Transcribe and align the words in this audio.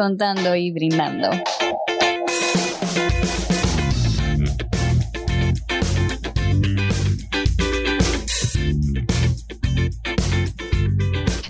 contando 0.00 0.56
y 0.56 0.70
brindando. 0.70 1.28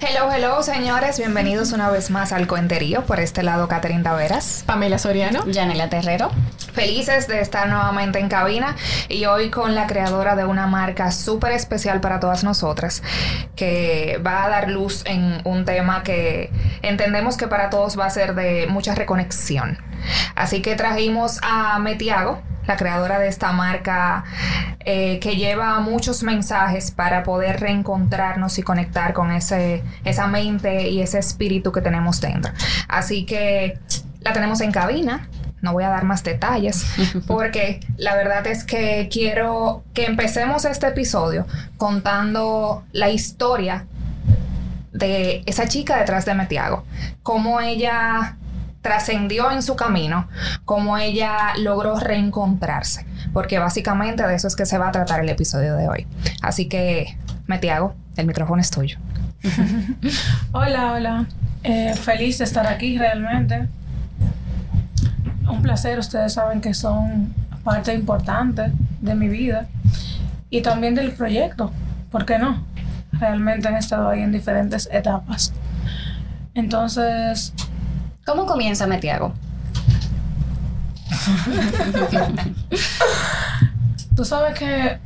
Hello, 0.00 0.32
hello, 0.32 0.62
señores. 0.64 1.18
Bienvenidos 1.18 1.70
una 1.70 1.90
vez 1.90 2.10
más 2.10 2.32
al 2.32 2.48
Cuenterío. 2.48 3.06
Por 3.06 3.20
este 3.20 3.44
lado, 3.44 3.68
Catherine 3.68 4.02
Taveras. 4.02 4.64
Pamela 4.66 4.98
Soriano. 4.98 5.46
Yanela 5.46 5.88
Terrero. 5.88 6.32
Felices 6.72 7.28
de 7.28 7.40
estar 7.40 7.68
nuevamente 7.68 8.18
en 8.18 8.28
cabina 8.28 8.74
y 9.08 9.26
hoy 9.26 9.50
con 9.50 9.76
la 9.76 9.86
creadora 9.86 10.34
de 10.34 10.44
una 10.44 10.66
marca 10.66 11.12
súper 11.12 11.52
especial 11.52 12.00
para 12.00 12.18
todas 12.18 12.42
nosotras 12.42 13.02
que 13.60 14.18
va 14.26 14.44
a 14.44 14.48
dar 14.48 14.70
luz 14.70 15.02
en 15.04 15.42
un 15.44 15.66
tema 15.66 16.02
que 16.02 16.50
entendemos 16.80 17.36
que 17.36 17.46
para 17.46 17.68
todos 17.68 17.98
va 17.98 18.06
a 18.06 18.10
ser 18.10 18.34
de 18.34 18.66
mucha 18.70 18.94
reconexión. 18.94 19.76
Así 20.34 20.62
que 20.62 20.76
trajimos 20.76 21.38
a 21.42 21.78
Metiago, 21.78 22.40
la 22.66 22.78
creadora 22.78 23.18
de 23.18 23.28
esta 23.28 23.52
marca 23.52 24.24
eh, 24.86 25.18
que 25.20 25.36
lleva 25.36 25.78
muchos 25.80 26.22
mensajes 26.22 26.90
para 26.90 27.22
poder 27.22 27.60
reencontrarnos 27.60 28.58
y 28.58 28.62
conectar 28.62 29.12
con 29.12 29.30
ese, 29.30 29.84
esa 30.06 30.26
mente 30.26 30.88
y 30.88 31.02
ese 31.02 31.18
espíritu 31.18 31.70
que 31.70 31.82
tenemos 31.82 32.18
dentro. 32.22 32.52
Así 32.88 33.26
que 33.26 33.78
la 34.22 34.32
tenemos 34.32 34.62
en 34.62 34.72
cabina. 34.72 35.28
No 35.62 35.72
voy 35.72 35.84
a 35.84 35.88
dar 35.88 36.04
más 36.04 36.24
detalles 36.24 36.84
porque 37.26 37.80
la 37.96 38.14
verdad 38.14 38.46
es 38.46 38.64
que 38.64 39.08
quiero 39.10 39.84
que 39.94 40.06
empecemos 40.06 40.64
este 40.64 40.88
episodio 40.88 41.46
contando 41.76 42.84
la 42.92 43.10
historia 43.10 43.86
de 44.92 45.42
esa 45.46 45.68
chica 45.68 45.96
detrás 45.98 46.24
de 46.24 46.34
Metiago. 46.34 46.84
Cómo 47.22 47.60
ella 47.60 48.36
trascendió 48.82 49.50
en 49.50 49.62
su 49.62 49.76
camino, 49.76 50.28
cómo 50.64 50.96
ella 50.96 51.54
logró 51.58 51.98
reencontrarse, 51.98 53.04
porque 53.32 53.58
básicamente 53.58 54.26
de 54.26 54.34
eso 54.34 54.48
es 54.48 54.56
que 54.56 54.66
se 54.66 54.78
va 54.78 54.88
a 54.88 54.92
tratar 54.92 55.20
el 55.20 55.28
episodio 55.28 55.76
de 55.76 55.88
hoy. 55.88 56.06
Así 56.40 56.66
que, 56.66 57.16
Metiago, 57.46 57.94
el 58.16 58.26
micrófono 58.26 58.60
es 58.60 58.70
tuyo. 58.70 58.98
hola, 60.52 60.92
hola. 60.92 61.26
Eh, 61.62 61.94
feliz 61.94 62.38
de 62.38 62.44
estar 62.44 62.66
aquí 62.66 62.96
realmente. 62.98 63.68
Un 65.50 65.62
placer, 65.62 65.98
ustedes 65.98 66.32
saben 66.32 66.60
que 66.60 66.74
son 66.74 67.34
parte 67.64 67.94
importante 67.94 68.72
de 69.00 69.14
mi 69.14 69.28
vida 69.28 69.68
y 70.48 70.62
también 70.62 70.94
del 70.94 71.12
proyecto, 71.12 71.72
¿por 72.10 72.24
qué 72.24 72.38
no? 72.38 72.64
Realmente 73.12 73.68
han 73.68 73.76
estado 73.76 74.08
ahí 74.08 74.22
en 74.22 74.32
diferentes 74.32 74.88
etapas. 74.92 75.52
Entonces, 76.54 77.52
¿Cómo 78.30 78.46
comienza 78.46 78.86
Metiago? 78.86 79.32
Tú 84.14 84.24
sabes 84.24 84.56
que 84.56 84.98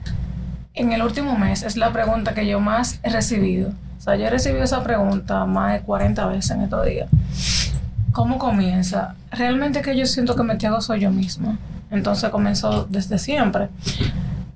en 0.74 0.92
el 0.92 1.02
último 1.02 1.38
mes 1.38 1.62
es 1.62 1.78
la 1.78 1.90
pregunta 1.90 2.34
que 2.34 2.46
yo 2.46 2.60
más 2.60 3.00
he 3.02 3.08
recibido. 3.08 3.70
O 3.96 4.00
sea, 4.00 4.16
yo 4.16 4.26
he 4.26 4.30
recibido 4.30 4.64
esa 4.64 4.82
pregunta 4.82 5.46
más 5.46 5.72
de 5.72 5.80
40 5.80 6.26
veces 6.26 6.50
en 6.50 6.62
estos 6.62 6.84
días. 6.84 7.08
¿Cómo 8.14 8.38
comienza? 8.38 9.16
Realmente 9.32 9.82
que 9.82 9.96
yo 9.96 10.06
siento 10.06 10.36
que 10.36 10.44
Metiago 10.44 10.80
soy 10.80 11.00
yo 11.00 11.10
misma. 11.10 11.58
Entonces 11.90 12.30
comenzó 12.30 12.86
desde 12.88 13.18
siempre. 13.18 13.70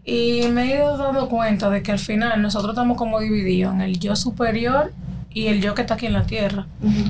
Y 0.04 0.46
me 0.52 0.62
he 0.62 0.76
ido 0.76 0.96
dando 0.96 1.28
cuenta 1.28 1.68
de 1.68 1.82
que 1.82 1.90
al 1.90 1.98
final 1.98 2.40
nosotros 2.40 2.70
estamos 2.70 2.96
como 2.96 3.18
divididos 3.18 3.74
en 3.74 3.80
el 3.80 3.98
yo 3.98 4.14
superior 4.14 4.92
y 5.30 5.48
el 5.48 5.60
yo 5.60 5.74
que 5.74 5.82
está 5.82 5.94
aquí 5.94 6.06
en 6.06 6.12
la 6.12 6.22
tierra. 6.22 6.68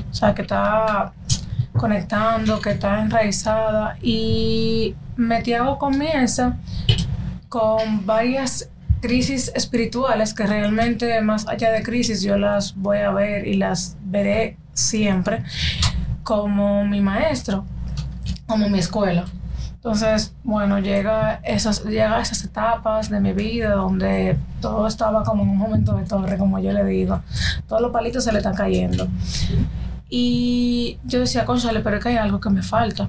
O 0.09 0.13
sea, 0.13 0.33
que 0.33 0.41
está 0.41 1.13
conectando, 1.77 2.59
que 2.59 2.71
está 2.71 3.03
enraizada. 3.03 3.99
Y 4.01 4.95
Metiago 5.17 5.77
comienza 5.77 6.57
con 7.47 8.07
varias 8.07 8.71
crisis 9.01 9.51
espirituales 9.53 10.33
que 10.33 10.47
realmente 10.47 11.21
más 11.21 11.47
allá 11.47 11.71
de 11.71 11.83
crisis 11.83 12.23
yo 12.23 12.39
las 12.39 12.75
voy 12.75 12.97
a 12.97 13.11
ver 13.11 13.47
y 13.47 13.53
las 13.53 13.97
veré 14.03 14.57
siempre 14.73 15.43
como 16.29 16.85
mi 16.85 17.01
maestro, 17.01 17.65
como 18.45 18.69
mi 18.69 18.77
escuela. 18.77 19.25
Entonces, 19.73 20.35
bueno, 20.43 20.77
llega 20.77 21.39
esas, 21.43 21.83
llega 21.85 22.21
esas 22.21 22.43
etapas 22.43 23.09
de 23.09 23.19
mi 23.19 23.33
vida 23.33 23.71
donde 23.71 24.37
todo 24.61 24.85
estaba 24.85 25.23
como 25.23 25.41
en 25.41 25.49
un 25.49 25.57
momento 25.57 25.93
de 25.93 26.03
torre, 26.03 26.37
como 26.37 26.59
yo 26.59 26.71
le 26.71 26.85
digo. 26.85 27.19
Todos 27.67 27.81
los 27.81 27.91
palitos 27.91 28.23
se 28.23 28.31
le 28.31 28.37
están 28.37 28.53
cayendo. 28.53 29.07
Y 30.07 30.99
yo 31.03 31.19
decía, 31.19 31.45
conchale, 31.45 31.79
pero 31.79 31.97
es 31.97 32.03
que 32.03 32.09
hay 32.09 32.17
algo 32.17 32.39
que 32.39 32.51
me 32.51 32.61
falta. 32.61 33.07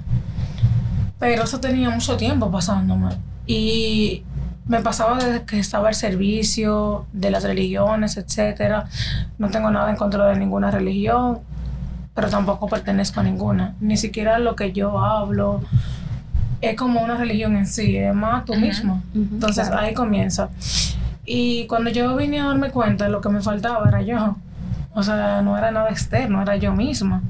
Pero 1.18 1.44
eso 1.44 1.60
tenía 1.60 1.90
mucho 1.90 2.16
tiempo 2.16 2.50
pasándome. 2.50 3.10
Y 3.46 4.24
me 4.64 4.80
pasaba 4.80 5.18
desde 5.18 5.44
que 5.44 5.58
estaba 5.58 5.88
al 5.88 5.94
servicio 5.94 7.04
de 7.12 7.30
las 7.30 7.44
religiones, 7.44 8.16
etc. 8.16 8.86
No 9.36 9.50
tengo 9.50 9.70
nada 9.70 9.90
en 9.90 9.96
contra 9.96 10.26
de 10.28 10.38
ninguna 10.38 10.70
religión, 10.70 11.40
pero 12.20 12.30
tampoco 12.30 12.68
pertenezco 12.68 13.20
a 13.20 13.22
ninguna. 13.22 13.74
Ni 13.80 13.96
siquiera 13.96 14.38
lo 14.38 14.54
que 14.54 14.72
yo 14.72 14.98
hablo 14.98 15.62
es 16.60 16.76
como 16.76 17.00
una 17.00 17.16
religión 17.16 17.56
en 17.56 17.66
sí, 17.66 17.96
es 17.96 18.14
más 18.14 18.44
tú 18.44 18.54
mismo. 18.56 19.02
Entonces 19.14 19.70
ahí 19.70 19.94
comienza. 19.94 20.50
Y 21.24 21.66
cuando 21.66 21.88
yo 21.88 22.14
vine 22.16 22.40
a 22.40 22.44
darme 22.44 22.72
cuenta, 22.72 23.08
lo 23.08 23.22
que 23.22 23.30
me 23.30 23.40
faltaba 23.40 23.88
era 23.88 24.02
yo. 24.02 24.36
O 24.92 25.02
sea, 25.02 25.40
no 25.40 25.56
era 25.56 25.70
nada 25.70 25.88
externo, 25.88 26.42
era 26.42 26.56
yo 26.56 26.74
misma. 26.74 27.22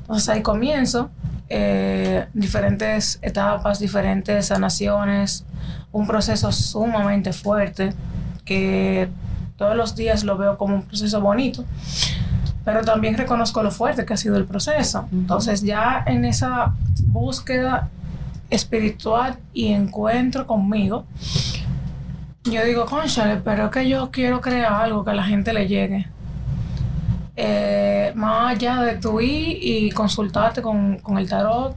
Entonces 0.00 0.28
ahí 0.28 0.42
comienzo, 0.42 1.08
eh, 1.48 2.26
diferentes 2.34 3.20
etapas, 3.22 3.78
diferentes 3.78 4.46
sanaciones, 4.46 5.44
un 5.92 6.08
proceso 6.08 6.50
sumamente 6.50 7.32
fuerte 7.32 7.94
que 8.44 9.08
todos 9.56 9.76
los 9.76 9.94
días 9.94 10.24
lo 10.24 10.36
veo 10.36 10.58
como 10.58 10.74
un 10.74 10.82
proceso 10.82 11.20
bonito, 11.20 11.64
pero 12.64 12.82
también 12.82 13.16
reconozco 13.16 13.62
lo 13.62 13.70
fuerte 13.70 14.04
que 14.04 14.14
ha 14.14 14.16
sido 14.16 14.36
el 14.36 14.44
proceso. 14.44 15.06
Entonces 15.12 15.62
ya 15.62 16.02
en 16.06 16.24
esa 16.24 16.74
búsqueda 17.04 17.88
espiritual 18.50 19.38
y 19.52 19.72
encuentro 19.72 20.46
conmigo, 20.46 21.04
yo 22.44 22.64
digo, 22.64 22.86
conchale, 22.86 23.36
pero 23.36 23.66
es 23.66 23.70
que 23.70 23.88
yo 23.88 24.10
quiero 24.10 24.40
crear 24.40 24.72
algo 24.72 25.04
que 25.04 25.10
a 25.10 25.14
la 25.14 25.24
gente 25.24 25.52
le 25.52 25.68
llegue 25.68 26.06
eh, 27.34 28.12
más 28.14 28.52
allá 28.52 28.82
de 28.82 28.96
tu 28.96 29.20
ir 29.20 29.58
y 29.60 29.90
consultarte 29.90 30.60
con, 30.60 31.00
el 31.16 31.28
tarot, 31.28 31.74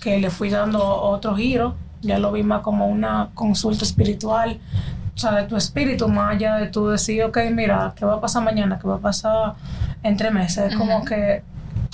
que 0.00 0.18
le 0.18 0.30
fui 0.30 0.50
dando 0.50 0.84
otro 0.84 1.36
giro, 1.36 1.76
ya 2.00 2.18
lo 2.18 2.32
vi 2.32 2.42
más 2.42 2.62
como 2.62 2.88
una 2.88 3.30
consulta 3.34 3.84
espiritual, 3.84 4.58
sea, 5.22 5.32
de 5.32 5.44
tu 5.44 5.56
espíritu, 5.56 6.08
más 6.08 6.34
allá 6.34 6.56
de 6.56 6.66
tu 6.66 6.88
decir, 6.88 7.22
ok, 7.24 7.38
mira, 7.52 7.92
¿qué 7.96 8.04
va 8.04 8.14
a 8.14 8.20
pasar 8.20 8.42
mañana? 8.42 8.78
¿Qué 8.80 8.88
va 8.88 8.96
a 8.96 8.98
pasar 8.98 9.54
entre 10.02 10.30
meses? 10.30 10.72
Es 10.72 10.76
como 10.76 11.04
que 11.04 11.42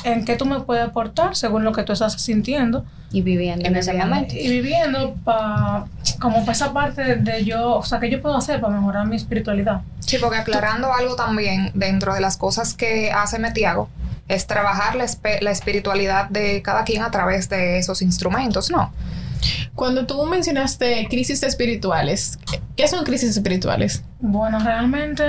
en 0.05 0.25
qué 0.25 0.37
tú 0.37 0.47
me 0.47 0.61
puedes 0.61 0.85
aportar 0.85 1.37
según 1.37 1.65
lo 1.65 1.73
que 1.73 1.83
tú 1.83 1.93
estás 1.93 2.15
sintiendo. 2.21 2.85
Y 3.11 3.23
viviendo 3.23 3.67
en 3.67 3.75
ese 3.75 3.95
momento. 3.95 4.35
Y 4.35 4.49
viviendo 4.49 5.15
para, 5.25 5.87
como 6.21 6.41
para 6.41 6.53
esa 6.53 6.73
parte 6.73 7.17
de 7.17 7.45
yo, 7.45 7.77
o 7.77 7.83
sea, 7.83 7.99
¿qué 8.01 8.11
yo 8.11 8.21
puedo 8.21 8.37
hacer 8.37 8.61
para 8.61 8.75
mejorar 8.75 9.07
mi 9.07 9.17
espiritualidad? 9.17 9.81
Sí, 10.01 10.19
porque 10.21 10.37
aclarando 10.37 10.93
algo 10.93 11.17
también 11.17 11.71
dentro 11.75 12.13
de 12.13 12.21
las 12.21 12.37
cosas 12.37 12.75
que 12.75 13.11
hace 13.11 13.39
Metiago, 13.39 13.89
es 14.29 14.47
trabajar 14.47 14.95
la, 14.95 15.07
la 15.41 15.51
espiritualidad 15.51 16.29
de 16.29 16.61
cada 16.63 16.85
quien 16.85 17.03
a 17.03 17.11
través 17.11 17.49
de 17.49 17.79
esos 17.79 18.03
instrumentos, 18.03 18.71
¿no? 18.71 18.93
Cuando 19.75 20.07
tú 20.07 20.25
mencionaste 20.27 21.07
crisis 21.09 21.43
espirituales, 21.43 22.39
¿qué 22.79 22.87
son 22.87 23.05
crisis 23.05 23.31
espirituales? 23.31 24.05
Bueno, 24.21 24.61
realmente 24.61 25.25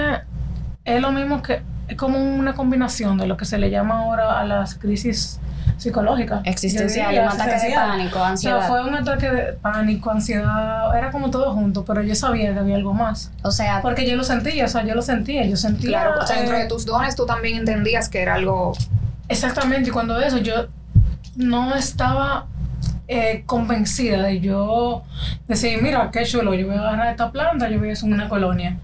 es 0.86 1.02
lo 1.02 1.12
mismo 1.12 1.42
que 1.42 1.64
es 1.88 1.98
como 1.98 2.20
una 2.20 2.54
combinación 2.54 3.18
de 3.18 3.26
lo 3.26 3.38
que 3.38 3.46
se 3.46 3.58
le 3.58 3.72
llama 3.72 4.02
ahora 4.02 4.40
a 4.40 4.46
las 4.46 4.76
crisis 4.76 5.40
psicológicas. 5.78 6.42
Existenciales, 6.46 7.22
un 7.22 7.42
ataque 7.42 7.70
de 7.70 7.74
pánico, 7.74 8.24
ansiedad. 8.24 8.58
O 8.58 8.60
sea, 8.60 8.70
fue 8.70 8.88
un 8.88 8.94
ataque 8.94 9.32
de 9.32 9.54
pánico, 9.54 10.12
ansiedad, 10.12 10.96
era 10.96 11.10
como 11.10 11.32
todo 11.32 11.52
junto, 11.56 11.84
pero 11.86 12.04
yo 12.04 12.14
sabía 12.14 12.54
que 12.54 12.60
había 12.60 12.76
algo 12.76 12.94
más. 12.94 13.32
O 13.42 13.50
sea... 13.50 13.82
Porque 13.82 14.08
yo 14.08 14.16
lo 14.16 14.24
sentía, 14.24 14.66
o 14.66 14.68
sea, 14.68 14.86
yo 14.86 14.94
lo 14.94 15.02
sentía, 15.02 15.44
yo 15.48 15.58
sentía... 15.58 15.90
Claro, 15.90 16.22
o 16.22 16.28
sea, 16.28 16.38
dentro 16.38 16.56
de 16.56 16.68
tus 16.68 16.86
dones 16.86 17.16
tú 17.16 17.26
también 17.26 17.58
entendías 17.58 18.10
que 18.10 18.22
era 18.22 18.36
algo... 18.36 18.74
Exactamente, 19.28 19.90
y 19.90 19.92
cuando 19.92 20.20
eso 20.20 20.38
yo 20.38 20.68
no 21.36 21.74
estaba 21.74 22.46
eh, 23.12 23.42
convencida 23.48 24.22
de 24.22 24.40
yo 24.40 25.02
decir, 25.48 25.82
mira, 25.82 26.12
qué 26.12 26.24
chulo, 26.26 26.54
yo 26.54 26.68
voy 26.68 26.76
a 26.76 26.80
agarrar 26.82 27.08
esta 27.08 27.32
planta, 27.32 27.68
yo 27.68 27.80
voy 27.80 27.90
a 27.90 27.94
hacer 27.94 28.08
una 28.08 28.30
colonia. 28.30 28.78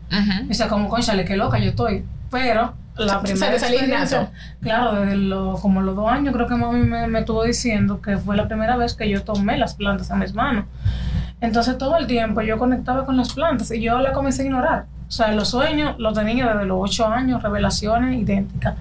Y 0.48 0.52
o 0.52 0.54
sea, 0.56 0.68
como, 0.68 0.90
conchale, 0.90 1.26
qué 1.26 1.38
loca 1.38 1.60
yo 1.60 1.70
estoy. 1.70 2.04
Pero 2.32 2.74
la 2.98 3.22
primera 3.22 3.54
experiencia, 3.54 4.32
claro, 4.62 4.94
desde 4.94 5.16
lo, 5.16 5.54
como 5.62 5.82
los 5.82 5.96
dos 5.96 6.10
años 6.12 6.34
creo 6.34 6.48
que 6.48 6.56
mami 6.56 6.82
me, 6.82 7.08
me 7.08 7.20
estuvo 7.20 7.44
diciendo 7.44 8.02
que 8.02 8.18
fue 8.18 8.36
la 8.36 8.48
primera 8.48 8.76
vez 8.78 8.96
que 8.96 9.08
yo 9.08 9.22
tomé 9.22 9.58
las 9.60 9.76
plantas 9.76 10.10
en 10.10 10.18
mis 10.18 10.34
manos. 10.34 10.66
Entonces 11.40 11.78
todo 11.78 11.96
el 11.98 12.08
tiempo 12.08 12.42
yo 12.42 12.58
conectaba 12.58 13.06
con 13.06 13.18
las 13.18 13.32
plantas 13.32 13.70
y 13.70 13.80
yo 13.80 14.00
la 14.00 14.12
comencé 14.12 14.42
a 14.42 14.46
ignorar. 14.46 14.86
O 15.08 15.12
sea, 15.12 15.32
los 15.34 15.50
sueños 15.50 16.00
los 16.00 16.16
tenía 16.16 16.52
desde 16.52 16.66
los 16.66 16.80
ocho 16.82 17.06
años, 17.08 17.44
revelaciones 17.44 18.20
idénticas. 18.20 18.74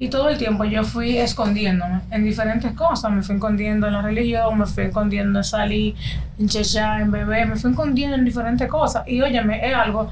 Y 0.00 0.08
todo 0.08 0.30
el 0.30 0.38
tiempo 0.38 0.64
yo 0.64 0.82
fui 0.82 1.18
escondiéndome 1.18 2.00
en 2.10 2.24
diferentes 2.24 2.72
cosas. 2.72 3.12
Me 3.12 3.22
fui 3.22 3.34
escondiendo 3.34 3.86
en 3.86 3.92
la 3.92 4.00
religión, 4.00 4.58
me 4.58 4.64
fui 4.64 4.84
escondiendo 4.84 5.38
en 5.38 5.44
salir, 5.44 5.94
en 6.38 6.48
chechá, 6.48 7.00
en 7.00 7.10
bebé, 7.10 7.44
me 7.44 7.54
fui 7.56 7.70
escondiendo 7.70 8.16
en 8.16 8.24
diferentes 8.24 8.66
cosas. 8.66 9.06
Y 9.06 9.20
óyeme, 9.20 9.60
es 9.68 9.74
algo 9.74 10.10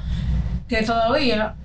que 0.67 0.83
todavía 0.83 1.55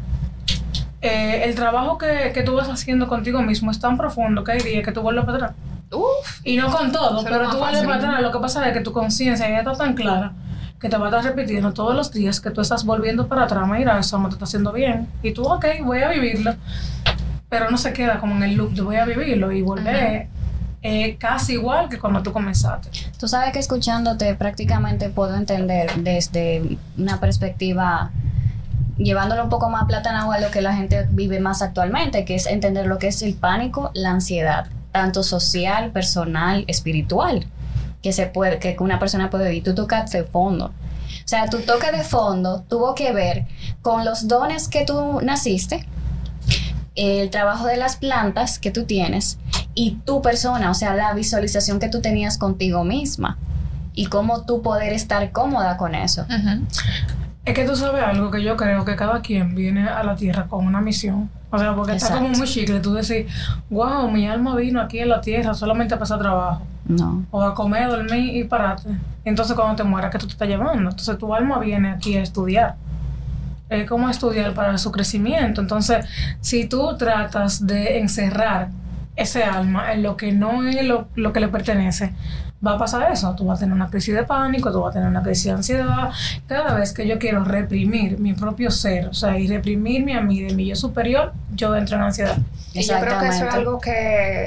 eh, 1.02 1.42
el 1.44 1.54
trabajo 1.54 1.98
que, 1.98 2.32
que 2.32 2.42
tú 2.42 2.54
vas 2.54 2.68
haciendo 2.70 3.06
contigo 3.06 3.42
mismo 3.42 3.70
es 3.70 3.78
tan 3.78 3.98
profundo 3.98 4.42
que 4.42 4.52
hay 4.52 4.60
días 4.60 4.82
que 4.82 4.90
tú 4.90 5.02
vuelves 5.02 5.26
para 5.26 5.36
atrás. 5.36 5.52
Uf. 5.92 6.40
Y 6.44 6.56
no 6.56 6.72
con 6.72 6.90
todo, 6.90 7.22
pero 7.24 7.50
tú 7.50 7.58
vuelves 7.58 7.82
para 7.82 7.96
atrás. 7.96 8.22
Lo 8.22 8.32
que 8.32 8.38
pasa 8.38 8.66
es 8.66 8.72
que 8.72 8.80
tu 8.80 8.92
conciencia 8.92 9.50
ya 9.50 9.58
está 9.58 9.74
tan 9.74 9.92
clara 9.92 10.32
que 10.80 10.88
te 10.88 10.96
va 10.96 11.06
a 11.06 11.08
estar 11.10 11.24
repitiendo 11.24 11.72
todos 11.72 11.94
los 11.94 12.10
días 12.10 12.40
que 12.40 12.50
tú 12.50 12.62
estás 12.62 12.84
volviendo 12.84 13.26
para 13.26 13.44
atrás. 13.44 13.68
Mira, 13.68 13.98
eso 13.98 14.18
no 14.18 14.28
te 14.28 14.34
está 14.34 14.44
haciendo 14.44 14.72
bien. 14.72 15.08
Y 15.22 15.32
tú, 15.32 15.44
ok, 15.44 15.66
voy 15.82 16.00
a 16.00 16.08
vivirlo. 16.08 16.54
Pero 17.54 17.70
no 17.70 17.78
se 17.78 17.92
queda 17.92 18.18
como 18.18 18.34
en 18.34 18.42
el 18.42 18.56
loop 18.56 18.72
de 18.72 18.82
voy 18.82 18.96
a 18.96 19.04
vivirlo 19.04 19.52
y 19.52 19.62
volver 19.62 20.26
eh, 20.82 21.16
casi 21.18 21.52
igual 21.52 21.88
que 21.88 22.00
cuando 22.00 22.20
tú 22.20 22.32
comenzaste. 22.32 22.90
Tú 23.16 23.28
sabes 23.28 23.52
que 23.52 23.60
escuchándote 23.60 24.34
prácticamente 24.34 25.08
puedo 25.08 25.36
entender 25.36 25.94
desde 26.02 26.78
una 26.98 27.20
perspectiva 27.20 28.10
llevándolo 28.96 29.44
un 29.44 29.50
poco 29.50 29.70
más 29.70 29.84
plátano 29.84 30.32
a 30.32 30.40
lo 30.40 30.50
que 30.50 30.62
la 30.62 30.74
gente 30.74 31.06
vive 31.12 31.38
más 31.38 31.62
actualmente, 31.62 32.24
que 32.24 32.34
es 32.34 32.46
entender 32.46 32.88
lo 32.88 32.98
que 32.98 33.06
es 33.06 33.22
el 33.22 33.34
pánico, 33.34 33.92
la 33.94 34.10
ansiedad, 34.10 34.66
tanto 34.90 35.22
social, 35.22 35.92
personal, 35.92 36.64
espiritual, 36.66 37.46
que 38.02 38.12
se 38.12 38.26
puede, 38.26 38.58
que 38.58 38.74
una 38.80 38.98
persona 38.98 39.30
puede 39.30 39.48
vivir. 39.48 39.62
Tú 39.62 39.76
tocaste 39.76 40.22
de 40.22 40.24
fondo. 40.24 40.66
O 40.66 41.28
sea, 41.28 41.48
tu 41.48 41.60
toque 41.60 41.92
de 41.92 42.02
fondo 42.02 42.64
tuvo 42.68 42.96
que 42.96 43.12
ver 43.12 43.46
con 43.80 44.04
los 44.04 44.26
dones 44.26 44.66
que 44.66 44.84
tú 44.84 45.20
naciste, 45.22 45.86
el 46.94 47.30
trabajo 47.30 47.66
de 47.66 47.76
las 47.76 47.96
plantas 47.96 48.58
que 48.58 48.70
tú 48.70 48.84
tienes 48.84 49.38
y 49.74 49.98
tu 50.04 50.22
persona, 50.22 50.70
o 50.70 50.74
sea, 50.74 50.94
la 50.94 51.12
visualización 51.14 51.80
que 51.80 51.88
tú 51.88 52.00
tenías 52.00 52.38
contigo 52.38 52.84
misma 52.84 53.36
y 53.94 54.06
cómo 54.06 54.44
tú 54.44 54.62
poder 54.62 54.92
estar 54.92 55.30
cómoda 55.32 55.76
con 55.76 55.94
eso. 55.94 56.26
Es 57.44 57.54
que 57.54 57.64
tú 57.64 57.76
sabes 57.76 58.02
algo 58.02 58.30
que 58.30 58.42
yo 58.42 58.56
creo 58.56 58.84
que 58.84 58.96
cada 58.96 59.20
quien 59.20 59.54
viene 59.54 59.86
a 59.86 60.02
la 60.02 60.16
tierra 60.16 60.46
con 60.46 60.66
una 60.66 60.80
misión. 60.80 61.30
O 61.50 61.58
sea, 61.58 61.74
porque 61.74 61.92
está 61.94 62.14
como 62.14 62.30
muy 62.30 62.46
chicle. 62.46 62.80
Tú 62.80 62.94
decís, 62.94 63.26
wow, 63.70 64.10
mi 64.10 64.26
alma 64.26 64.56
vino 64.56 64.80
aquí 64.80 64.98
en 64.98 65.08
la 65.08 65.20
tierra 65.20 65.54
solamente 65.54 65.94
a 65.94 65.98
pasar 65.98 66.18
trabajo. 66.18 66.62
No. 66.86 67.24
o 67.30 67.40
a 67.40 67.54
comer, 67.54 67.88
dormir 67.88 68.36
y 68.36 68.44
pararte. 68.44 68.90
Entonces 69.24 69.56
cuando 69.56 69.74
te 69.74 69.84
mueras, 69.84 70.10
¿qué 70.10 70.18
tú 70.18 70.26
te 70.26 70.32
estás 70.32 70.46
llevando? 70.46 70.90
Entonces 70.90 71.16
tu 71.16 71.34
alma 71.34 71.58
viene 71.58 71.90
aquí 71.90 72.14
a 72.16 72.22
estudiar. 72.22 72.74
Es 73.68 73.88
como 73.88 74.10
estudiar 74.10 74.54
para 74.54 74.76
su 74.78 74.92
crecimiento. 74.92 75.60
Entonces, 75.60 76.06
si 76.40 76.66
tú 76.66 76.96
tratas 76.96 77.66
de 77.66 77.98
encerrar 77.98 78.68
ese 79.16 79.44
alma 79.44 79.92
en 79.92 80.02
lo 80.02 80.16
que 80.16 80.32
no 80.32 80.66
es 80.66 80.84
lo, 80.84 81.08
lo 81.14 81.32
que 81.32 81.40
le 81.40 81.48
pertenece, 81.48 82.12
va 82.64 82.72
a 82.72 82.78
pasar 82.78 83.10
eso. 83.12 83.34
Tú 83.36 83.46
vas 83.46 83.58
a 83.58 83.60
tener 83.60 83.74
una 83.74 83.88
crisis 83.88 84.14
de 84.14 84.24
pánico, 84.24 84.72
tú 84.72 84.80
vas 84.80 84.90
a 84.90 84.94
tener 84.94 85.08
una 85.08 85.22
crisis 85.22 85.44
de 85.46 85.52
ansiedad. 85.52 86.10
Cada 86.46 86.74
vez 86.74 86.92
que 86.92 87.06
yo 87.06 87.18
quiero 87.18 87.44
reprimir 87.44 88.18
mi 88.18 88.32
propio 88.32 88.70
ser, 88.70 89.08
o 89.08 89.14
sea, 89.14 89.38
y 89.38 89.46
reprimirme 89.46 90.16
a 90.16 90.20
mí 90.20 90.42
de 90.42 90.54
mi 90.54 90.66
yo 90.66 90.76
superior, 90.76 91.32
yo 91.54 91.74
entro 91.76 91.96
en 91.96 92.02
ansiedad. 92.02 92.38
Y 92.72 92.82
yo 92.82 92.98
creo 93.00 93.18
que 93.20 93.28
eso 93.28 93.46
es 93.46 93.54
algo 93.54 93.78
que 93.78 94.46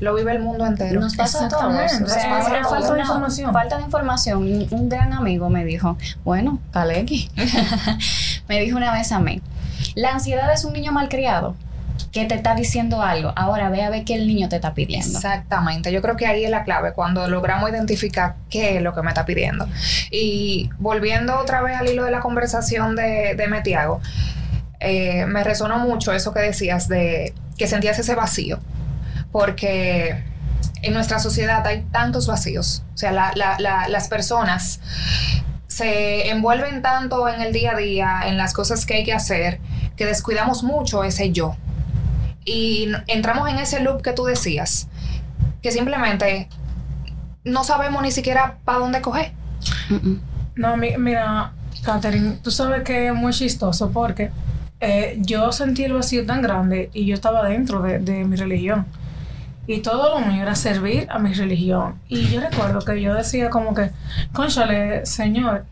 lo 0.00 0.14
vive 0.14 0.32
el 0.32 0.40
mundo 0.40 0.66
entero. 0.66 1.00
Nos 1.00 1.16
pasa 1.16 1.46
a 1.46 1.48
todos. 1.48 1.62
Ahora 1.64 2.64
falta 2.64 2.94
de 2.94 3.00
información. 3.00 3.52
Falta 3.52 3.76
de 3.78 3.82
información. 3.84 4.38
Un, 4.38 4.66
un 4.70 4.88
gran 4.88 5.12
amigo 5.12 5.50
me 5.50 5.64
dijo, 5.64 5.96
bueno, 6.24 6.60
Kaleki, 6.72 7.30
me 8.48 8.60
dijo 8.60 8.76
una 8.76 8.92
vez 8.92 9.12
a 9.12 9.20
mí, 9.20 9.40
la 9.94 10.10
ansiedad 10.12 10.52
es 10.52 10.64
un 10.64 10.72
niño 10.72 10.92
malcriado 10.92 11.54
que 12.12 12.24
te 12.24 12.34
está 12.34 12.54
diciendo 12.54 13.02
algo. 13.02 13.32
Ahora 13.36 13.68
ve 13.68 13.82
a 13.82 13.90
ver 13.90 14.04
qué 14.04 14.14
el 14.14 14.26
niño 14.26 14.48
te 14.48 14.56
está 14.56 14.72
pidiendo. 14.72 15.18
Exactamente, 15.18 15.92
yo 15.92 16.00
creo 16.00 16.16
que 16.16 16.26
ahí 16.26 16.44
es 16.44 16.50
la 16.50 16.64
clave, 16.64 16.92
cuando 16.94 17.28
logramos 17.28 17.68
identificar 17.70 18.36
qué 18.50 18.76
es 18.76 18.82
lo 18.82 18.94
que 18.94 19.02
me 19.02 19.08
está 19.08 19.26
pidiendo. 19.26 19.68
Y 20.10 20.70
volviendo 20.78 21.38
otra 21.38 21.60
vez 21.60 21.76
al 21.76 21.88
hilo 21.88 22.04
de 22.04 22.10
la 22.10 22.20
conversación 22.20 22.96
de, 22.96 23.34
de 23.36 23.46
Metiago, 23.48 24.00
eh, 24.80 25.26
me 25.26 25.42
resonó 25.44 25.78
mucho 25.80 26.12
eso 26.12 26.32
que 26.32 26.40
decías 26.40 26.88
de 26.88 27.34
que 27.58 27.66
sentías 27.66 27.98
ese 27.98 28.14
vacío, 28.14 28.58
porque 29.32 30.22
en 30.82 30.94
nuestra 30.94 31.18
sociedad 31.18 31.66
hay 31.66 31.82
tantos 31.92 32.26
vacíos, 32.28 32.84
o 32.94 32.96
sea, 32.96 33.10
la- 33.12 33.32
la- 33.34 33.58
la- 33.58 33.88
las 33.88 34.08
personas 34.08 34.80
se 35.78 36.28
envuelven 36.30 36.82
tanto 36.82 37.28
en 37.28 37.40
el 37.40 37.52
día 37.52 37.72
a 37.72 37.76
día, 37.76 38.20
en 38.26 38.36
las 38.36 38.52
cosas 38.52 38.84
que 38.86 38.94
hay 38.94 39.04
que 39.04 39.12
hacer, 39.12 39.60
que 39.96 40.04
descuidamos 40.06 40.62
mucho 40.62 41.04
ese 41.04 41.30
yo. 41.32 41.56
Y 42.44 42.88
entramos 43.06 43.48
en 43.48 43.58
ese 43.58 43.80
loop 43.80 44.02
que 44.02 44.12
tú 44.12 44.24
decías, 44.24 44.88
que 45.62 45.70
simplemente 45.70 46.48
no 47.44 47.62
sabemos 47.64 48.02
ni 48.02 48.10
siquiera 48.10 48.56
para 48.64 48.78
dónde 48.78 49.00
coger. 49.00 49.32
No, 50.56 50.76
mi- 50.76 50.96
mira, 50.98 51.52
Catherine, 51.84 52.38
tú 52.42 52.50
sabes 52.50 52.82
que 52.82 53.06
es 53.08 53.14
muy 53.14 53.32
chistoso 53.32 53.90
porque 53.90 54.30
eh, 54.80 55.16
yo 55.20 55.52
sentí 55.52 55.84
el 55.84 55.92
vacío 55.92 56.24
tan 56.26 56.42
grande 56.42 56.90
y 56.92 57.06
yo 57.06 57.14
estaba 57.14 57.46
dentro 57.48 57.80
de, 57.82 57.98
de 57.98 58.24
mi 58.24 58.36
religión. 58.36 58.86
Y 59.68 59.80
todo 59.80 60.18
lo 60.18 60.26
mío 60.26 60.42
era 60.42 60.54
servir 60.54 61.06
a 61.10 61.18
mi 61.18 61.34
religión. 61.34 62.00
Y 62.08 62.22
yo 62.28 62.40
recuerdo 62.40 62.80
que 62.80 63.02
yo 63.02 63.12
decía 63.12 63.50
como 63.50 63.74
que, 63.74 63.90
conchale, 64.32 65.04
Señor, 65.04 65.66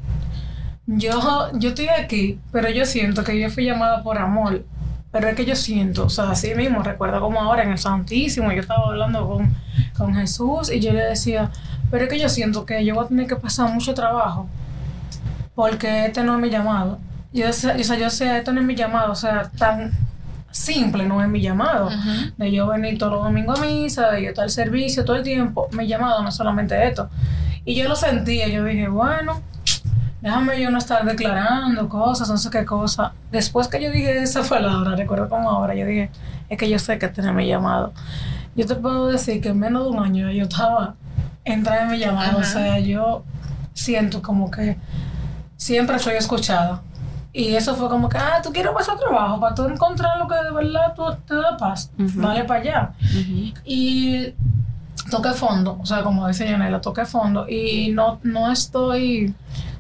yo, 0.87 1.51
yo 1.55 1.71
estoy 1.71 1.89
aquí, 1.89 2.39
pero 2.53 2.69
yo 2.69 2.85
siento 2.85 3.25
que 3.25 3.41
yo 3.41 3.49
fui 3.49 3.65
llamada 3.65 4.03
por 4.03 4.19
amor. 4.19 4.65
Pero 5.11 5.29
es 5.29 5.35
que 5.35 5.47
yo 5.47 5.57
siento, 5.57 6.05
o 6.05 6.11
sea, 6.11 6.31
así 6.31 6.55
mismo, 6.55 6.83
recuerdo 6.83 7.23
como 7.23 7.41
ahora 7.41 7.63
en 7.63 7.73
el 7.73 7.79
Santísimo, 7.79 8.53
yo 8.53 8.61
estaba 8.61 8.87
hablando 8.89 9.27
con, 9.27 9.57
con 9.97 10.15
Jesús 10.15 10.71
y 10.71 10.79
yo 10.79 10.93
le 10.93 11.03
decía, 11.03 11.51
pero 11.91 12.05
es 12.05 12.11
que 12.11 12.19
yo 12.19 12.29
siento 12.29 12.67
que 12.67 12.85
yo 12.85 12.95
voy 12.95 13.07
a 13.07 13.09
tener 13.09 13.27
que 13.27 13.37
pasar 13.37 13.73
mucho 13.73 13.95
trabajo 13.95 14.47
porque 15.55 16.05
este 16.05 16.23
no 16.23 16.35
es 16.35 16.41
mi 16.43 16.51
llamado. 16.51 16.99
Yo 17.33 17.49
o 17.49 17.53
sea, 17.53 17.77
yo 17.77 18.11
sé, 18.11 18.37
esto 18.37 18.53
no 18.53 18.61
es 18.61 18.67
mi 18.67 18.75
llamado, 18.75 19.11
o 19.13 19.17
sea, 19.17 19.51
tan 19.57 19.93
simple 20.57 21.07
no 21.07 21.23
es 21.23 21.29
mi 21.29 21.41
llamado. 21.41 21.91
De 22.37 22.51
yo 22.51 22.67
venir 22.67 22.99
todos 22.99 23.13
los 23.13 23.25
domingos 23.25 23.59
a 23.59 23.63
misa, 23.63 24.11
de 24.11 24.23
yo 24.23 24.29
estar 24.31 24.45
al 24.45 24.51
servicio 24.51 25.05
todo 25.05 25.17
el 25.17 25.23
tiempo, 25.23 25.69
mi 25.73 25.87
llamado 25.87 26.23
no 26.23 26.29
es 26.29 26.35
solamente 26.35 26.87
esto. 26.87 27.09
Y 27.65 27.75
yo 27.75 27.89
lo 27.89 27.97
sentía, 27.97 28.49
yo 28.49 28.65
dije, 28.65 28.89
bueno, 28.89 29.43
déjame 30.21 30.61
yo 30.61 30.71
no 30.71 30.79
estar 30.79 31.05
declarando 31.05 31.89
cosas, 31.89 32.29
no 32.29 32.39
sé 32.39 32.49
qué 32.51 32.65
cosa. 32.65 33.13
Después 33.31 33.69
que 33.69 33.83
yo 33.83 33.91
dije 33.91 34.23
esa 34.23 34.43
palabra, 34.43 34.97
recuerdo 34.97 35.29
como 35.29 35.51
ahora, 35.51 35.75
yo 35.75 35.85
dije, 35.85 36.11
es 36.49 36.59
que 36.59 36.71
yo 36.71 36.79
sé 36.79 36.99
que 36.99 37.07
este 37.07 37.23
no 37.23 37.29
es 37.29 37.35
mi 37.35 37.47
llamado. 37.47 37.93
Yo 38.55 38.67
te 38.67 38.75
puedo 38.77 39.09
decir 39.09 39.41
que 39.43 39.51
en 39.51 39.59
menos 39.59 39.85
de 39.85 39.91
un 39.91 40.03
año 40.03 40.31
yo 40.31 40.45
estaba 40.45 40.95
entrando 41.45 41.85
en 41.85 41.91
mi 41.91 41.99
llamado, 41.99 42.39
o 42.39 42.45
sea, 42.45 42.79
yo 42.79 43.25
siento 43.75 44.23
como 44.23 44.51
que 44.51 44.77
siempre 45.57 45.99
soy 45.99 46.15
escuchada. 46.15 46.83
Y 47.37 47.55
eso 47.55 47.75
fue 47.75 47.91
como 47.91 48.09
que, 48.09 48.17
ah, 48.17 48.41
tú 48.43 48.51
quieres 48.51 48.73
pasar 48.73 48.97
trabajo 48.97 49.39
para 49.39 49.55
tú 49.55 49.67
encontrar 49.67 50.17
lo 50.17 50.27
que 50.27 50.37
de 50.37 50.51
verdad 50.53 50.95
tú, 50.97 51.03
te 51.27 51.35
da 51.35 51.55
paz. 51.59 51.91
Ujú. 51.99 52.19
Dale 52.23 52.45
para 52.45 52.61
allá. 52.61 52.93
Y 53.63 54.33
toqué 55.11 55.33
fondo, 55.35 55.79
o 55.79 55.85
sea, 55.85 56.03
como 56.03 56.27
dice 56.27 56.49
Yanela, 56.49 56.81
toqué 56.81 57.05
fondo. 57.05 57.47
Y 57.47 57.91
no, 57.91 58.21
no 58.23 58.51
estoy 58.51 59.35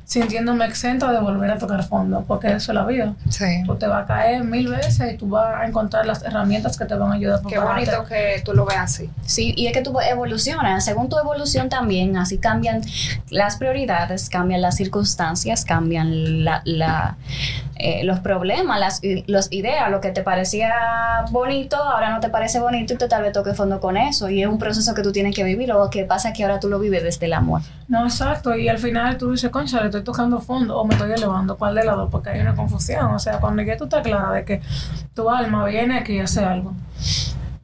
sintiéndome 0.06 0.64
exenta 0.64 1.10
de 1.10 1.18
volver 1.18 1.50
a 1.50 1.58
tocar 1.58 1.82
fondo, 1.82 2.24
porque 2.26 2.46
eso 2.46 2.70
es 2.70 2.74
la 2.76 2.86
vida. 2.86 3.12
Sí. 3.28 3.64
Tú 3.66 3.74
te 3.74 3.88
vas 3.88 4.04
a 4.04 4.06
caer 4.06 4.44
mil 4.44 4.68
veces 4.68 5.12
y 5.12 5.16
tú 5.16 5.28
vas 5.28 5.60
a 5.60 5.66
encontrar 5.66 6.06
las 6.06 6.22
herramientas 6.22 6.78
que 6.78 6.84
te 6.84 6.94
van 6.94 7.10
a 7.10 7.14
ayudar 7.16 7.40
a 7.44 7.48
Qué 7.48 7.58
bonito 7.58 8.04
que 8.04 8.40
tú 8.44 8.54
lo 8.54 8.64
veas 8.64 8.84
así. 8.84 9.10
Sí, 9.24 9.52
y 9.56 9.66
es 9.66 9.72
que 9.72 9.82
tú 9.82 9.92
evolucionas. 10.00 10.84
Según 10.84 11.08
tu 11.08 11.18
evolución 11.18 11.68
también, 11.68 12.16
así 12.16 12.38
cambian 12.38 12.82
las 13.30 13.56
prioridades, 13.56 14.30
cambian 14.30 14.62
las 14.62 14.76
circunstancias, 14.76 15.64
cambian 15.64 16.44
la, 16.44 16.62
la, 16.64 17.16
eh, 17.74 18.04
los 18.04 18.20
problemas, 18.20 18.78
las 18.78 19.00
los 19.26 19.50
ideas. 19.50 19.90
Lo 19.90 20.00
que 20.00 20.12
te 20.12 20.22
parecía 20.22 20.72
bonito, 21.32 21.76
ahora 21.76 22.10
no 22.10 22.20
te 22.20 22.28
parece 22.28 22.60
bonito 22.60 22.94
y 22.94 22.96
tú 22.96 23.08
tal 23.08 23.22
vez 23.22 23.32
toques 23.32 23.56
fondo 23.56 23.80
con 23.80 23.96
eso. 23.96 24.30
Y 24.30 24.40
es 24.40 24.48
un 24.48 24.58
proceso 24.58 24.94
que 24.94 25.02
tú 25.02 25.10
tienes 25.10 25.34
que 25.34 25.42
vivir. 25.42 25.68
Lo 25.68 25.90
que 25.90 26.04
pasa 26.04 26.28
es 26.28 26.36
que 26.36 26.44
ahora 26.44 26.60
tú 26.60 26.68
lo 26.68 26.78
vives 26.78 27.02
desde 27.02 27.26
el 27.26 27.32
amor. 27.32 27.62
No, 27.88 28.04
exacto. 28.04 28.56
Y 28.56 28.68
al 28.68 28.78
final 28.78 29.18
tú 29.18 29.32
dices, 29.32 29.50
concha, 29.50 29.90
estoy 29.98 30.12
tocando 30.12 30.40
fondo 30.40 30.76
o 30.78 30.84
me 30.86 30.94
estoy 30.94 31.12
elevando. 31.12 31.56
¿Cuál 31.56 31.74
de 31.74 31.84
las 31.84 31.96
dos? 31.96 32.08
Porque 32.10 32.30
hay 32.30 32.40
una 32.40 32.54
confusión. 32.54 33.06
O 33.14 33.18
sea, 33.18 33.38
cuando 33.38 33.62
ya 33.62 33.76
tú 33.76 33.84
estás 33.84 34.02
clara 34.02 34.30
de 34.32 34.44
que 34.44 34.62
tu 35.14 35.28
alma 35.30 35.64
viene 35.66 35.98
aquí 35.98 36.18
a 36.20 36.24
hacer 36.24 36.44
algo, 36.44 36.72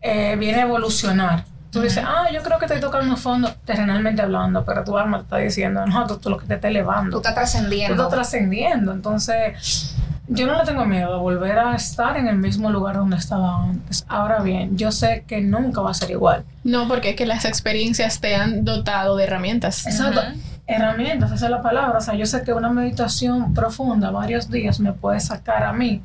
eh, 0.01 0.37
viene 0.39 0.59
a 0.59 0.62
evolucionar. 0.62 1.45
Tú 1.71 1.81
dices, 1.81 2.05
ah, 2.07 2.27
yo 2.33 2.43
creo 2.43 2.59
que 2.59 2.67
estoy 2.67 2.81
tocando 2.81 3.17
fondo, 3.17 3.51
terrenalmente 3.65 4.21
hablando, 4.21 4.62
pero 4.65 4.85
tu 4.85 4.99
alma 4.99 5.19
te 5.19 5.23
está 5.25 5.37
diciendo, 5.39 5.87
no, 5.87 6.07
tú, 6.07 6.19
tú 6.19 6.29
lo 6.29 6.37
que 6.37 6.47
te 6.47 6.55
está 6.55 6.69
Tú 6.69 6.71
elevando. 6.73 7.17
estás 7.17 7.33
Tú 7.33 7.41
trascendiendo. 7.41 7.95
estás 7.95 8.11
trascendiendo. 8.15 8.93
Entonces, 8.93 9.95
yo 10.29 10.47
no 10.47 10.59
le 10.59 10.65
tengo 10.65 10.85
miedo 10.85 11.15
de 11.15 11.19
volver 11.19 11.59
a 11.59 11.75
estar 11.75 12.19
en 12.19 12.29
el 12.29 12.37
mismo 12.37 12.71
lugar 12.71 12.97
donde 12.97 13.17
estaba 13.17 13.65
antes. 13.65 14.05
Ahora 14.09 14.41
bien, 14.43 14.77
yo 14.77 14.93
sé 14.93 15.25
que 15.27 15.41
nunca 15.41 15.81
va 15.81 15.93
a 15.93 15.95
ser 15.95 16.11
igual. 16.11 16.45
No, 16.62 16.89
porque 16.89 17.11
es 17.11 17.17
que 17.17 17.25
las 17.25 17.47
experiencias 17.47 18.21
te 18.21 18.35
han 18.37 18.67
dotado 18.67 19.17
de 19.17 19.25
herramientas. 19.25 19.87
Exacto. 19.87 20.21
Herramientas, 20.66 21.33
esa 21.33 21.47
es 21.47 21.50
la 21.50 21.62
palabra. 21.62 21.99
O 21.99 22.00
sea, 22.00 22.14
yo 22.14 22.26
sé 22.26 22.42
que 22.42 22.52
una 22.52 22.71
meditación 22.71 23.54
profunda, 23.54 24.11
varios 24.11 24.50
días, 24.50 24.81
me 24.81 24.92
puede 24.92 25.21
sacar 25.21 25.64
a 25.64 25.73
mí 25.73 26.02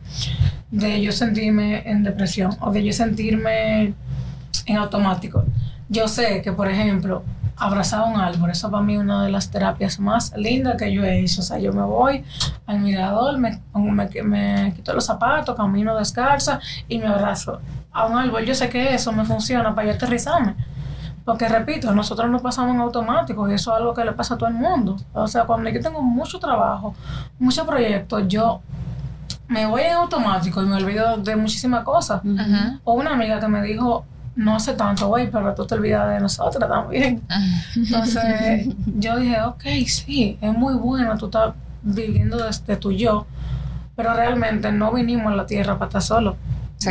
de 0.72 1.02
yo 1.02 1.12
sentirme 1.12 1.90
en 1.90 2.04
depresión 2.04 2.52
o 2.60 2.72
de 2.72 2.84
yo 2.84 2.94
sentirme 2.94 3.94
en 4.66 4.78
automático. 4.78 5.46
Yo 5.90 6.08
sé 6.08 6.42
que, 6.42 6.52
por 6.52 6.68
ejemplo, 6.68 7.24
abrazar 7.56 8.04
un 8.04 8.20
árbol, 8.20 8.52
eso 8.52 8.70
para 8.70 8.84
mí 8.84 8.94
es 8.94 9.00
una 9.00 9.24
de 9.24 9.32
las 9.32 9.50
terapias 9.50 10.00
más 10.00 10.32
lindas 10.36 10.76
que 10.78 10.92
yo 10.92 11.04
he 11.04 11.20
hecho. 11.20 11.42
O 11.42 11.44
sea, 11.44 11.58
yo 11.58 11.74
me 11.74 11.84
voy 11.84 12.24
al 12.66 12.80
mirador, 12.80 13.38
me, 13.38 13.62
me, 13.74 14.24
me 14.24 14.74
quito 14.76 14.94
los 14.94 15.06
zapatos, 15.06 15.56
camino 15.56 15.98
descalza 15.98 16.60
y 16.88 17.00
me 17.00 17.08
abrazo 17.08 17.62
a 17.92 18.06
un 18.06 18.18
árbol. 18.18 18.46
Yo 18.46 18.54
sé 18.54 18.70
que 18.70 18.94
eso 18.94 19.12
me 19.12 19.24
funciona 19.26 19.74
para 19.74 19.88
yo 19.88 19.94
aterrizarme. 19.94 20.56
Porque 21.28 21.50
repito, 21.50 21.94
nosotros 21.94 22.32
no 22.32 22.40
pasamos 22.40 22.74
en 22.74 22.80
automático 22.80 23.52
y 23.52 23.54
eso 23.54 23.74
es 23.74 23.78
algo 23.80 23.94
que 23.94 24.06
le 24.06 24.14
pasa 24.14 24.36
a 24.36 24.38
todo 24.38 24.48
el 24.48 24.56
mundo. 24.56 24.96
O 25.12 25.28
sea, 25.28 25.44
cuando 25.44 25.70
yo 25.70 25.82
tengo 25.82 26.02
mucho 26.02 26.40
trabajo, 26.40 26.96
muchos 27.38 27.68
proyectos, 27.68 28.24
yo 28.30 28.62
me 29.50 29.66
voy 29.66 29.82
en 29.82 29.96
automático 29.96 30.64
y 30.64 30.66
me 30.66 30.78
olvido 30.78 31.18
de 31.18 31.36
muchísimas 31.36 31.84
cosas. 31.84 32.22
O 32.86 32.94
una 32.94 33.12
amiga 33.12 33.42
que 33.42 33.48
me 33.50 33.62
dijo, 33.62 34.06
no 34.38 34.56
hace 34.56 34.72
tanto, 34.76 35.10
güey, 35.10 35.30
pero 35.30 35.54
tú 35.54 35.68
te 35.68 35.76
olvidas 35.76 36.08
de 36.14 36.22
nosotras 36.22 36.70
también. 36.70 37.22
Entonces 37.76 38.74
yo 38.86 39.18
dije, 39.18 39.42
ok, 39.42 39.64
sí, 39.86 40.38
es 40.40 40.54
muy 40.54 40.76
bueno, 40.76 41.18
tú 41.18 41.26
estás 41.26 41.54
viviendo 41.84 42.38
desde 42.38 42.78
tu 42.78 42.94
yo, 42.94 43.28
pero 43.98 44.14
realmente 44.14 44.72
no 44.72 44.94
vinimos 44.94 45.34
a 45.34 45.36
la 45.36 45.46
tierra 45.46 45.78
para 45.78 45.90
estar 45.90 46.02
solos. 46.04 46.36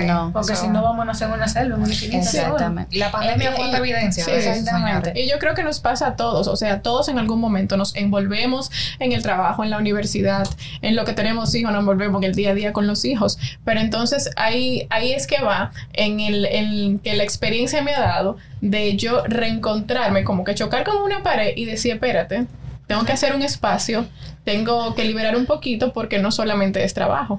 Sí. 0.01 0.07
No. 0.07 0.31
Porque 0.33 0.57
si 0.57 0.69
no 0.69 0.83
vamos 0.83 1.03
a 1.03 1.05
nacer 1.07 1.29
en 1.29 1.35
una 1.35 1.49
selva, 1.49 1.77
en 1.77 1.83
una 1.83 1.93
infinita. 1.93 2.19
Exactamente. 2.19 2.97
La 2.97 3.11
pandemia 3.11 3.53
fue 3.53 3.67
otra 3.67 3.79
evidencia. 3.79 4.25
Sí, 4.25 4.31
exactamente. 4.31 5.13
Y 5.17 5.29
yo 5.29 5.39
creo 5.39 5.55
que 5.55 5.63
nos 5.63 5.81
pasa 5.81 6.09
a 6.09 6.17
todos, 6.17 6.49
o 6.49 6.57
sea, 6.57 6.83
todos 6.83 7.09
en 7.09 7.19
algún 7.19 7.41
momento 7.41 7.77
nos 7.77 7.95
envolvemos 7.97 8.71
en 8.99 9.13
el 9.13 9.23
trabajo, 9.23 9.65
en 9.65 9.71
la 9.71 9.79
universidad, 9.79 10.47
en 10.83 10.97
lo 10.97 11.05
que 11.05 11.13
tenemos 11.13 11.55
hijos, 11.55 11.73
nos 11.73 11.81
envolvemos 11.81 12.23
en 12.23 12.31
el 12.31 12.35
día 12.35 12.51
a 12.51 12.55
día 12.55 12.73
con 12.73 12.87
los 12.87 13.05
hijos. 13.05 13.39
Pero 13.65 13.81
entonces 13.81 14.31
ahí, 14.37 14.87
ahí 14.91 15.13
es 15.13 15.27
que 15.27 15.43
va 15.43 15.73
en 15.93 16.21
el 16.21 16.47
en 16.47 16.99
que 16.99 17.15
la 17.15 17.23
experiencia 17.23 17.83
me 17.83 17.95
ha 17.95 18.01
dado 18.01 18.37
de 18.61 18.97
yo 18.97 19.23
reencontrarme, 19.25 20.25
como 20.25 20.45
que 20.45 20.55
chocar 20.55 20.85
con 20.85 20.97
una 21.03 21.23
pared 21.23 21.53
y 21.57 21.65
decir, 21.65 21.93
espérate, 21.93 22.47
tengo 22.87 23.05
que 23.05 23.13
hacer 23.13 23.35
un 23.35 23.43
espacio, 23.43 24.07
tengo 24.45 24.95
que 24.95 25.05
liberar 25.05 25.37
un 25.37 25.47
poquito 25.47 25.93
porque 25.93 26.19
no 26.19 26.31
solamente 26.31 26.85
es 26.85 26.95
trabajo. 26.95 27.39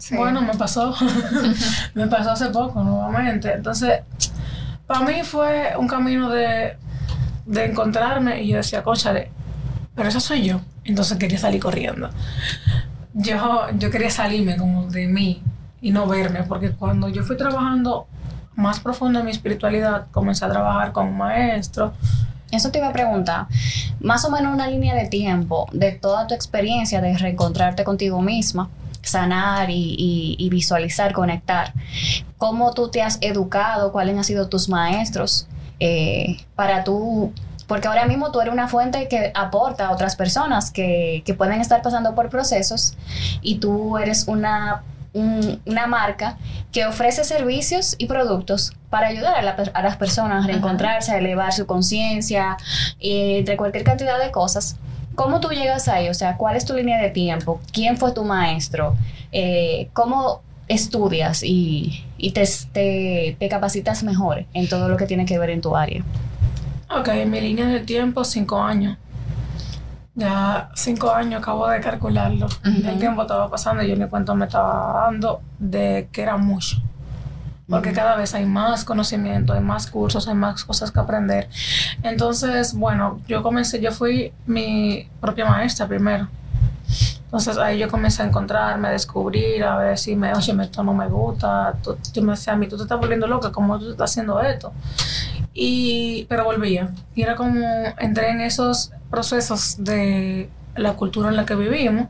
Sí. 0.00 0.16
Bueno, 0.16 0.40
me 0.40 0.54
pasó. 0.54 0.94
me 1.94 2.06
pasó 2.08 2.32
hace 2.32 2.46
poco, 2.46 2.82
nuevamente. 2.82 3.52
Entonces, 3.52 4.00
para 4.86 5.02
mí 5.02 5.22
fue 5.22 5.74
un 5.78 5.86
camino 5.86 6.30
de, 6.30 6.76
de 7.46 7.64
encontrarme 7.66 8.42
y 8.42 8.48
yo 8.48 8.56
decía, 8.56 8.82
conchale, 8.82 9.30
pero 9.94 10.08
eso 10.08 10.18
soy 10.18 10.42
yo. 10.42 10.60
Entonces 10.84 11.18
quería 11.18 11.38
salir 11.38 11.60
corriendo. 11.60 12.10
Yo, 13.12 13.68
yo 13.78 13.90
quería 13.90 14.10
salirme 14.10 14.56
como 14.56 14.86
de 14.86 15.06
mí 15.06 15.42
y 15.82 15.90
no 15.90 16.06
verme, 16.06 16.42
porque 16.44 16.70
cuando 16.70 17.08
yo 17.08 17.22
fui 17.22 17.36
trabajando 17.36 18.06
más 18.56 18.80
profundo 18.80 19.18
en 19.18 19.26
mi 19.26 19.30
espiritualidad, 19.30 20.06
comencé 20.10 20.44
a 20.44 20.48
trabajar 20.48 20.92
con 20.92 21.08
un 21.08 21.18
maestro. 21.18 21.92
Eso 22.50 22.70
te 22.70 22.78
iba 22.78 22.88
a 22.88 22.92
preguntar, 22.92 23.46
más 24.00 24.24
o 24.24 24.30
menos 24.30 24.52
una 24.52 24.66
línea 24.66 24.94
de 24.94 25.06
tiempo 25.06 25.68
de 25.72 25.92
toda 25.92 26.26
tu 26.26 26.34
experiencia 26.34 27.00
de 27.00 27.16
reencontrarte 27.16 27.84
contigo 27.84 28.20
misma, 28.22 28.68
sanar 29.02 29.70
y, 29.70 29.94
y- 29.98 30.36
y 30.38 30.48
visualizar, 30.50 31.12
conectar. 31.12 31.72
¿Cómo 32.38 32.72
tú 32.74 32.90
te 32.90 33.02
has 33.02 33.18
educado? 33.20 33.92
¿Cuáles 33.92 34.16
han 34.16 34.24
sido 34.24 34.48
tus 34.48 34.68
maestros 34.68 35.46
eh, 35.78 36.38
para 36.54 36.84
tú? 36.84 37.32
Porque 37.66 37.86
ahora 37.88 38.04
mismo 38.06 38.32
tú 38.32 38.40
eres 38.40 38.52
una 38.52 38.66
fuente 38.68 39.06
que 39.08 39.30
aporta 39.34 39.86
a 39.86 39.90
otras 39.92 40.16
personas 40.16 40.70
que, 40.72 41.22
que 41.24 41.34
pueden 41.34 41.60
estar 41.60 41.82
pasando 41.82 42.14
por 42.14 42.28
procesos 42.28 42.94
y 43.42 43.58
tú 43.58 43.96
eres 43.96 44.26
una, 44.26 44.82
un- 45.12 45.60
una 45.66 45.86
marca 45.86 46.36
que 46.72 46.84
ofrece 46.86 47.22
servicios 47.24 47.94
y 47.98 48.06
productos 48.06 48.72
para 48.90 49.06
ayudar 49.06 49.36
a, 49.36 49.42
la 49.42 49.56
a 49.72 49.82
las 49.82 49.96
personas 49.96 50.44
a 50.44 50.46
reencontrarse, 50.48 51.12
a 51.12 51.18
elevar 51.18 51.52
su 51.52 51.64
conciencia, 51.66 52.56
eh, 52.98 53.38
entre 53.38 53.56
cualquier 53.56 53.84
cantidad 53.84 54.18
de 54.18 54.30
cosas. 54.32 54.76
¿Cómo 55.20 55.38
tú 55.38 55.50
llegas 55.50 55.86
ahí? 55.88 56.08
O 56.08 56.14
sea, 56.14 56.38
¿cuál 56.38 56.56
es 56.56 56.64
tu 56.64 56.72
línea 56.72 56.98
de 56.98 57.10
tiempo? 57.10 57.60
¿Quién 57.74 57.98
fue 57.98 58.12
tu 58.12 58.24
maestro? 58.24 58.96
Eh, 59.32 59.90
¿Cómo 59.92 60.40
estudias 60.66 61.42
y, 61.42 62.06
y 62.16 62.30
te, 62.30 62.48
te, 62.72 63.36
te 63.38 63.48
capacitas 63.50 64.02
mejor 64.02 64.46
en 64.54 64.66
todo 64.66 64.88
lo 64.88 64.96
que 64.96 65.04
tiene 65.04 65.26
que 65.26 65.38
ver 65.38 65.50
en 65.50 65.60
tu 65.60 65.76
área? 65.76 66.02
Ok, 66.88 67.10
mi 67.26 67.38
línea 67.38 67.66
de 67.66 67.80
tiempo, 67.80 68.24
cinco 68.24 68.62
años. 68.62 68.96
Ya 70.14 70.70
cinco 70.74 71.10
años 71.10 71.42
acabo 71.42 71.68
de 71.68 71.80
calcularlo. 71.80 72.46
El 72.64 72.98
tiempo 72.98 73.20
estaba 73.20 73.50
pasando 73.50 73.82
y 73.82 73.90
yo 73.90 73.96
ni 73.96 74.08
cuenta 74.08 74.32
me 74.32 74.46
estaba 74.46 75.02
dando 75.04 75.42
de 75.58 76.08
que 76.10 76.22
era 76.22 76.38
mucho. 76.38 76.78
Porque 77.70 77.92
cada 77.92 78.16
vez 78.16 78.34
hay 78.34 78.46
más 78.46 78.84
conocimiento, 78.84 79.52
hay 79.52 79.60
más 79.60 79.86
cursos, 79.86 80.26
hay 80.26 80.34
más 80.34 80.64
cosas 80.64 80.90
que 80.90 80.98
aprender. 80.98 81.48
Entonces, 82.02 82.74
bueno, 82.74 83.20
yo 83.28 83.42
comencé, 83.42 83.80
yo 83.80 83.92
fui 83.92 84.32
mi 84.46 85.08
propia 85.20 85.46
maestra 85.46 85.86
primero. 85.86 86.28
Entonces 87.24 87.56
ahí 87.58 87.78
yo 87.78 87.88
comencé 87.88 88.24
a 88.24 88.26
encontrarme, 88.26 88.88
a 88.88 88.90
descubrir, 88.90 89.62
a 89.62 89.76
ver 89.76 89.96
si 89.96 90.16
me, 90.16 90.34
oye, 90.34 90.52
esto 90.60 90.82
no 90.82 90.92
me 90.92 91.06
gusta. 91.06 91.76
Tú, 91.80 91.96
tú 92.12 92.22
me 92.22 92.32
decías 92.32 92.54
a 92.54 92.56
mí, 92.56 92.66
tú 92.66 92.76
te 92.76 92.82
estás 92.82 92.98
volviendo 92.98 93.28
loca, 93.28 93.52
¿cómo 93.52 93.78
tú 93.78 93.92
estás 93.92 94.10
haciendo 94.10 94.40
esto? 94.40 94.72
Y, 95.54 96.26
pero 96.28 96.44
volvía. 96.44 96.90
Y 97.14 97.22
era 97.22 97.36
como, 97.36 97.64
entré 97.98 98.30
en 98.30 98.40
esos 98.40 98.90
procesos 99.10 99.76
de 99.78 100.50
la 100.74 100.94
cultura 100.94 101.28
en 101.28 101.36
la 101.36 101.46
que 101.46 101.54
vivimos. 101.54 102.08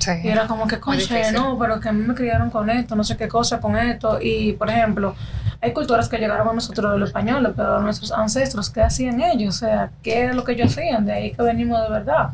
Sí. 0.00 0.10
Y 0.24 0.28
era 0.28 0.46
como 0.46 0.66
que, 0.66 0.80
conche, 0.80 1.30
no, 1.30 1.58
pero 1.58 1.78
que 1.78 1.90
a 1.90 1.92
mí 1.92 2.02
me 2.02 2.14
criaron 2.14 2.50
con 2.50 2.70
esto, 2.70 2.96
no 2.96 3.04
sé 3.04 3.16
qué 3.16 3.28
cosa 3.28 3.60
con 3.60 3.76
esto. 3.76 4.18
Y, 4.20 4.54
por 4.54 4.70
ejemplo, 4.70 5.14
hay 5.60 5.72
culturas 5.72 6.08
que 6.08 6.16
llegaron 6.16 6.48
a 6.48 6.52
nosotros 6.54 6.92
de 6.92 6.98
los 6.98 7.10
españoles, 7.10 7.52
pero 7.54 7.80
nuestros 7.80 8.10
ancestros, 8.10 8.70
¿qué 8.70 8.80
hacían 8.80 9.20
ellos? 9.20 9.56
O 9.56 9.58
sea, 9.58 9.90
¿qué 10.02 10.22
era 10.22 10.32
lo 10.32 10.42
que 10.42 10.52
ellos 10.52 10.72
hacían? 10.72 11.04
De 11.04 11.12
ahí 11.12 11.32
que 11.32 11.42
venimos 11.42 11.82
de 11.82 11.90
verdad. 11.90 12.30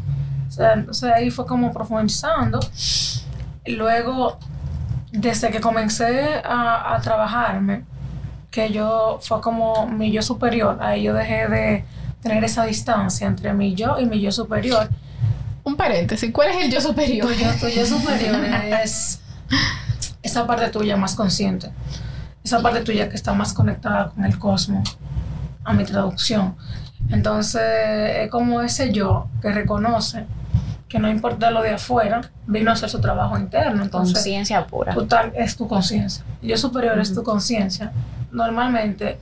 O 0.49 0.51
sea, 0.51 0.75
entonces 0.75 1.13
ahí 1.13 1.31
fue 1.31 1.45
como 1.45 1.73
profundizando. 1.73 2.61
Luego, 3.67 4.39
desde 5.11 5.51
que 5.51 5.61
comencé 5.61 6.41
a, 6.45 6.95
a 6.95 7.01
trabajarme, 7.01 7.83
que 8.53 8.71
yo 8.71 9.19
fue 9.21 9.41
como 9.41 9.89
mi 9.89 10.13
yo 10.13 10.23
superior, 10.23 10.79
ahí 10.81 11.03
yo 11.03 11.13
dejé 11.13 11.49
de 11.49 11.85
tener 12.23 12.43
esa 12.45 12.65
distancia 12.65 13.27
entre 13.27 13.53
mi 13.53 13.75
yo 13.75 13.99
y 13.99 14.07
mi 14.07 14.21
yo 14.21 14.33
superior. 14.33 14.89
Un 15.67 15.75
paréntesis, 15.75 16.31
¿cuál 16.33 16.51
es 16.51 16.65
el 16.65 16.71
yo 16.71 16.81
superior? 16.81 17.27
Tu 17.27 17.35
yo, 17.35 17.51
tu 17.59 17.67
yo 17.67 17.85
superior 17.85 18.37
es 18.85 19.21
esa 20.23 20.47
parte 20.47 20.69
tuya 20.69 20.97
más 20.97 21.17
consciente, 21.17 21.71
esa 22.45 22.63
parte 22.63 22.83
tuya 22.83 23.09
que 23.09 23.17
está 23.17 23.33
más 23.33 23.53
conectada 23.53 24.11
con 24.11 24.25
el 24.25 24.39
cosmos, 24.39 24.97
a 25.65 25.73
mi 25.73 25.85
traducción. 25.85 26.55
Entonces, 27.11 27.63
es 27.65 28.31
como 28.31 28.61
ese 28.61 28.93
yo 28.93 29.27
que 29.43 29.51
reconoce 29.51 30.27
que 30.89 31.01
no 31.01 31.11
importa 31.11 31.51
lo 31.51 31.63
de 31.63 31.71
afuera, 31.71 32.21
vino 32.47 32.71
a 32.71 32.75
hacer 32.75 32.89
su 32.89 33.01
trabajo 33.01 33.37
interno. 33.37 33.83
Entonces, 33.83 34.15
Conciencia 34.15 34.65
pura. 34.69 34.95
tu 34.95 35.05
tal 35.07 35.33
es 35.35 35.57
tu 35.57 35.67
conciencia. 35.67 36.25
El 36.43 36.51
yo 36.51 36.57
superior 36.57 36.97
es 37.01 37.13
tu 37.13 37.25
conciencia. 37.25 37.91
Normalmente, 38.31 39.19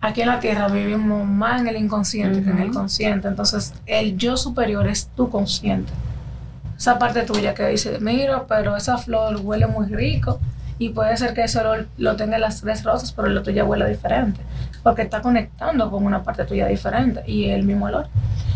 aquí 0.00 0.22
en 0.22 0.28
la 0.28 0.40
Tierra 0.40 0.68
vivimos 0.68 1.26
más 1.26 1.60
en 1.60 1.68
el 1.68 1.76
inconsciente 1.76 2.42
que 2.42 2.50
en 2.50 2.58
el 2.58 2.70
consciente. 2.70 3.28
Entonces, 3.28 3.74
el 3.86 4.16
yo 4.16 4.36
superior 4.36 4.86
es 4.88 5.08
tu 5.08 5.28
consciente. 5.28 5.92
Esa 6.76 6.98
parte 6.98 7.22
tuya 7.22 7.54
que 7.54 7.66
dice, 7.66 7.98
mira, 8.00 8.44
pero 8.48 8.76
esa 8.76 8.96
flor 8.96 9.40
huele 9.42 9.66
muy 9.66 9.86
rico 9.86 10.40
y 10.78 10.88
puede 10.90 11.16
ser 11.18 11.34
que 11.34 11.44
ese 11.44 11.58
olor 11.58 11.88
lo 11.98 12.16
tenga 12.16 12.38
las 12.38 12.62
tres 12.62 12.82
rosas, 12.84 13.12
pero 13.12 13.28
lo 13.28 13.42
tuya 13.42 13.64
huele 13.64 13.86
diferente. 13.86 14.40
Porque 14.82 15.02
está 15.02 15.20
conectando 15.20 15.90
con 15.90 16.06
una 16.06 16.22
parte 16.22 16.44
tuya 16.44 16.66
diferente 16.66 17.22
y 17.26 17.50
el 17.50 17.64
mismo 17.64 17.86
olor. 17.86 18.08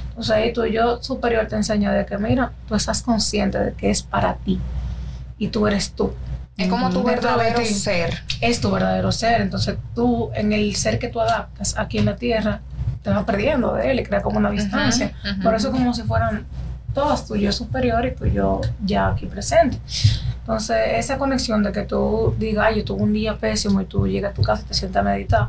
Entonces 0.08 0.34
ahí 0.34 0.52
tu 0.52 0.64
yo 0.64 1.02
superior 1.02 1.46
te 1.48 1.56
enseña 1.56 1.92
de 1.92 2.06
que, 2.06 2.16
mira, 2.16 2.52
tú 2.66 2.74
estás 2.74 3.02
consciente 3.02 3.58
de 3.58 3.72
que 3.74 3.90
es 3.90 4.02
para 4.02 4.36
ti 4.36 4.58
y 5.36 5.48
tú 5.48 5.66
eres 5.66 5.90
tú 5.92 6.14
Es 6.56 6.68
como 6.68 6.90
tu 6.90 7.00
de 7.02 7.14
verdadero 7.14 7.64
ser. 7.64 8.22
es 8.40 8.60
tu 8.60 8.70
verdadero 8.70 9.10
ser. 9.12 9.40
Entonces 9.40 9.76
tú, 9.94 10.30
en 10.34 10.52
el 10.52 10.74
ser 10.76 10.98
que 10.98 11.08
tú 11.08 11.20
adaptas 11.20 11.76
aquí 11.76 11.98
en 11.98 12.04
la 12.06 12.16
tierra, 12.16 12.60
te 13.02 13.10
vas 13.10 13.24
perdiendo 13.24 13.74
de 13.74 13.90
él 13.90 14.00
y 14.00 14.02
crea 14.04 14.22
como 14.22 14.38
una 14.38 14.50
distancia. 14.50 15.12
Por 15.42 15.54
eso 15.54 15.70
como 15.70 15.92
si 15.94 16.02
fueran 16.02 16.46
todas 16.94 17.26
tu 17.26 17.34
yo 17.36 17.50
superior 17.52 18.06
y 18.06 18.14
tu 18.14 18.26
yo 18.26 18.60
ya 18.84 19.08
aquí 19.08 19.26
presente. 19.26 19.78
Entonces 20.40 20.76
esa 20.94 21.18
conexión 21.18 21.62
de 21.62 21.72
que 21.72 21.82
tú 21.82 22.34
digas, 22.38 22.66
"Ay, 22.68 22.78
yo 22.78 22.84
tuve 22.84 23.02
un 23.02 23.12
día 23.12 23.36
pésimo 23.36 23.80
y 23.80 23.86
tú 23.86 24.06
llegas 24.06 24.30
a 24.32 24.34
tu 24.34 24.42
casa 24.42 24.62
y 24.62 24.68
te 24.68 24.74
sientas 24.74 25.00
a 25.00 25.04
meditar. 25.04 25.48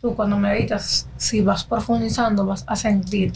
Tú 0.00 0.16
cuando 0.16 0.36
meditas, 0.38 1.06
si 1.16 1.42
vas 1.42 1.62
profundizando, 1.64 2.46
vas 2.46 2.64
a 2.66 2.74
sentir 2.74 3.32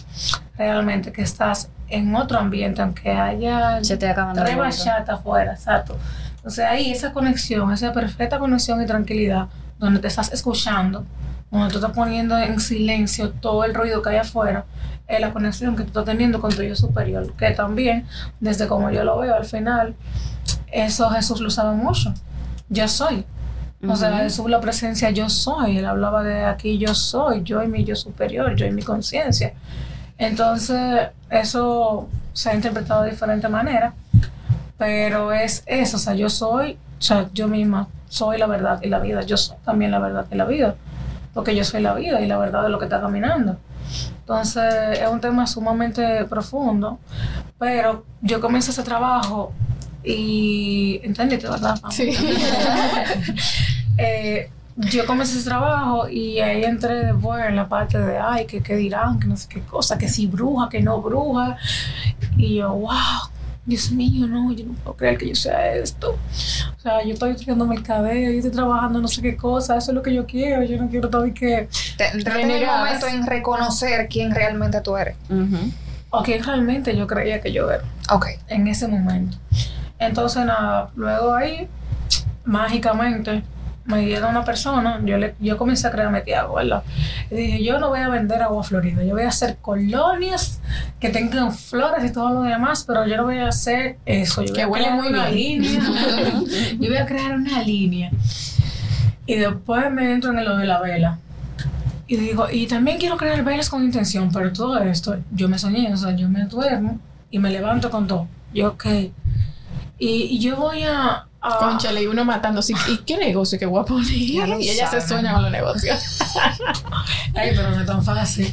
realmente 0.56 1.12
que 1.12 1.22
estás 1.22 1.68
en 1.88 2.14
otro 2.16 2.38
ambiente, 2.38 2.80
aunque 2.80 3.12
haya 3.12 3.84
Se 3.84 3.96
te 3.98 4.12
tres 4.14 4.56
afuera, 5.08 5.52
exacto. 5.52 5.96
Entonces 6.44 6.66
ahí 6.66 6.90
esa 6.90 7.14
conexión, 7.14 7.72
esa 7.72 7.94
perfecta 7.94 8.38
conexión 8.38 8.82
y 8.82 8.86
tranquilidad, 8.86 9.48
donde 9.78 9.98
te 9.98 10.08
estás 10.08 10.30
escuchando 10.30 11.06
cuando 11.48 11.70
tú 11.70 11.76
estás 11.76 11.92
poniendo 11.92 12.36
en 12.36 12.60
silencio 12.60 13.30
todo 13.30 13.64
el 13.64 13.72
ruido 13.72 14.02
que 14.02 14.10
hay 14.10 14.16
afuera, 14.16 14.66
es 15.06 15.20
la 15.20 15.32
conexión 15.32 15.74
que 15.74 15.84
tú 15.84 15.88
estás 15.88 16.04
teniendo 16.04 16.42
con 16.42 16.54
tu 16.54 16.62
yo 16.62 16.76
superior, 16.76 17.32
que 17.32 17.52
también, 17.52 18.06
desde 18.40 18.68
como 18.68 18.90
yo 18.90 19.04
lo 19.04 19.18
veo 19.18 19.34
al 19.34 19.46
final, 19.46 19.94
eso 20.70 21.08
Jesús 21.08 21.40
lo 21.40 21.48
sabe 21.48 21.74
mucho. 21.76 22.12
Yo 22.68 22.88
soy. 22.88 23.24
O 23.88 23.96
sea, 23.96 24.18
Jesús 24.18 24.50
la 24.50 24.60
presencia 24.60 25.08
yo 25.10 25.30
soy. 25.30 25.78
Él 25.78 25.86
hablaba 25.86 26.22
de 26.22 26.44
aquí 26.44 26.76
yo 26.76 26.94
soy, 26.94 27.42
yo 27.42 27.62
y 27.62 27.68
mi 27.68 27.84
yo 27.84 27.96
superior, 27.96 28.54
yo 28.54 28.66
y 28.66 28.70
mi 28.70 28.82
conciencia. 28.82 29.54
Entonces, 30.18 31.08
eso 31.30 32.06
se 32.34 32.50
ha 32.50 32.54
interpretado 32.54 33.02
de 33.02 33.12
diferente 33.12 33.48
manera, 33.48 33.94
pero 34.84 35.32
es 35.32 35.62
eso, 35.64 35.96
o 35.96 35.98
sea, 35.98 36.14
yo 36.14 36.28
soy, 36.28 36.76
o 36.98 37.02
sea, 37.02 37.30
yo 37.32 37.48
misma 37.48 37.88
soy 38.10 38.36
la 38.36 38.46
verdad 38.46 38.80
y 38.82 38.90
la 38.90 38.98
vida, 38.98 39.22
yo 39.22 39.38
soy 39.38 39.56
también 39.64 39.90
la 39.90 39.98
verdad 39.98 40.26
y 40.30 40.34
la 40.34 40.44
vida, 40.44 40.74
porque 41.32 41.56
yo 41.56 41.64
soy 41.64 41.80
la 41.80 41.94
vida 41.94 42.20
y 42.20 42.26
la 42.26 42.36
verdad 42.36 42.64
de 42.64 42.68
lo 42.68 42.78
que 42.78 42.84
está 42.84 43.00
caminando. 43.00 43.56
Entonces, 44.18 44.98
es 45.00 45.08
un 45.08 45.22
tema 45.22 45.46
sumamente 45.46 46.26
profundo, 46.26 46.98
pero 47.58 48.04
yo 48.20 48.42
comienzo 48.42 48.72
ese 48.72 48.82
trabajo 48.82 49.54
y, 50.02 51.00
¿entendiste, 51.02 51.48
verdad? 51.48 51.80
Sí. 51.90 52.14
Eh, 53.96 54.50
yo 54.76 55.06
comencé 55.06 55.38
ese 55.38 55.48
trabajo 55.48 56.08
y 56.08 56.40
ahí 56.40 56.64
entré 56.64 57.06
después 57.06 57.44
en 57.46 57.54
la 57.54 57.68
parte 57.68 57.96
de, 57.96 58.18
ay, 58.18 58.44
que 58.44 58.60
qué 58.60 58.74
dirán, 58.74 59.20
que 59.20 59.28
no 59.28 59.36
sé 59.36 59.46
qué 59.48 59.60
cosa, 59.60 59.96
que 59.96 60.08
si 60.08 60.26
bruja, 60.26 60.68
que 60.68 60.82
no 60.82 61.00
bruja. 61.00 61.56
Y 62.36 62.56
yo, 62.56 62.72
wow, 62.72 62.90
Dios 63.66 63.90
mío, 63.90 64.26
no, 64.26 64.52
yo 64.52 64.66
no 64.66 64.74
puedo 64.74 64.96
creer 64.96 65.16
que 65.16 65.28
yo 65.28 65.34
sea 65.34 65.74
esto. 65.74 66.18
O 66.76 66.80
sea, 66.80 67.02
yo 67.02 67.14
estoy 67.14 67.30
estudiándome 67.30 67.76
el 67.76 67.82
cabello, 67.82 68.30
yo 68.30 68.36
estoy 68.36 68.50
trabajando 68.50 69.00
no 69.00 69.08
sé 69.08 69.22
qué 69.22 69.36
cosa, 69.36 69.78
eso 69.78 69.90
es 69.90 69.94
lo 69.94 70.02
que 70.02 70.12
yo 70.12 70.26
quiero, 70.26 70.62
yo 70.64 70.76
no 70.76 70.88
quiero 70.90 71.08
todo 71.08 71.26
y 71.26 71.32
que... 71.32 71.68
Te, 71.96 72.08
entraste 72.08 72.42
en 72.42 72.50
el 72.50 72.66
momento 72.66 73.06
en 73.06 73.26
reconocer 73.26 74.06
quién 74.08 74.34
realmente 74.34 74.80
tú 74.82 74.96
eres. 74.96 75.16
Ujú. 75.30 75.72
Ok, 76.10 76.28
realmente 76.44 76.94
yo 76.96 77.06
creía 77.06 77.40
que 77.40 77.52
yo 77.52 77.70
era. 77.70 77.84
Ok. 78.10 78.26
en 78.48 78.68
ese 78.68 78.86
momento. 78.86 79.38
Entonces, 79.98 80.44
nada, 80.44 80.90
luego 80.94 81.34
ahí, 81.34 81.66
mágicamente, 82.44 83.42
me 83.86 84.00
dieron 84.00 84.30
una 84.30 84.44
persona, 84.44 85.00
yo, 85.04 85.18
le, 85.18 85.34
yo 85.40 85.58
comencé 85.58 85.86
a 85.86 85.90
crearme 85.90 86.22
Tiago, 86.22 86.54
¿verdad? 86.54 86.82
Y 87.30 87.34
dije, 87.34 87.64
yo 87.64 87.78
no 87.78 87.90
voy 87.90 88.00
a 88.00 88.08
vender 88.08 88.42
agua 88.42 88.62
florida, 88.62 89.04
yo 89.04 89.12
voy 89.14 89.24
a 89.24 89.28
hacer 89.28 89.58
colonias 89.60 90.60
que 91.00 91.10
tengan 91.10 91.52
flores 91.52 92.02
y 92.04 92.12
todo 92.12 92.30
lo 92.30 92.42
demás, 92.42 92.84
pero 92.86 93.06
yo 93.06 93.16
no 93.18 93.24
voy 93.24 93.38
a 93.38 93.48
hacer 93.48 93.98
eso. 94.06 94.42
Yo 94.42 94.54
Que 94.54 94.64
huele 94.64 94.86
crear 94.86 94.98
muy 95.00 95.08
una 95.08 95.28
bien. 95.28 95.62
línea. 95.62 95.82
yo 96.80 96.88
voy 96.88 96.96
a 96.96 97.06
crear 97.06 97.34
una 97.34 97.62
línea. 97.62 98.10
Y 99.26 99.34
después 99.36 99.90
me 99.90 100.12
entro 100.12 100.30
en 100.32 100.44
lo 100.44 100.56
de 100.56 100.66
la 100.66 100.80
vela. 100.80 101.18
Y 102.06 102.16
digo, 102.16 102.48
y 102.50 102.66
también 102.66 102.98
quiero 102.98 103.16
crear 103.16 103.42
velas 103.44 103.70
con 103.70 103.82
intención, 103.82 104.30
pero 104.32 104.52
todo 104.52 104.78
esto, 104.78 105.16
yo 105.32 105.48
me 105.48 105.58
soñé, 105.58 105.92
o 105.92 105.96
sea, 105.96 106.14
yo 106.14 106.28
me 106.28 106.44
duermo 106.44 106.98
y 107.30 107.38
me 107.38 107.50
levanto 107.50 107.90
con 107.90 108.06
todo. 108.06 108.28
Yo, 108.52 108.68
ok. 108.68 108.84
Y, 108.86 109.12
y 109.98 110.38
yo 110.38 110.56
voy 110.56 110.82
a... 110.82 111.26
a- 111.44 111.58
Conchale, 111.58 112.02
y 112.02 112.06
uno 112.06 112.24
matando 112.24 112.60
así. 112.60 112.72
¿Y 112.88 112.98
qué 112.98 113.16
negocio 113.18 113.58
que 113.58 113.66
voy 113.66 113.82
a 113.82 113.84
poner? 113.84 114.10
Y 114.10 114.38
ella 114.70 114.88
se 114.90 115.00
sueña 115.00 115.34
con 115.34 115.42
los 115.42 115.52
negocios. 115.52 116.18
Ay, 117.34 117.50
pero 117.54 117.70
no 117.70 117.80
es 117.80 117.86
tan 117.86 118.02
fácil. 118.04 118.52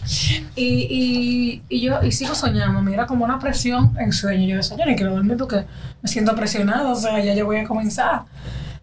Y, 0.55 0.63
y, 0.65 1.61
y 1.69 1.81
yo 1.81 2.03
y 2.03 2.11
sigo 2.11 2.35
soñando, 2.35 2.81
me 2.81 2.93
era 2.93 3.05
como 3.07 3.23
una 3.25 3.39
presión 3.39 3.95
en 3.99 4.11
sueño. 4.11 4.47
Yo 4.47 4.57
decía, 4.57 4.77
yo 4.77 4.85
no 4.85 4.95
quiero 4.95 5.13
dormir 5.15 5.37
porque 5.37 5.65
me 6.01 6.09
siento 6.09 6.35
presionada, 6.35 6.91
o 6.91 6.95
sea, 6.95 7.23
ya 7.23 7.33
yo 7.33 7.45
voy 7.45 7.57
a 7.57 7.63
comenzar. 7.67 8.23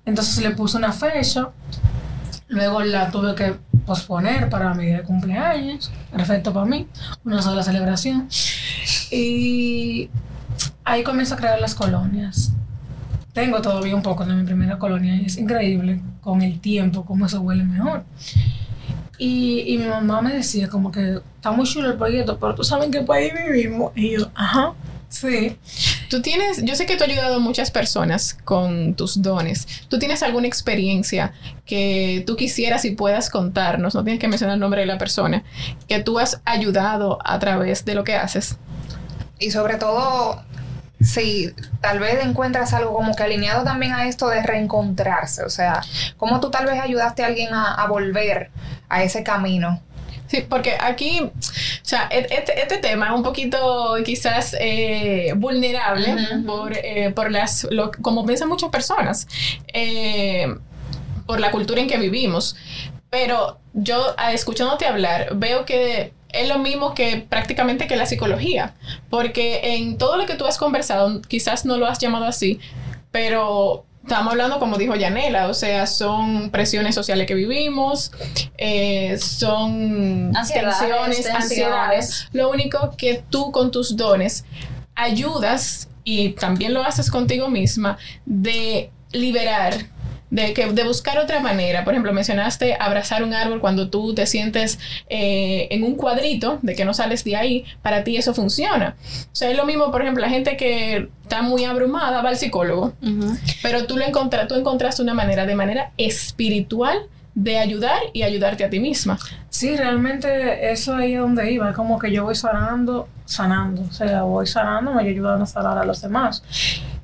Entonces 0.06 0.38
le 0.42 0.50
puse 0.52 0.76
una 0.78 0.92
fecha, 0.92 1.48
luego 2.48 2.80
la 2.82 3.10
tuve 3.10 3.34
que 3.34 3.54
posponer 3.84 4.48
para 4.48 4.72
mi 4.74 4.86
día 4.86 4.96
de 4.98 5.02
cumpleaños, 5.02 5.90
perfecto 6.10 6.52
para 6.52 6.64
mí, 6.66 6.86
una 7.24 7.42
sola 7.42 7.62
celebración. 7.62 8.28
Y 9.10 10.08
ahí 10.84 11.02
comienzo 11.02 11.34
a 11.34 11.36
crear 11.36 11.60
las 11.60 11.74
colonias. 11.74 12.52
Tengo 13.38 13.62
todavía 13.62 13.94
un 13.94 14.02
poco 14.02 14.24
de 14.24 14.34
mi 14.34 14.42
primera 14.42 14.80
colonia 14.80 15.14
y 15.14 15.26
es 15.26 15.36
increíble 15.36 16.00
con 16.20 16.42
el 16.42 16.58
tiempo 16.58 17.04
cómo 17.04 17.26
eso 17.26 17.40
huele 17.40 17.62
mejor. 17.62 18.02
Y, 19.16 19.62
y 19.64 19.78
mi 19.78 19.86
mamá 19.86 20.20
me 20.20 20.34
decía 20.34 20.66
como 20.68 20.90
que 20.90 21.20
está 21.36 21.52
muy 21.52 21.64
chulo 21.64 21.88
el 21.88 21.96
proyecto, 21.96 22.36
pero 22.40 22.56
tú 22.56 22.64
sabes 22.64 22.86
en 22.86 22.90
qué 22.90 23.02
país 23.02 23.32
vivimos. 23.32 23.92
Y 23.94 24.18
yo, 24.18 24.28
ajá, 24.34 24.74
sí. 25.08 25.56
Tú 26.10 26.20
tienes, 26.20 26.64
yo 26.64 26.74
sé 26.74 26.84
que 26.84 26.96
tú 26.96 27.04
has 27.04 27.10
ayudado 27.10 27.36
a 27.36 27.38
muchas 27.38 27.70
personas 27.70 28.36
con 28.44 28.94
tus 28.94 29.22
dones. 29.22 29.68
¿Tú 29.86 30.00
tienes 30.00 30.24
alguna 30.24 30.48
experiencia 30.48 31.32
que 31.64 32.24
tú 32.26 32.34
quisieras 32.34 32.84
y 32.86 32.90
puedas 32.90 33.30
contarnos? 33.30 33.94
No 33.94 34.02
tienes 34.02 34.18
que 34.18 34.26
mencionar 34.26 34.54
el 34.54 34.60
nombre 34.60 34.80
de 34.80 34.88
la 34.88 34.98
persona. 34.98 35.44
Que 35.86 36.00
tú 36.00 36.18
has 36.18 36.40
ayudado 36.44 37.20
a 37.24 37.38
través 37.38 37.84
de 37.84 37.94
lo 37.94 38.02
que 38.02 38.16
haces. 38.16 38.56
Y 39.38 39.52
sobre 39.52 39.76
todo, 39.76 40.42
si 41.00 41.54
tal 41.80 41.98
vez 42.00 42.24
encuentras 42.24 42.72
algo 42.74 42.92
como 42.92 43.14
que 43.14 43.22
alineado 43.22 43.64
también 43.64 43.92
a 43.92 44.06
esto 44.08 44.28
de 44.28 44.42
reencontrarse, 44.42 45.44
o 45.44 45.50
sea, 45.50 45.80
cómo 46.16 46.40
tú 46.40 46.50
tal 46.50 46.66
vez 46.66 46.80
ayudaste 46.80 47.22
a 47.22 47.26
alguien 47.26 47.52
a, 47.54 47.74
a 47.74 47.86
volver 47.86 48.50
a 48.88 49.02
ese 49.02 49.22
camino. 49.22 49.80
Sí, 50.26 50.42
porque 50.46 50.76
aquí, 50.78 51.20
o 51.22 51.30
sea, 51.82 52.06
et- 52.10 52.30
este, 52.30 52.60
este 52.60 52.76
tema 52.78 53.06
es 53.06 53.12
un 53.12 53.22
poquito 53.22 53.96
quizás 54.04 54.54
eh, 54.60 55.32
vulnerable 55.36 56.14
por, 56.46 56.74
eh, 56.76 57.10
por 57.14 57.30
las, 57.30 57.66
lo- 57.70 57.90
como 58.02 58.26
piensan 58.26 58.48
muchas 58.48 58.68
personas, 58.70 59.26
eh, 59.72 60.54
por 61.26 61.40
la 61.40 61.50
cultura 61.50 61.80
en 61.80 61.88
que 61.88 61.96
vivimos. 61.96 62.56
Pero 63.10 63.58
yo, 63.72 64.14
escuchándote 64.32 64.84
hablar, 64.84 65.28
veo 65.36 65.64
que 65.64 66.12
es 66.30 66.48
lo 66.48 66.58
mismo 66.58 66.94
que 66.94 67.24
prácticamente 67.28 67.86
que 67.86 67.96
la 67.96 68.06
psicología, 68.06 68.74
porque 69.10 69.76
en 69.76 69.98
todo 69.98 70.16
lo 70.16 70.26
que 70.26 70.34
tú 70.34 70.46
has 70.46 70.58
conversado, 70.58 71.22
quizás 71.22 71.64
no 71.64 71.76
lo 71.78 71.86
has 71.86 71.98
llamado 71.98 72.26
así, 72.26 72.60
pero 73.10 73.84
estamos 74.02 74.32
hablando, 74.32 74.58
como 74.58 74.78
dijo 74.78 74.94
Yanela, 74.94 75.48
o 75.48 75.54
sea, 75.54 75.86
son 75.86 76.50
presiones 76.50 76.94
sociales 76.94 77.26
que 77.26 77.34
vivimos, 77.34 78.10
eh, 78.56 79.18
son 79.18 80.34
Ansiedades, 80.34 80.78
tensiones, 80.78 81.16
tensiones. 81.16 81.42
ansiedades. 81.42 82.28
Lo 82.32 82.50
único 82.50 82.94
que 82.96 83.22
tú 83.28 83.52
con 83.52 83.70
tus 83.70 83.96
dones 83.96 84.44
ayudas 84.94 85.88
y 86.04 86.30
también 86.30 86.72
lo 86.72 86.82
haces 86.82 87.10
contigo 87.10 87.50
misma 87.50 87.98
de 88.24 88.90
liberar. 89.12 89.74
De, 90.30 90.52
que, 90.52 90.66
de 90.66 90.84
buscar 90.84 91.18
otra 91.18 91.40
manera. 91.40 91.84
Por 91.84 91.94
ejemplo, 91.94 92.12
mencionaste 92.12 92.76
abrazar 92.78 93.22
un 93.22 93.32
árbol 93.32 93.60
cuando 93.60 93.88
tú 93.88 94.14
te 94.14 94.26
sientes 94.26 94.78
eh, 95.08 95.68
en 95.70 95.82
un 95.84 95.94
cuadrito, 95.94 96.58
de 96.60 96.74
que 96.74 96.84
no 96.84 96.92
sales 96.92 97.24
de 97.24 97.34
ahí, 97.36 97.64
para 97.80 98.04
ti 98.04 98.16
eso 98.18 98.34
funciona. 98.34 98.94
O 99.32 99.34
sea, 99.34 99.50
es 99.50 99.56
lo 99.56 99.64
mismo, 99.64 99.90
por 99.90 100.02
ejemplo, 100.02 100.20
la 100.22 100.28
gente 100.28 100.56
que 100.58 101.08
está 101.22 101.40
muy 101.40 101.64
abrumada 101.64 102.20
va 102.20 102.28
al 102.28 102.36
psicólogo, 102.36 102.92
pero 103.62 103.86
tú, 103.86 103.96
lo 103.96 104.04
encontra- 104.04 104.46
tú 104.46 104.54
encontraste 104.54 105.00
una 105.02 105.14
manera, 105.14 105.46
de 105.46 105.54
manera 105.54 105.92
espiritual, 105.96 106.98
de 107.34 107.56
ayudar 107.58 107.98
y 108.12 108.22
ayudarte 108.22 108.64
a 108.64 108.70
ti 108.70 108.80
misma. 108.80 109.16
Sí, 109.48 109.76
realmente 109.76 110.70
eso 110.72 110.94
ahí 110.96 111.14
es 111.14 111.20
donde 111.20 111.50
iba, 111.52 111.70
es 111.70 111.76
como 111.76 111.98
que 111.98 112.10
yo 112.12 112.24
voy 112.24 112.34
sanando, 112.34 113.08
sanando, 113.24 113.82
o 113.88 113.92
sea, 113.92 114.22
voy 114.22 114.46
sanando, 114.46 114.90
me 114.92 115.02
voy 115.02 115.10
ayudando 115.12 115.44
a 115.44 115.46
sanar 115.46 115.78
a 115.78 115.84
los 115.84 116.00
demás. 116.02 116.42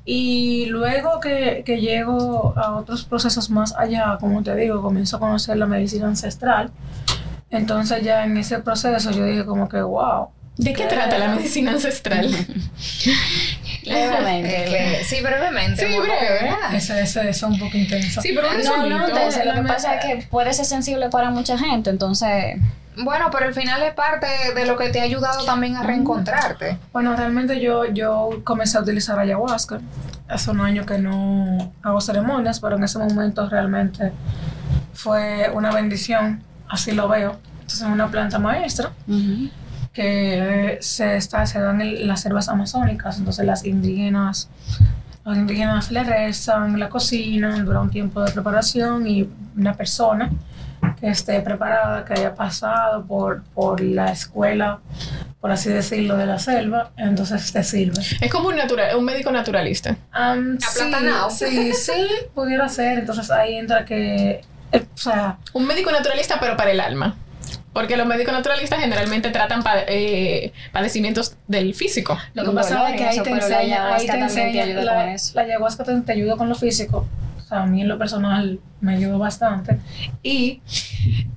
Y 0.05 0.67
luego 0.67 1.19
que, 1.19 1.63
que 1.65 1.81
llego 1.81 2.53
a 2.55 2.75
otros 2.75 3.03
procesos 3.05 3.49
más 3.49 3.75
allá, 3.75 4.17
como 4.19 4.43
te 4.43 4.55
digo, 4.55 4.81
comienzo 4.81 5.17
a 5.17 5.19
conocer 5.19 5.57
la 5.57 5.65
medicina 5.65 6.07
ancestral. 6.07 6.71
Entonces 7.49 8.03
ya 8.03 8.23
en 8.23 8.37
ese 8.37 8.59
proceso 8.59 9.11
yo 9.11 9.25
dije 9.25 9.45
como 9.45 9.67
que, 9.67 9.81
wow. 9.81 10.29
¿De 10.57 10.73
qué 10.73 10.85
trata 10.85 11.17
la 11.17 11.29
medicina 11.35 11.71
ancestral? 11.71 12.29
Levemente. 13.85 14.99
Eh, 14.99 15.03
sí, 15.03 15.21
brevemente. 15.21 15.87
Sí, 15.87 15.93
muy 15.93 16.05
breve. 16.05 16.49
ese, 16.73 17.01
ese 17.01 17.29
es 17.29 17.43
un 17.43 17.57
poco 17.59 17.77
intenso. 17.77 18.21
Sí, 18.21 18.31
pero 18.35 18.49
un 18.49 18.63
No, 18.63 18.97
no, 18.97 19.07
entonces, 19.07 19.45
lo 19.45 19.53
que 19.53 19.61
pasa 19.61 19.95
es 19.95 20.05
que 20.05 20.27
puede 20.27 20.53
ser 20.53 20.65
sensible 20.65 21.09
para 21.09 21.29
mucha 21.31 21.57
gente, 21.57 21.89
entonces 21.89 22.57
Bueno, 22.97 23.29
pero 23.31 23.45
al 23.45 23.53
final 23.53 23.83
es 23.83 23.93
parte 23.93 24.27
de 24.55 24.65
lo 24.65 24.77
que 24.77 24.89
te 24.89 24.99
ha 25.01 25.03
ayudado 25.03 25.43
también 25.45 25.75
a 25.75 25.83
reencontrarte. 25.83 26.77
Bueno, 26.93 27.15
realmente 27.15 27.59
yo, 27.59 27.85
yo 27.85 28.41
comencé 28.43 28.77
a 28.77 28.81
utilizar 28.81 29.19
ayahuasca. 29.19 29.79
Hace 30.27 30.51
un 30.51 30.61
año 30.61 30.85
que 30.85 30.97
no 30.97 31.73
hago 31.83 32.01
ceremonias, 32.01 32.59
pero 32.59 32.77
en 32.77 32.83
ese 32.83 32.97
momento 32.97 33.47
realmente 33.49 34.11
fue 34.93 35.49
una 35.53 35.71
bendición, 35.71 36.41
así 36.69 36.91
lo 36.93 37.07
veo. 37.07 37.37
Entonces 37.61 37.81
es 37.81 37.87
una 37.87 38.07
planta 38.09 38.39
maestra 38.39 38.91
que 39.95 40.77
se, 40.81 41.15
está, 41.15 41.45
se 41.47 41.59
dan 41.59 41.81
en 41.81 42.07
las 42.07 42.21
selvas 42.21 42.49
amazónicas, 42.49 43.17
entonces 43.17 43.45
las 43.45 43.65
indígenas, 43.65 44.49
los 45.23 45.37
indígenas 45.37 45.89
le 45.89 46.03
rezan, 46.03 46.77
la 46.77 46.89
cocinan, 46.89 47.65
dura 47.65 47.79
un 47.79 47.89
tiempo 47.89 48.21
de 48.21 48.31
preparación 48.31 49.07
y 49.07 49.27
una 49.57 49.73
persona 49.73 50.29
que 50.99 51.07
esté 51.07 51.39
preparada, 51.39 52.03
que 52.03 52.13
haya 52.13 52.35
pasado 52.35 53.05
por, 53.05 53.43
por 53.55 53.79
la 53.79 54.11
escuela, 54.11 54.81
por 55.39 55.49
así 55.51 55.69
decirlo, 55.69 56.17
de 56.17 56.25
la 56.25 56.39
selva, 56.39 56.91
entonces 56.97 57.51
te 57.53 57.63
sirve. 57.63 58.01
Es 58.19 58.29
como 58.29 58.49
un, 58.49 58.57
natural, 58.57 58.97
un 58.97 59.05
médico 59.05 59.31
naturalista. 59.31 59.95
Am, 60.11 60.57
Aplatanado. 60.71 61.29
Sí, 61.29 61.45
sí, 61.45 61.73
sí, 61.93 62.07
pudiera 62.33 62.67
ser. 62.67 62.99
Entonces 62.99 63.31
ahí 63.31 63.55
entra 63.55 63.85
que 63.85 64.43
eh, 64.71 64.85
o 64.93 64.97
sea, 64.97 65.37
Un 65.53 65.65
médico 65.65 65.89
naturalista, 65.91 66.37
pero 66.39 66.57
para 66.57 66.71
el 66.71 66.81
alma. 66.81 67.15
Porque 67.75 67.97
los 67.97 68.07
médicos 68.07 68.33
naturalistas 68.33 68.79
generalmente 68.79 69.29
tratan 69.31 69.61
pa- 69.61 69.81
eh, 69.87 70.53
padecimientos 70.71 71.35
del 71.47 71.75
físico. 71.75 72.17
Lo 72.33 72.45
que 72.45 72.51
pasa 72.51 72.89
es 72.89 72.95
que 72.95 73.03
ahí 73.05 73.19
te 73.21 73.29
enseña, 73.29 73.57
ahí 73.59 73.71
ayahuasca 73.73 74.13
te 74.13 74.19
enseña, 74.19 74.63
ayuda 74.63 74.81
la, 74.83 74.93
con 75.01 75.09
eso. 75.09 75.31
la 75.35 75.41
ayahuasca 75.41 75.83
te, 75.83 76.01
te 76.01 76.11
ayuda 76.13 76.37
con 76.37 76.47
lo 76.47 76.55
físico. 76.55 77.05
O 77.37 77.47
sea, 77.47 77.63
a 77.63 77.65
mí 77.67 77.81
en 77.81 77.89
lo 77.89 77.97
personal 77.99 78.59
me 78.79 78.95
ayudó 78.95 79.19
bastante. 79.19 79.77
Y 80.23 80.61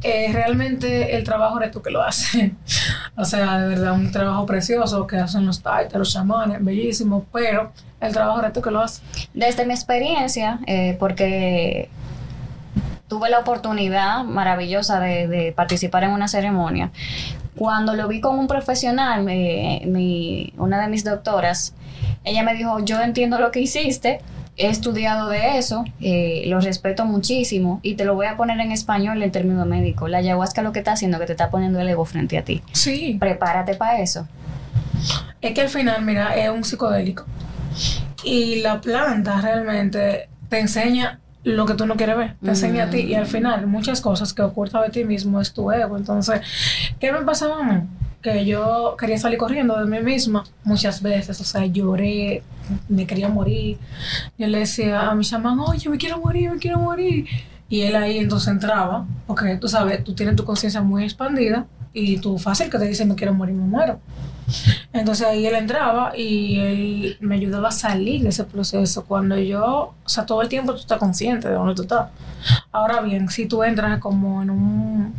eh, 0.04 0.30
realmente 0.32 1.16
el 1.16 1.24
trabajo 1.24 1.58
eres 1.60 1.72
tú 1.72 1.82
que 1.82 1.90
lo 1.90 2.02
haces. 2.02 2.52
o 3.16 3.24
sea, 3.24 3.58
de 3.60 3.68
verdad, 3.68 3.92
un 3.94 4.12
trabajo 4.12 4.46
precioso 4.46 5.06
que 5.08 5.16
hacen 5.16 5.44
los 5.44 5.60
taitas, 5.60 5.98
los 5.98 6.12
chamanes, 6.12 6.64
bellísimo, 6.64 7.26
pero 7.32 7.72
el 8.00 8.12
trabajo 8.12 8.38
eres 8.38 8.52
tú 8.52 8.62
que 8.62 8.70
lo 8.70 8.80
haces. 8.80 9.02
Desde 9.34 9.66
mi 9.66 9.74
experiencia, 9.74 10.60
eh, 10.68 10.96
porque 11.00 11.90
tuve 13.08 13.30
la 13.30 13.38
oportunidad 13.40 14.24
maravillosa 14.24 15.00
de, 15.00 15.26
de 15.28 15.52
participar 15.52 16.04
en 16.04 16.10
una 16.10 16.28
ceremonia, 16.28 16.90
cuando 17.56 17.94
lo 17.94 18.06
vi 18.06 18.20
con 18.20 18.38
un 18.38 18.46
profesional, 18.46 19.22
me- 19.24 19.82
mi- 19.86 20.52
una 20.58 20.80
de 20.80 20.88
mis 20.88 21.04
doctoras, 21.04 21.74
ella 22.24 22.42
me 22.42 22.54
dijo, 22.54 22.78
yo 22.84 23.00
entiendo 23.00 23.38
lo 23.38 23.50
que 23.50 23.60
hiciste, 23.60 24.20
he 24.56 24.68
estudiado 24.68 25.28
de 25.28 25.56
eso, 25.58 25.84
eh, 26.00 26.42
lo 26.46 26.60
respeto 26.60 27.04
muchísimo 27.04 27.80
y 27.82 27.94
te 27.94 28.04
lo 28.04 28.14
voy 28.14 28.26
a 28.26 28.36
poner 28.36 28.58
en 28.60 28.72
español 28.72 29.22
en 29.22 29.30
términos 29.32 29.66
médicos. 29.66 30.10
La 30.10 30.18
ayahuasca 30.18 30.62
lo 30.62 30.72
que 30.72 30.80
está 30.80 30.92
haciendo 30.92 31.16
es 31.16 31.20
que 31.22 31.26
te 31.26 31.32
está 31.32 31.48
poniendo 31.50 31.80
el 31.80 31.88
ego 31.88 32.04
frente 32.04 32.36
a 32.38 32.42
ti. 32.44 32.62
Sí. 32.72 33.16
Prepárate 33.20 33.74
para 33.74 34.00
eso. 34.00 34.26
Es 35.40 35.52
que 35.54 35.60
al 35.60 35.68
final, 35.68 36.04
mira, 36.04 36.34
es 36.34 36.50
un 36.50 36.64
psicodélico. 36.64 37.24
Y 38.24 38.56
la 38.62 38.80
planta 38.80 39.40
realmente 39.40 40.28
te 40.48 40.58
enseña 40.58 41.20
lo 41.48 41.66
que 41.66 41.74
tú 41.74 41.86
no 41.86 41.96
quieres 41.96 42.16
ver. 42.16 42.36
Te 42.42 42.50
enseña 42.50 42.84
a 42.84 42.90
ti. 42.90 42.98
Y 42.98 43.14
al 43.14 43.26
final, 43.26 43.66
muchas 43.66 44.00
cosas 44.00 44.32
que 44.32 44.42
oculta 44.42 44.82
de 44.82 44.90
ti 44.90 45.04
mismo 45.04 45.40
es 45.40 45.52
tu 45.52 45.70
ego. 45.72 45.96
Entonces, 45.96 46.40
¿qué 47.00 47.12
me 47.12 47.22
pasaba 47.22 47.60
a 47.60 47.62
mí? 47.64 47.82
Que 48.22 48.44
yo 48.44 48.96
quería 48.98 49.18
salir 49.18 49.38
corriendo 49.38 49.78
de 49.78 49.86
mí 49.86 50.00
misma 50.02 50.44
muchas 50.64 51.02
veces. 51.02 51.40
O 51.40 51.44
sea, 51.44 51.64
lloré, 51.66 52.42
me 52.88 53.06
quería 53.06 53.28
morir. 53.28 53.78
Yo 54.36 54.46
le 54.46 54.60
decía 54.60 55.08
a 55.08 55.14
mi 55.14 55.24
chamán, 55.24 55.58
oye, 55.60 55.88
me 55.88 55.98
quiero 55.98 56.18
morir, 56.18 56.50
me 56.50 56.58
quiero 56.58 56.78
morir. 56.78 57.26
Y 57.68 57.82
él 57.82 57.96
ahí 57.96 58.18
entonces 58.18 58.48
entraba, 58.48 59.06
porque 59.26 59.56
tú 59.56 59.68
sabes, 59.68 60.02
tú 60.02 60.14
tienes 60.14 60.36
tu 60.36 60.44
conciencia 60.44 60.80
muy 60.80 61.04
expandida 61.04 61.66
y 61.92 62.18
tú 62.18 62.38
fácil 62.38 62.70
que 62.70 62.78
te 62.78 62.84
dice, 62.86 63.04
me 63.04 63.14
quiero 63.14 63.34
morir, 63.34 63.54
me 63.54 63.66
muero. 63.66 64.00
Entonces 64.92 65.26
ahí 65.26 65.46
él 65.46 65.54
entraba 65.54 66.16
y 66.16 66.58
él 66.58 67.16
me 67.20 67.36
ayudaba 67.36 67.68
a 67.68 67.72
salir 67.72 68.22
de 68.22 68.30
ese 68.30 68.44
proceso. 68.44 69.04
Cuando 69.04 69.36
yo, 69.36 69.94
o 70.04 70.08
sea, 70.08 70.24
todo 70.24 70.42
el 70.42 70.48
tiempo 70.48 70.72
tú 70.72 70.80
estás 70.80 70.98
consciente 70.98 71.48
de 71.48 71.54
dónde 71.54 71.74
tú 71.74 71.82
estás. 71.82 72.08
Ahora 72.72 73.00
bien, 73.02 73.28
si 73.28 73.46
tú 73.46 73.62
entras 73.62 73.98
como 74.00 74.42
en 74.42 74.50
un, 74.50 75.14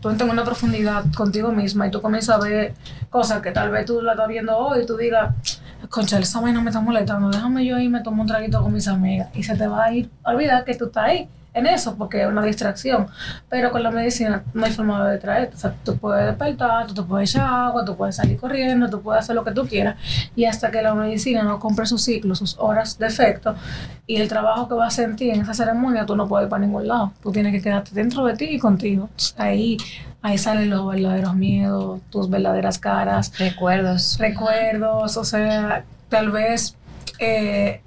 tú 0.00 0.10
entras 0.10 0.28
en 0.28 0.32
una 0.32 0.44
profundidad 0.44 1.04
contigo 1.16 1.50
misma 1.50 1.88
y 1.88 1.90
tú 1.90 2.00
comienzas 2.00 2.36
a 2.36 2.38
ver 2.38 2.74
cosas 3.10 3.42
que 3.42 3.50
tal 3.50 3.70
vez 3.70 3.86
tú 3.86 4.00
la 4.00 4.12
estás 4.12 4.28
viendo 4.28 4.56
hoy 4.56 4.82
y 4.82 4.86
tú 4.86 4.96
digas, 4.96 5.34
concha, 5.88 6.18
esa 6.18 6.40
vaina 6.40 6.60
me 6.60 6.70
está 6.70 6.80
molestando, 6.80 7.30
déjame 7.30 7.64
yo 7.64 7.78
ir, 7.78 7.90
me 7.90 8.02
tomo 8.02 8.22
un 8.22 8.28
traguito 8.28 8.62
con 8.62 8.72
mis 8.72 8.86
amigas 8.88 9.28
y 9.34 9.42
se 9.42 9.56
te 9.56 9.66
va 9.66 9.84
a 9.84 9.92
ir 9.92 10.10
olvidar 10.24 10.64
que 10.64 10.74
tú 10.74 10.86
estás 10.86 11.04
ahí 11.04 11.28
en 11.58 11.66
eso 11.66 11.96
porque 11.96 12.22
es 12.22 12.26
una 12.28 12.42
distracción. 12.42 13.08
Pero 13.48 13.70
con 13.70 13.82
la 13.82 13.90
medicina 13.90 14.42
no 14.54 14.64
hay 14.64 14.72
forma 14.72 15.06
de 15.06 15.14
distraerte. 15.14 15.56
O 15.56 15.58
sea, 15.58 15.74
tú 15.84 15.96
puedes 15.96 16.26
despertar, 16.26 16.86
tú 16.86 16.94
te 16.94 17.02
puedes 17.02 17.30
echar 17.30 17.46
agua, 17.52 17.84
tú 17.84 17.96
puedes 17.96 18.16
salir 18.16 18.38
corriendo, 18.38 18.88
tú 18.88 19.00
puedes 19.02 19.24
hacer 19.24 19.34
lo 19.34 19.44
que 19.44 19.52
tú 19.52 19.66
quieras. 19.66 19.96
Y 20.34 20.44
hasta 20.44 20.70
que 20.70 20.82
la 20.82 20.94
medicina 20.94 21.42
no 21.42 21.58
compre 21.58 21.86
su 21.86 21.98
ciclo, 21.98 22.34
sus 22.34 22.56
horas 22.58 22.98
de 22.98 23.06
efecto 23.06 23.54
y 24.06 24.16
el 24.16 24.28
trabajo 24.28 24.68
que 24.68 24.74
va 24.74 24.86
a 24.86 24.90
sentir 24.90 25.34
en 25.34 25.42
esa 25.42 25.52
ceremonia, 25.52 26.06
tú 26.06 26.16
no 26.16 26.26
puedes 26.26 26.46
ir 26.46 26.50
para 26.50 26.64
ningún 26.64 26.88
lado. 26.88 27.12
Tú 27.22 27.30
tienes 27.30 27.52
que 27.52 27.60
quedarte 27.60 27.90
dentro 27.92 28.24
de 28.24 28.34
ti 28.34 28.46
y 28.46 28.58
contigo. 28.58 29.10
Ahí, 29.36 29.76
ahí 30.22 30.38
salen 30.38 30.70
los 30.70 30.86
verdaderos 30.88 31.34
miedos, 31.34 32.00
tus 32.10 32.30
verdaderas 32.30 32.78
caras 32.78 33.32
Recuerdos. 33.38 34.16
recuerdos, 34.18 35.16
o 35.16 35.24
sea, 35.24 35.84
tal 36.08 36.30
vez 36.30 36.74
eh, 37.18 37.82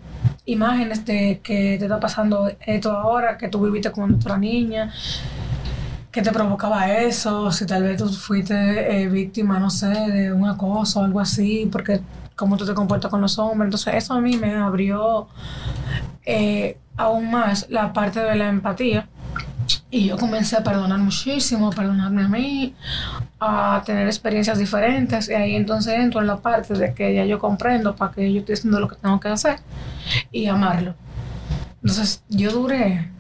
imágenes 0.45 1.05
de 1.05 1.39
que 1.43 1.77
te 1.77 1.85
está 1.85 1.99
pasando 1.99 2.51
esto 2.65 2.91
ahora, 2.91 3.37
que 3.37 3.47
tú 3.47 3.63
viviste 3.63 3.91
con 3.91 4.15
otra 4.15 4.37
niña, 4.37 4.91
que 6.11 6.21
te 6.21 6.31
provocaba 6.31 6.91
eso, 6.91 7.51
si 7.51 7.65
tal 7.65 7.83
vez 7.83 7.97
tú 7.97 8.09
fuiste 8.09 9.03
eh, 9.03 9.07
víctima, 9.07 9.59
no 9.59 9.69
sé, 9.69 9.87
de 9.87 10.33
un 10.33 10.47
acoso 10.47 10.99
o 10.99 11.03
algo 11.03 11.19
así, 11.19 11.69
porque 11.71 12.01
cómo 12.35 12.57
tú 12.57 12.65
te 12.65 12.73
comportas 12.73 13.11
con 13.11 13.21
los 13.21 13.37
hombres. 13.39 13.67
Entonces 13.67 13.93
eso 13.95 14.13
a 14.13 14.21
mí 14.21 14.35
me 14.35 14.55
abrió 14.55 15.27
eh, 16.25 16.77
aún 16.97 17.31
más 17.31 17.67
la 17.69 17.93
parte 17.93 18.19
de 18.19 18.35
la 18.35 18.49
empatía. 18.49 19.07
Y 19.93 20.05
yo 20.05 20.17
comencé 20.17 20.55
a 20.55 20.63
perdonar 20.63 20.99
muchísimo, 20.99 21.67
a 21.67 21.71
perdonarme 21.71 22.23
a 22.23 22.27
mí, 22.29 22.73
a 23.41 23.83
tener 23.85 24.07
experiencias 24.07 24.57
diferentes. 24.57 25.27
Y 25.27 25.33
ahí 25.33 25.55
entonces 25.55 25.99
entro 25.99 26.21
en 26.21 26.27
la 26.27 26.37
parte 26.37 26.73
de 26.73 26.93
que 26.93 27.13
ya 27.13 27.25
yo 27.25 27.39
comprendo 27.39 27.93
para 27.95 28.13
que 28.13 28.31
yo 28.31 28.39
estoy 28.39 28.53
haciendo 28.53 28.79
lo 28.79 28.87
que 28.87 28.95
tengo 28.95 29.19
que 29.19 29.27
hacer 29.27 29.59
y 30.31 30.47
amarlo. 30.47 30.95
Entonces 31.83 32.23
yo 32.29 32.51
duré 32.51 33.11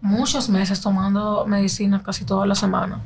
muchos 0.00 0.48
meses 0.48 0.80
tomando 0.80 1.44
medicina 1.46 2.02
casi 2.02 2.24
toda 2.24 2.46
la 2.46 2.54
semana. 2.54 3.00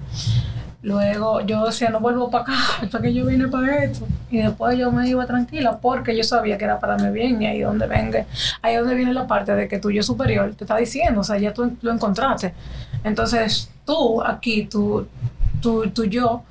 Luego 0.82 1.42
yo 1.42 1.66
decía, 1.66 1.90
no 1.90 2.00
vuelvo 2.00 2.30
para 2.30 2.44
acá, 2.44 2.54
hasta 2.82 3.00
que 3.00 3.12
yo 3.12 3.26
vine 3.26 3.48
para 3.48 3.84
esto. 3.84 4.06
Y 4.30 4.38
después 4.38 4.78
yo 4.78 4.90
me 4.90 5.08
iba 5.08 5.26
tranquila 5.26 5.78
porque 5.78 6.16
yo 6.16 6.24
sabía 6.24 6.56
que 6.56 6.64
era 6.64 6.80
para 6.80 6.96
mi 6.96 7.10
bien 7.10 7.40
y 7.42 7.46
ahí 7.46 7.60
donde 7.60 7.86
venga, 7.86 8.24
ahí 8.62 8.76
donde 8.76 8.94
viene 8.94 9.12
la 9.12 9.26
parte 9.26 9.54
de 9.54 9.68
que 9.68 9.78
tu 9.78 9.90
yo 9.90 10.02
superior 10.02 10.54
te 10.54 10.64
está 10.64 10.76
diciendo, 10.76 11.20
o 11.20 11.24
sea, 11.24 11.36
ya 11.38 11.52
tú 11.52 11.76
lo 11.82 11.92
encontraste. 11.92 12.54
Entonces 13.04 13.70
tú 13.84 14.22
aquí, 14.22 14.64
tu, 14.64 15.06
tu, 15.60 15.90
tu 15.90 16.04
yo 16.04 16.44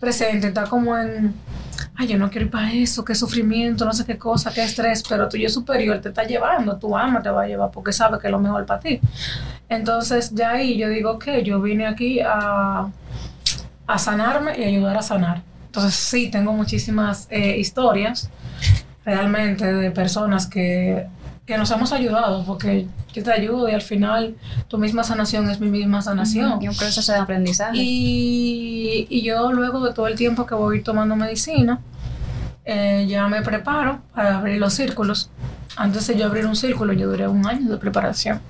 presente 0.00 0.48
está 0.48 0.64
como 0.64 0.96
en, 0.96 1.34
ay, 1.96 2.08
yo 2.08 2.18
no 2.18 2.30
quiero 2.30 2.46
ir 2.46 2.50
para 2.50 2.72
eso, 2.72 3.04
qué 3.04 3.14
sufrimiento, 3.14 3.84
no 3.84 3.92
sé 3.92 4.06
qué 4.06 4.16
cosa, 4.16 4.52
qué 4.54 4.62
estrés, 4.62 5.02
pero 5.06 5.28
tu 5.28 5.36
yo 5.36 5.50
superior 5.50 6.00
te 6.00 6.08
está 6.08 6.24
llevando, 6.24 6.76
tu 6.78 6.96
alma 6.96 7.20
te 7.22 7.28
va 7.28 7.42
a 7.42 7.46
llevar 7.46 7.70
porque 7.70 7.92
sabe 7.92 8.18
que 8.18 8.28
es 8.28 8.30
lo 8.30 8.38
mejor 8.38 8.64
para 8.64 8.80
ti. 8.80 9.00
Entonces 9.68 10.30
ya 10.34 10.52
ahí 10.52 10.78
yo 10.78 10.88
digo 10.88 11.18
que 11.18 11.42
yo 11.42 11.60
vine 11.60 11.86
aquí 11.86 12.20
a 12.20 12.88
a 13.86 13.98
sanarme 13.98 14.58
y 14.58 14.64
ayudar 14.64 14.96
a 14.96 15.02
sanar. 15.02 15.42
Entonces 15.66 15.94
sí, 15.94 16.30
tengo 16.30 16.52
muchísimas 16.52 17.26
eh, 17.30 17.58
historias 17.58 18.30
realmente 19.04 19.72
de 19.72 19.90
personas 19.90 20.46
que, 20.46 21.06
que 21.44 21.56
nos 21.56 21.70
hemos 21.70 21.92
ayudado, 21.92 22.44
porque 22.44 22.86
yo 23.12 23.22
te 23.22 23.32
ayudo 23.32 23.68
y 23.68 23.72
al 23.72 23.82
final 23.82 24.36
tu 24.68 24.78
misma 24.78 25.04
sanación 25.04 25.48
es 25.48 25.60
mi 25.60 25.68
misma 25.68 26.02
sanación. 26.02 26.60
Y 26.62 26.68
un 26.68 26.76
proceso 26.76 27.12
de 27.12 27.18
aprendizaje. 27.18 27.76
Y, 27.76 29.06
y 29.08 29.22
yo 29.22 29.52
luego 29.52 29.84
de 29.84 29.94
todo 29.94 30.08
el 30.08 30.16
tiempo 30.16 30.44
que 30.44 30.54
voy 30.54 30.82
tomando 30.82 31.14
medicina, 31.14 31.80
eh, 32.64 33.06
ya 33.08 33.28
me 33.28 33.42
preparo 33.42 34.00
para 34.14 34.38
abrir 34.38 34.58
los 34.58 34.72
círculos. 34.72 35.30
Antes 35.76 36.06
de 36.06 36.16
yo 36.16 36.26
abrir 36.26 36.46
un 36.46 36.56
círculo, 36.56 36.92
yo 36.94 37.08
duré 37.08 37.28
un 37.28 37.46
año 37.46 37.70
de 37.70 37.76
preparación 37.76 38.40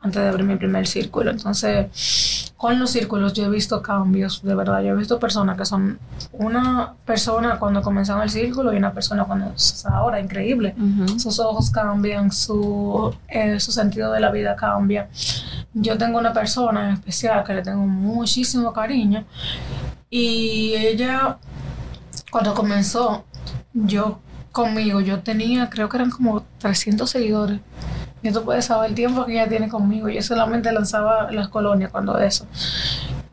antes 0.00 0.22
de 0.22 0.28
abrir 0.28 0.46
mi 0.46 0.56
primer 0.56 0.86
círculo. 0.86 1.30
Entonces, 1.30 2.52
con 2.56 2.78
los 2.78 2.90
círculos 2.90 3.32
yo 3.34 3.44
he 3.44 3.48
visto 3.48 3.82
cambios, 3.82 4.42
de 4.42 4.54
verdad. 4.54 4.82
Yo 4.82 4.92
he 4.92 4.96
visto 4.96 5.18
personas 5.18 5.58
que 5.58 5.64
son 5.64 5.98
una 6.32 6.94
persona 7.04 7.58
cuando 7.58 7.82
comenzaron 7.82 8.22
el 8.22 8.30
círculo 8.30 8.72
y 8.72 8.76
una 8.76 8.92
persona 8.92 9.24
cuando 9.24 9.52
es 9.54 9.84
ahora, 9.86 10.20
increíble. 10.20 10.74
Sus 11.18 11.38
ojos 11.38 11.70
cambian, 11.70 12.32
su, 12.32 13.14
eh, 13.28 13.60
su 13.60 13.72
sentido 13.72 14.12
de 14.12 14.20
la 14.20 14.30
vida 14.30 14.56
cambia. 14.56 15.08
Yo 15.74 15.98
tengo 15.98 16.18
una 16.18 16.32
persona 16.32 16.88
en 16.88 16.94
especial 16.94 17.44
que 17.44 17.54
le 17.54 17.62
tengo 17.62 17.86
muchísimo 17.86 18.72
cariño 18.72 19.24
y 20.08 20.74
ella, 20.74 21.38
cuando 22.30 22.54
comenzó, 22.54 23.24
yo 23.74 24.20
conmigo, 24.52 25.02
yo 25.02 25.20
tenía, 25.20 25.68
creo 25.68 25.88
que 25.90 25.98
eran 25.98 26.10
como 26.10 26.42
300 26.58 27.10
seguidores. 27.10 27.60
Y 28.26 28.32
tú 28.32 28.44
puedes 28.44 28.64
saber 28.64 28.90
el 28.90 28.94
tiempo 28.96 29.24
que 29.24 29.32
ella 29.32 29.48
tiene 29.48 29.68
conmigo. 29.68 30.08
Yo 30.08 30.20
solamente 30.22 30.72
lanzaba 30.72 31.30
las 31.30 31.48
colonias 31.48 31.90
cuando 31.90 32.18
eso. 32.18 32.46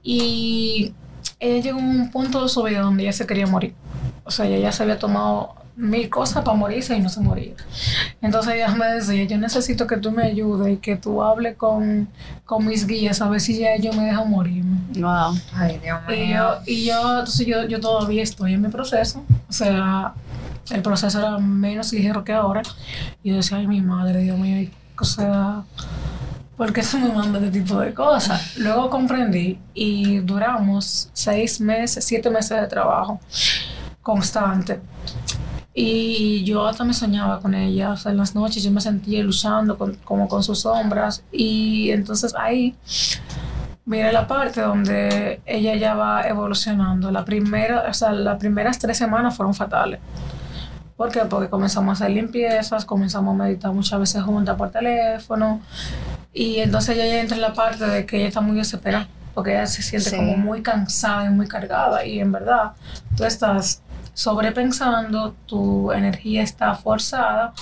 Y 0.02 0.94
ella 1.40 1.62
llegó 1.64 1.80
a 1.80 1.82
un 1.82 2.12
punto 2.12 2.44
de 2.44 2.50
su 2.50 2.64
vida 2.64 2.82
donde 2.82 3.04
ella 3.04 3.14
se 3.14 3.26
quería 3.26 3.48
morir. 3.48 3.74
O 4.24 4.32
sea, 4.32 4.46
ella 4.46 4.58
ya 4.58 4.72
se 4.72 4.84
había 4.84 5.00
tomado 5.00 5.56
mil 5.76 6.08
cosas 6.10 6.44
para 6.44 6.56
morirse 6.56 6.96
y 6.96 7.00
no 7.02 7.10
se 7.10 7.20
moría. 7.20 7.54
Entonces 8.22 8.54
ella 8.56 8.70
me 8.76 8.86
decía, 8.88 9.24
yo 9.24 9.38
necesito 9.38 9.88
que 9.88 9.98
tú 9.98 10.12
me 10.12 10.24
ayudes 10.24 10.74
y 10.74 10.78
que 10.78 10.96
tú 10.96 11.24
hables 11.24 11.56
con, 11.58 12.08
con 12.46 12.66
mis 12.66 12.86
guías 12.86 13.22
a 13.22 13.30
ver 13.30 13.42
si 13.42 13.58
ya 13.60 13.74
ellos 13.74 13.96
me 13.96 14.06
dejan 14.06 14.30
morirme. 14.30 14.78
Wow. 14.96 15.36
Ay, 15.56 15.80
Dios 15.82 16.00
Y 16.10 16.12
mío. 16.12 16.36
yo, 16.36 16.62
y 16.68 16.86
yo, 16.86 17.20
entonces 17.20 17.48
yo, 17.48 17.64
yo 17.66 17.80
todavía 17.80 18.22
estoy 18.22 18.54
en 18.54 18.62
mi 18.62 18.70
proceso. 18.70 19.24
O 19.50 19.54
sea, 19.54 20.14
el 20.70 20.82
proceso 20.82 21.20
era 21.20 21.40
menos 21.40 21.92
ligero 21.92 22.24
que 22.24 22.34
ahora. 22.34 22.62
Y 23.24 23.32
yo 23.32 23.38
decía, 23.38 23.58
ay, 23.58 23.68
mi 23.68 23.82
madre, 23.82 24.20
Dios 24.20 24.38
mío, 24.38 24.60
y- 24.62 24.72
o 25.00 25.04
sea, 25.06 25.64
¿por 26.58 26.72
qué 26.74 26.84
se 26.84 26.98
me 26.98 27.10
manda 27.14 27.40
este 27.40 27.60
tipo 27.60 27.80
de 27.80 27.94
cosas? 27.94 28.58
Luego 28.58 28.90
comprendí 28.90 29.60
y 29.74 30.20
duramos 30.20 31.10
seis 31.14 31.60
meses, 31.60 32.04
siete 32.06 32.30
meses 32.30 32.60
de 32.62 32.68
trabajo 32.68 33.20
constante. 34.02 34.80
Y 35.76 36.44
yo 36.44 36.68
hasta 36.68 36.84
me 36.84 36.94
soñaba 36.94 37.40
con 37.40 37.56
ella, 37.56 37.92
o 37.92 37.98
sea, 37.98 38.12
en 38.12 38.18
las 38.20 38.36
noches 38.36 38.62
yo 38.64 38.70
me 38.70 38.80
sentía 38.82 39.24
luchando 39.24 39.76
con- 39.78 39.96
como 40.04 40.28
con 40.28 40.44
sus 40.44 40.60
sombras. 40.62 41.24
Y 41.32 41.90
entonces 41.90 42.36
ahí 42.38 42.76
viene 43.86 44.12
la 44.14 44.28
parte 44.28 44.62
donde 44.62 45.42
ella 45.46 45.74
ya 45.76 45.96
va 45.96 46.28
evolucionando. 46.28 47.10
La 47.10 47.26
primera, 47.26 47.86
o 47.90 47.94
sea, 47.94 48.12
las 48.12 48.38
primeras 48.38 48.78
tres 48.78 48.98
semanas 48.98 49.36
fueron 49.36 49.56
fatales. 49.56 50.00
¿Por 50.98 51.12
qué? 51.12 51.22
Porque 51.22 51.50
comenzamos 51.50 52.02
a 52.02 52.06
hacer 52.06 52.16
limpiezas, 52.16 52.86
comenzamos 52.86 53.34
a 53.34 53.44
meditar 53.44 53.72
muchas 53.74 54.00
veces 54.00 54.22
juntas 54.24 54.56
por 54.56 54.70
teléfono. 54.72 55.60
Y 56.34 56.60
entonces 56.60 56.96
ella 56.98 57.20
entra 57.20 57.36
en 57.36 57.42
la 57.42 57.54
parte 57.54 57.86
de 57.86 58.06
que 58.06 58.18
ella 58.18 58.28
está 58.28 58.42
muy 58.42 58.56
desesperada. 58.56 59.08
Porque 59.34 59.52
ella 59.54 59.66
se 59.66 59.82
siente 59.82 60.12
Sí. 60.12 60.16
como 60.16 60.38
muy 60.38 60.62
cansada 60.62 61.26
y 61.26 61.30
muy 61.30 61.48
cargada. 61.48 62.06
Y 62.06 62.20
en 62.20 62.32
verdad, 62.32 62.74
tú 63.18 63.24
estás 63.26 63.82
sobrepensando, 64.14 65.34
tu 65.48 65.92
energía 65.92 66.44
está 66.44 66.76
forzada. 66.76 67.54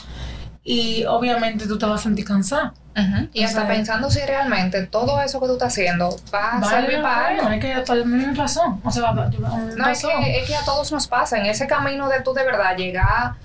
Y 0.63 1.05
obviamente 1.05 1.67
tú 1.67 1.77
te 1.77 1.85
vas 1.85 2.01
a 2.01 2.03
sentir 2.03 2.25
cansada. 2.25 2.73
Y 3.33 3.43
hasta 3.43 3.61
O 3.61 3.65
sea, 3.65 3.73
pensando 3.73 4.11
si 4.11 4.19
realmente 4.19 4.85
todo 4.85 5.21
eso 5.21 5.39
que 5.39 5.47
tú 5.47 5.53
estás 5.53 5.69
haciendo 5.69 6.15
va 6.33 6.57
a 6.57 6.59
Vale 6.59 6.81
servir 6.81 7.01
para 7.01 7.27
algo. 7.27 7.43
pena, 7.43 7.55
es 7.55 7.61
que 7.61 7.73
hasta 7.73 7.93
a 7.93 7.95
mí 7.95 8.25
me 8.25 8.35
pasó. 8.35 8.79
O 8.83 8.91
sea, 8.91 9.13
me 9.13 9.29
No, 9.75 9.87
es 9.87 10.01
que, 10.03 10.39
es 10.39 10.47
que 10.47 10.55
a 10.55 10.65
todos 10.65 10.91
nos 10.91 11.07
pasa. 11.07 11.37
En 11.37 11.45
ese 11.45 11.67
camino 11.67 12.09
de 12.09 12.21
tú 12.21 12.33
de 12.33 12.43
verdad 12.43 12.75
llegar 12.75 13.35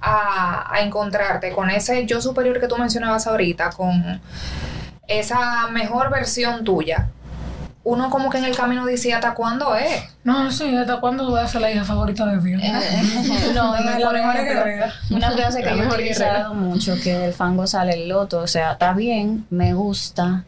a, 0.00 0.72
a 0.72 0.80
encontrarte 0.80 1.50
con 1.52 1.68
ese 1.70 2.06
yo 2.06 2.22
superior 2.22 2.60
que 2.60 2.68
tú 2.68 2.76
mencionabas 2.78 3.26
ahorita, 3.26 3.70
con 3.70 4.20
esa 5.08 5.68
mejor 5.68 6.10
versión 6.10 6.64
tuya, 6.64 7.08
uno 7.84 8.10
como 8.10 8.30
que 8.30 8.38
en 8.38 8.44
el 8.44 8.56
camino 8.56 8.86
dice 8.86 9.12
hasta 9.12 9.34
cuándo 9.34 9.74
es. 9.74 10.04
No, 10.24 10.52
sí, 10.52 10.76
¿hasta 10.76 11.00
cuándo 11.00 11.28
voy 11.28 11.40
a 11.40 11.48
ser 11.48 11.60
la 11.62 11.70
hija 11.72 11.84
favorita 11.84 12.24
de 12.26 12.38
Dios? 12.40 12.62
no, 13.54 13.74
y 13.76 14.02
por 14.04 14.16
ejemplo. 14.16 14.86
Una 15.10 15.30
frase 15.32 15.62
que 15.62 15.70
La 15.70 15.76
yo 15.76 15.82
he 15.82 15.88
utilizado 15.88 16.54
mucho, 16.54 16.94
que 17.02 17.12
del 17.18 17.32
fango 17.32 17.66
sale 17.66 17.94
el 17.94 18.08
loto, 18.08 18.38
o 18.40 18.46
sea, 18.46 18.72
está 18.72 18.92
bien, 18.92 19.46
me 19.50 19.74
gusta, 19.74 20.44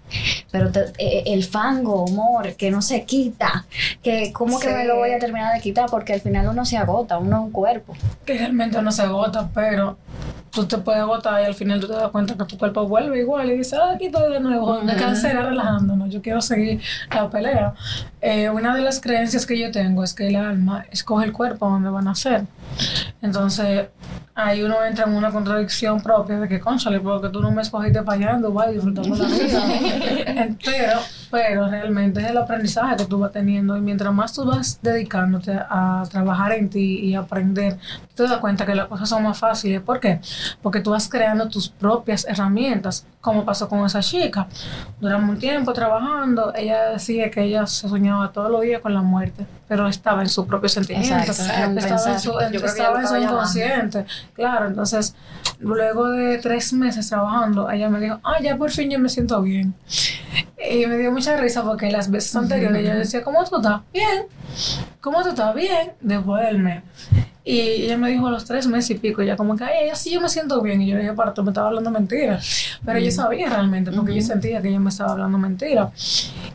pero 0.53 0.71
te- 0.71 0.93
eh, 0.99 1.25
el 1.27 1.43
fango, 1.45 2.05
humor, 2.05 2.55
que 2.55 2.71
no 2.71 2.81
se 2.83 3.05
quita, 3.05 3.65
que 4.03 4.33
cómo 4.33 4.61
que 4.61 4.69
me 4.73 4.85
lo 4.85 4.97
voy 4.97 5.11
a 5.11 5.19
terminar 5.19 5.55
de 5.55 5.61
quitar, 5.61 5.87
porque 5.91 6.13
al 6.13 6.21
final 6.21 6.47
uno 6.49 6.65
se 6.65 6.77
agota, 6.77 7.19
uno 7.19 7.37
es 7.39 7.43
un 7.45 7.51
cuerpo. 7.51 7.95
Que 8.25 8.39
realmente 8.39 8.81
no 8.81 8.93
se 8.93 9.03
agota, 9.03 9.49
pero 9.53 9.99
tú 10.55 10.67
te 10.67 10.79
puedes 10.79 11.01
agotar 11.01 11.43
y 11.43 11.47
al 11.47 11.55
final 11.55 11.81
tú 11.81 11.89
te 11.89 11.95
das 11.95 12.11
cuenta 12.11 12.37
que 12.37 12.45
tu 12.45 12.57
cuerpo 12.57 12.87
vuelve 12.87 13.19
igual 13.21 13.51
y 13.51 13.59
dices, 13.59 13.79
ah, 13.79 13.93
aquí 13.95 14.07
estoy 14.07 14.33
de 14.33 14.41
nuevo, 14.41 14.81
me 14.83 14.95
cansé 14.95 15.33
relajándonos, 15.33 16.11
yo 16.11 16.23
quiero 16.23 16.41
seguir 16.41 16.81
la 17.13 17.29
pelea. 17.29 17.75
Eh, 18.21 18.49
una 18.49 18.75
de 18.75 18.83
las 18.83 19.01
creencias 19.01 19.45
que 19.47 19.59
yo 19.59 19.71
tengo 19.71 20.05
es 20.05 20.15
que 20.15 20.29
el 20.29 20.37
alma 20.37 20.87
escoge 20.91 21.27
el 21.27 21.33
cuerpo 21.33 21.69
donde 21.69 21.91
van 21.91 22.07
a 22.07 22.11
nacer. 22.11 22.45
Entonces, 23.21 23.89
ahí 24.35 24.63
uno 24.63 24.85
entra 24.85 25.07
en 25.07 25.15
una 25.15 25.31
contradicción 25.31 26.01
propia 26.01 26.39
de 26.41 26.49
que, 26.49 26.61
conchale, 26.61 27.01
porque 27.01 27.29
tú 27.29 27.41
no 27.41 27.51
me 27.51 27.63
escogiste 27.63 28.03
para 28.03 28.19
allá 28.19 28.31
en 28.37 28.43
Dubái 28.43 28.75
disfrutando 28.75 29.17
la 29.17 29.27
vida. 29.27 30.57
pero, 30.65 31.01
pero 31.35 31.67
realmente 31.69 32.21
es 32.21 32.29
el 32.31 32.39
aprendizaje 32.39 32.95
que 32.95 33.07
tú 33.07 33.19
vas 33.19 33.33
teniendo 33.33 33.77
y 33.77 33.81
mientras 33.81 34.15
más 34.15 34.33
tú 34.33 34.45
vas 34.45 34.79
dedicándote 34.81 35.53
a 35.53 36.05
trabajar 36.09 36.53
en 36.53 36.71
ti 36.71 37.01
y 37.01 37.17
aprender, 37.17 37.77
tú 38.15 38.23
te 38.23 38.29
das 38.29 38.39
cuenta 38.39 38.65
que 38.65 38.73
las 38.73 38.87
cosas 38.87 39.09
son 39.09 39.25
más 39.25 39.37
fáciles. 39.37 39.81
¿Por 39.81 39.99
qué? 39.99 40.21
Porque 40.63 40.79
tú 40.79 40.93
vas 40.93 41.09
creando 41.09 41.49
tus 41.49 41.69
propias 41.69 42.25
herramientas, 42.29 43.05
como 43.21 43.45
pasó 43.45 43.69
con 43.69 43.85
esa 43.85 43.99
chica. 43.99 44.47
Duramos 45.01 45.29
un 45.29 45.39
tiempo 45.41 45.73
trabajando, 45.73 46.55
ella 46.55 46.91
decía 46.91 47.29
que 47.33 47.43
ella 47.43 47.67
se 47.67 47.89
soñaba 47.89 48.31
todos 48.31 48.49
los 48.49 48.61
días 48.61 48.81
con 48.81 48.95
la 48.95 49.03
muerte, 49.03 49.45
pero 49.67 49.89
estaba 49.89 50.23
en 50.23 50.29
su 50.29 50.47
propio 50.47 50.69
sentimiento, 50.69 51.17
Exacto, 51.17 51.65
en 51.65 51.79
estaba 51.79 52.13
en 52.13 52.21
su, 52.21 52.33
ya 52.39 52.47
estaba 52.65 53.01
en 53.01 53.09
su 53.09 53.15
llamando. 53.15 53.33
inconsciente. 53.33 54.07
Claro, 54.35 54.69
entonces, 54.69 55.17
luego 55.59 56.11
de 56.11 56.39
tres 56.39 56.73
meses 56.73 57.09
trabajando, 57.09 57.69
ella 57.69 57.89
me 57.91 57.99
dijo, 57.99 58.21
ah, 58.23 58.41
ya 58.41 58.57
por 58.57 58.71
fin 58.71 58.89
yo 58.89 59.01
me 59.01 59.09
siento 59.09 59.43
bien. 59.43 59.75
Y 60.75 60.87
me 60.87 60.99
dio 60.99 61.13
mucha 61.13 61.37
risa 61.37 61.63
porque 61.63 61.89
las 61.89 62.11
veces 62.11 62.35
anteriores 62.35 62.83
ella 62.83 62.97
decía, 62.97 63.23
¿cómo 63.23 63.45
tú 63.45 63.57
estás? 63.57 63.83
Bien. 63.93 64.25
¿Cómo 65.01 65.23
tú 65.23 65.29
estás? 65.29 65.55
Bien. 65.55 65.93
Después 66.01 66.45
del 66.45 66.59
mes. 66.59 66.83
Y 67.45 67.61
ella 67.61 67.97
me 67.97 68.11
dijo 68.11 68.27
a 68.27 68.31
los 68.33 68.45
tres 68.45 68.67
meses 68.67 68.91
y 68.91 68.95
pico, 68.95 69.23
ya 69.23 69.37
como 69.37 69.55
que, 69.55 69.63
ay, 69.63 69.91
así 69.91 70.11
yo 70.11 70.21
me 70.21 70.29
siento 70.29 70.61
bien. 70.63 70.83
Y 70.83 70.89
yo 70.89 70.97
le 70.97 71.03
dije, 71.03 71.13
para, 71.13 71.33
tú 71.33 71.45
me 71.45 71.51
estabas 71.51 71.69
hablando 71.69 71.93
mentira. 71.93 72.41
Pero 72.85 72.99
yo 72.99 73.11
sabía 73.13 73.49
realmente, 73.51 73.93
porque 73.93 74.17
yo 74.17 74.23
sentía 74.23 74.61
que 74.61 74.69
ella 74.69 74.81
me 74.81 74.89
estaba 74.89 75.13
hablando 75.13 75.39
mentira. 75.39 75.93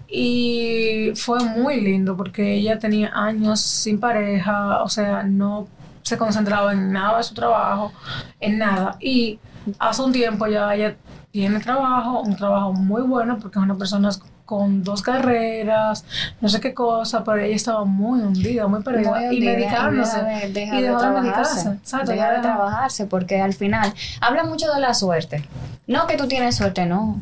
Y 0.10 1.14
fue 1.16 1.42
muy 1.42 1.80
lindo 1.80 2.18
porque 2.18 2.56
ella 2.56 2.78
tenía 2.78 3.12
años 3.14 3.62
sin 3.62 4.02
pareja, 4.02 4.84
o 4.84 4.90
sea, 4.90 5.24
no 5.24 5.68
se 6.02 6.18
concentraba 6.18 6.74
en 6.74 6.92
nada 6.92 7.20
de 7.20 7.24
su 7.24 7.34
trabajo, 7.36 7.94
en 8.42 8.58
nada. 8.58 8.98
Y 9.00 9.40
hace 9.78 10.02
un 10.02 10.12
tiempo 10.12 10.46
ya 10.48 10.76
ella 10.76 10.96
tiene 11.32 11.60
trabajo, 11.60 12.22
un 12.22 12.36
trabajo 12.36 12.74
muy 12.74 13.02
bueno 13.04 13.38
porque 13.40 13.60
es 13.60 13.64
una 13.64 13.76
persona 13.76 14.10
con 14.46 14.84
dos 14.84 15.04
carreras, 15.04 16.04
no 16.42 16.50
sé 16.50 16.60
qué 16.60 16.74
cosa, 16.74 17.24
pero 17.24 17.38
ella 17.38 17.56
estaba 17.56 17.86
muy 17.86 18.20
hundida, 18.22 18.66
muy 18.68 18.82
perdida 18.82 19.12
Muy 19.12 19.38
y 19.38 19.42
medicándose. 19.46 20.18
deja 20.24 20.40
de- 20.40 20.50
deja 20.54 20.76
y 20.76 20.82
de 20.82 20.88
dejó 20.88 20.96
de 21.00 21.02
trabajarse. 21.04 21.54
medicarse. 21.56 21.70
Exacto, 21.84 22.12
deja 22.12 22.32
de 22.32 22.40
trabajarse, 22.40 23.06
porque 23.06 23.40
al 23.42 23.54
final 23.54 23.94
habla 24.22 24.44
mucho 24.46 24.74
de 24.74 24.80
la 24.82 24.96
suerte. 24.96 25.48
No 25.86 26.08
que 26.08 26.18
tú 26.18 26.28
tienes 26.28 26.56
suerte, 26.56 26.86
no. 26.88 27.22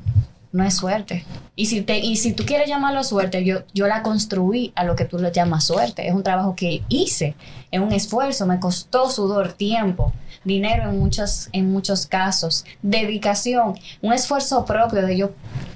No 0.54 0.64
es 0.64 0.76
suerte. 0.78 1.26
Y 1.58 1.66
si, 1.66 1.82
te, 1.82 2.00
y 2.00 2.16
si 2.16 2.32
tú 2.32 2.46
quieres 2.46 2.70
llamarlo 2.70 3.04
suerte, 3.04 3.44
yo, 3.44 3.60
yo 3.74 3.86
la 3.88 4.02
construí 4.02 4.72
a 4.76 4.86
lo 4.86 4.96
que 4.96 5.04
tú 5.04 5.20
le 5.20 5.32
llamas 5.34 5.66
suerte. 5.66 6.08
Es 6.08 6.14
un 6.16 6.24
trabajo 6.24 6.56
que 6.56 6.82
hice, 6.88 7.36
es 7.70 7.82
un 7.82 7.92
esfuerzo, 7.92 8.46
me 8.48 8.58
costó 8.60 9.10
sudor, 9.10 9.52
tiempo, 9.52 10.14
dinero 10.44 10.90
en 10.90 11.00
muchos, 11.00 11.50
en 11.52 11.72
muchos 11.72 12.06
casos, 12.06 12.66
dedicación, 12.82 13.76
un 14.02 14.14
esfuerzo 14.14 14.66
propio 14.66 15.02
de 15.02 15.18
yo 15.18 15.32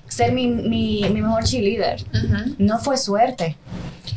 ser 0.07 0.33
mi, 0.33 0.47
mi, 0.47 1.05
mi 1.09 1.21
mejor 1.21 1.43
cheerleader. 1.45 2.03
No 2.57 2.79
fue 2.79 2.97
suerte. 2.97 3.57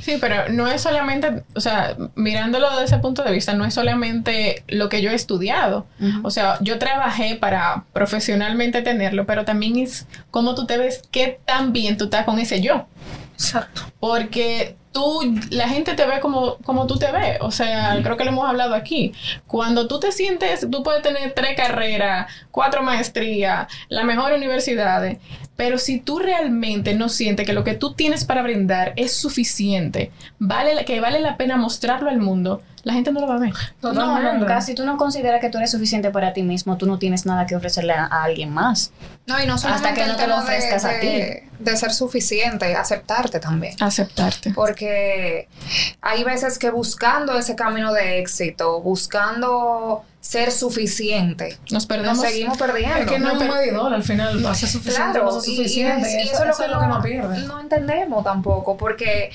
Sí, 0.00 0.18
pero 0.20 0.48
no 0.50 0.66
es 0.66 0.82
solamente, 0.82 1.44
o 1.54 1.60
sea, 1.60 1.96
mirándolo 2.14 2.68
desde 2.70 2.84
ese 2.84 2.98
punto 2.98 3.22
de 3.22 3.30
vista, 3.30 3.54
no 3.54 3.64
es 3.64 3.74
solamente 3.74 4.64
lo 4.66 4.88
que 4.88 5.02
yo 5.02 5.10
he 5.10 5.14
estudiado. 5.14 5.86
O 6.22 6.30
sea, 6.30 6.58
yo 6.60 6.78
trabajé 6.78 7.36
para 7.36 7.84
profesionalmente 7.92 8.82
tenerlo, 8.82 9.24
pero 9.24 9.44
también 9.44 9.78
es 9.78 10.06
cómo 10.30 10.54
tú 10.54 10.66
te 10.66 10.78
ves, 10.78 11.02
qué 11.10 11.38
tan 11.44 11.72
bien 11.72 11.96
tú 11.96 12.04
estás 12.04 12.24
con 12.24 12.38
ese 12.38 12.60
yo. 12.60 12.86
Exacto. 13.34 13.82
Porque 14.00 14.76
tú, 14.94 15.20
la 15.50 15.68
gente 15.68 15.94
te 15.94 16.06
ve 16.06 16.20
como, 16.20 16.56
como 16.58 16.86
tú 16.86 16.96
te 16.96 17.12
ves. 17.12 17.38
O 17.40 17.50
sea, 17.50 17.98
creo 18.02 18.16
que 18.16 18.24
lo 18.24 18.30
hemos 18.30 18.48
hablado 18.48 18.74
aquí. 18.74 19.12
Cuando 19.46 19.86
tú 19.86 20.00
te 20.00 20.12
sientes, 20.12 20.66
tú 20.70 20.82
puedes 20.82 21.02
tener 21.02 21.32
tres 21.34 21.54
carreras, 21.56 22.32
cuatro 22.50 22.82
maestrías, 22.82 23.66
las 23.88 24.04
mejores 24.06 24.38
universidades. 24.38 25.18
Pero 25.56 25.78
si 25.78 26.00
tú 26.00 26.18
realmente 26.18 26.94
no 26.94 27.08
sientes 27.08 27.46
que 27.46 27.52
lo 27.52 27.62
que 27.62 27.74
tú 27.74 27.94
tienes 27.94 28.24
para 28.24 28.42
brindar 28.42 28.92
es 28.96 29.12
suficiente, 29.16 30.10
vale, 30.40 30.74
la- 30.74 30.84
que 30.84 30.98
vale 31.00 31.20
la 31.20 31.36
pena 31.36 31.56
mostrarlo 31.56 32.10
al 32.10 32.18
mundo, 32.18 32.60
la 32.82 32.92
gente 32.92 33.12
no 33.12 33.20
lo 33.20 33.28
va 33.28 33.36
a 33.36 33.38
ver. 33.38 33.52
No, 33.80 33.92
nunca. 34.34 34.60
Si 34.60 34.74
tú 34.74 34.84
no 34.84 34.96
consideras 34.96 35.40
que 35.40 35.48
tú 35.50 35.58
eres 35.58 35.70
suficiente 35.70 36.10
para 36.10 36.32
ti 36.32 36.42
mismo, 36.42 36.76
tú 36.76 36.86
no 36.86 36.98
tienes 36.98 37.24
nada 37.24 37.46
que 37.46 37.54
ofrecerle 37.56 37.92
a, 37.92 38.04
a 38.06 38.24
alguien 38.24 38.50
más. 38.50 38.92
No, 39.26 39.40
y 39.42 39.46
no 39.46 39.56
solamente 39.56 39.94
que 39.94 40.02
el 40.02 40.08
no 40.08 40.16
te 40.16 40.26
lo 40.26 40.34
de- 40.36 40.42
ofrezcas 40.42 40.84
a 40.84 40.88
de, 40.88 41.48
de 41.60 41.76
ser 41.76 41.92
suficiente, 41.92 42.74
aceptarte 42.74 43.38
también. 43.40 43.74
Aceptarte. 43.80 44.50
Porque 44.52 45.48
hay 46.02 46.24
veces 46.24 46.58
que 46.58 46.70
buscando 46.70 47.38
ese 47.38 47.54
camino 47.54 47.92
de 47.92 48.18
éxito, 48.18 48.80
buscando 48.82 50.04
ser 50.24 50.50
suficiente, 50.52 51.58
Nos 51.64 51.72
nos 51.72 51.86
perdemos. 51.86 52.18
seguimos 52.22 52.56
perdiendo. 52.56 52.96
Es 52.96 53.06
que 53.06 53.18
no 53.18 53.34
No, 53.34 53.42
es 53.42 53.42
un 53.42 53.54
medidor 53.56 53.92
al 53.92 54.02
final, 54.02 54.40
lo 54.40 54.48
hace 54.48 54.66
suficiente, 54.66 55.12
Claro, 55.12 55.30
no 55.30 55.36
hace 55.36 55.50
suficiente. 55.54 56.10
Y, 56.10 56.16
es- 56.16 56.26
y 56.26 56.30
eso, 56.30 56.44
es 56.44 56.58
lo 56.70 56.80
que 56.80 56.86
no 56.86 57.02
pierde. 57.02 57.38
no 57.46 57.60
entendemos 57.60 58.24
tampoco, 58.24 58.74
porque, 58.78 59.30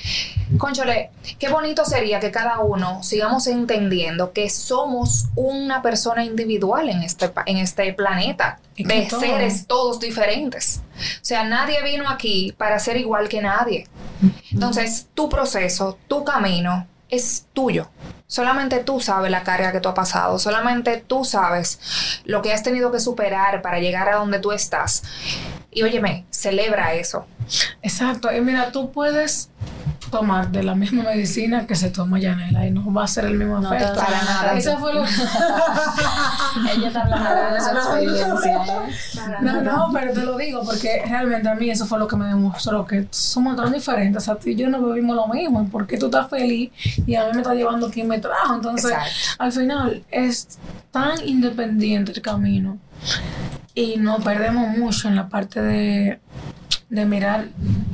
conchole, 0.58 1.12
qué 1.38 1.48
bonito 1.50 1.86
sería 1.86 2.20
que 2.20 2.32
cada 2.32 2.60
uno 2.62 3.04
sigamos 3.04 3.46
entendiendo 3.46 4.34
que 4.34 4.50
somos 4.50 5.28
una 5.36 5.84
persona 5.84 6.26
individual 6.26 6.90
en 6.90 7.04
este, 7.04 7.32
en 7.46 7.58
este 7.58 7.94
planeta, 7.94 8.60
Y 8.76 8.84
de 8.84 9.04
todo- 9.04 9.20
seres 9.20 9.68
todos 9.68 10.00
diferentes. 10.00 10.82
O 10.98 11.24
sea, 11.26 11.44
nadie 11.44 11.84
vino 11.84 12.10
aquí 12.10 12.54
para 12.58 12.80
ser 12.80 12.98
igual 12.98 13.30
que 13.30 13.42
nadie. 13.44 13.88
Entonces, 14.52 15.06
tu 15.14 15.30
proceso, 15.30 16.00
tu 16.08 16.24
camino 16.24 16.88
es 17.10 17.46
tuyo. 17.54 17.90
Solamente 18.28 18.80
tú 18.80 19.02
sabes 19.02 19.32
la 19.32 19.44
carga 19.44 19.72
que 19.72 19.80
tú 19.80 19.90
has 19.90 19.96
pasado, 19.96 20.38
solamente 20.38 20.98
tú 20.98 21.26
sabes 21.26 21.80
lo 22.26 22.42
que 22.42 22.54
has 22.54 22.62
tenido 22.62 22.92
que 22.92 23.00
superar 23.00 23.62
para 23.62 23.80
llegar 23.80 24.08
a 24.10 24.18
donde 24.18 24.40
tú 24.40 24.52
estás. 24.52 25.04
Y 25.72 25.82
óyeme, 25.82 26.26
celebra 26.30 26.94
eso. 26.94 27.26
Exacto. 27.82 28.32
Y 28.32 28.42
mira, 28.42 28.72
tú 28.72 28.92
puedes 28.92 29.50
tomar 30.10 30.52
de 30.52 30.64
la 30.64 30.76
misma 30.76 31.04
medicina 31.04 31.66
que 31.68 31.76
se 31.76 31.90
toma 31.90 32.20
Yanela 32.20 32.66
y 32.68 32.72
no 32.72 32.92
va 32.94 33.04
a 33.04 33.08
ser 33.08 33.26
el 33.26 33.36
mismo 33.38 33.60
No, 33.60 33.74
efecto. 33.74 34.00
para 34.00 34.22
nada. 34.24 34.54
Eso 34.58 34.78
fue 34.78 34.94
lo 34.94 35.04
Ella 36.74 36.88
está 36.88 37.02
hablando 37.02 37.54
de 37.54 37.62
su 37.62 37.70
experiencia. 37.70 38.56
¿eh? 38.56 39.36
No, 39.42 39.62
no, 39.62 39.90
pero 39.94 40.14
te 40.14 40.22
lo 40.22 40.38
digo 40.38 40.64
porque 40.64 41.04
realmente 41.08 41.48
a 41.50 41.56
mí 41.56 41.70
eso 41.70 41.86
fue 41.86 42.00
lo 42.00 42.08
que 42.08 42.16
me 42.16 42.26
demostró 42.28 42.86
que 42.86 43.08
somos 43.12 43.56
tan 43.56 43.72
diferentes. 43.72 44.28
A 44.30 44.36
ti 44.36 44.52
y 44.52 44.56
yo 44.56 44.70
no 44.70 44.82
vivimos 44.82 45.16
lo 45.16 45.28
mismo. 45.28 45.68
Porque 45.72 45.98
tú 45.98 46.08
estás 46.08 46.30
feliz 46.30 46.72
y 47.06 47.16
a 47.16 47.26
mí 47.26 47.32
me 47.34 47.42
está 47.42 47.54
llevando 47.54 47.90
quien 47.90 48.08
me 48.08 48.20
trajo. 48.20 48.56
Entonces, 48.56 48.92
Exacto. 48.92 49.44
al 49.44 49.52
final 49.52 50.04
es 50.12 50.58
tan 50.92 51.26
independiente 51.26 52.12
el 52.12 52.22
camino 52.22 52.78
y 53.76 53.98
nos 53.98 54.24
perdemos 54.24 54.78
mucho 54.78 55.08
en 55.08 55.16
la 55.16 55.30
parte 55.30 55.62
de, 55.62 56.20
de 56.90 57.06
mirar 57.06 57.50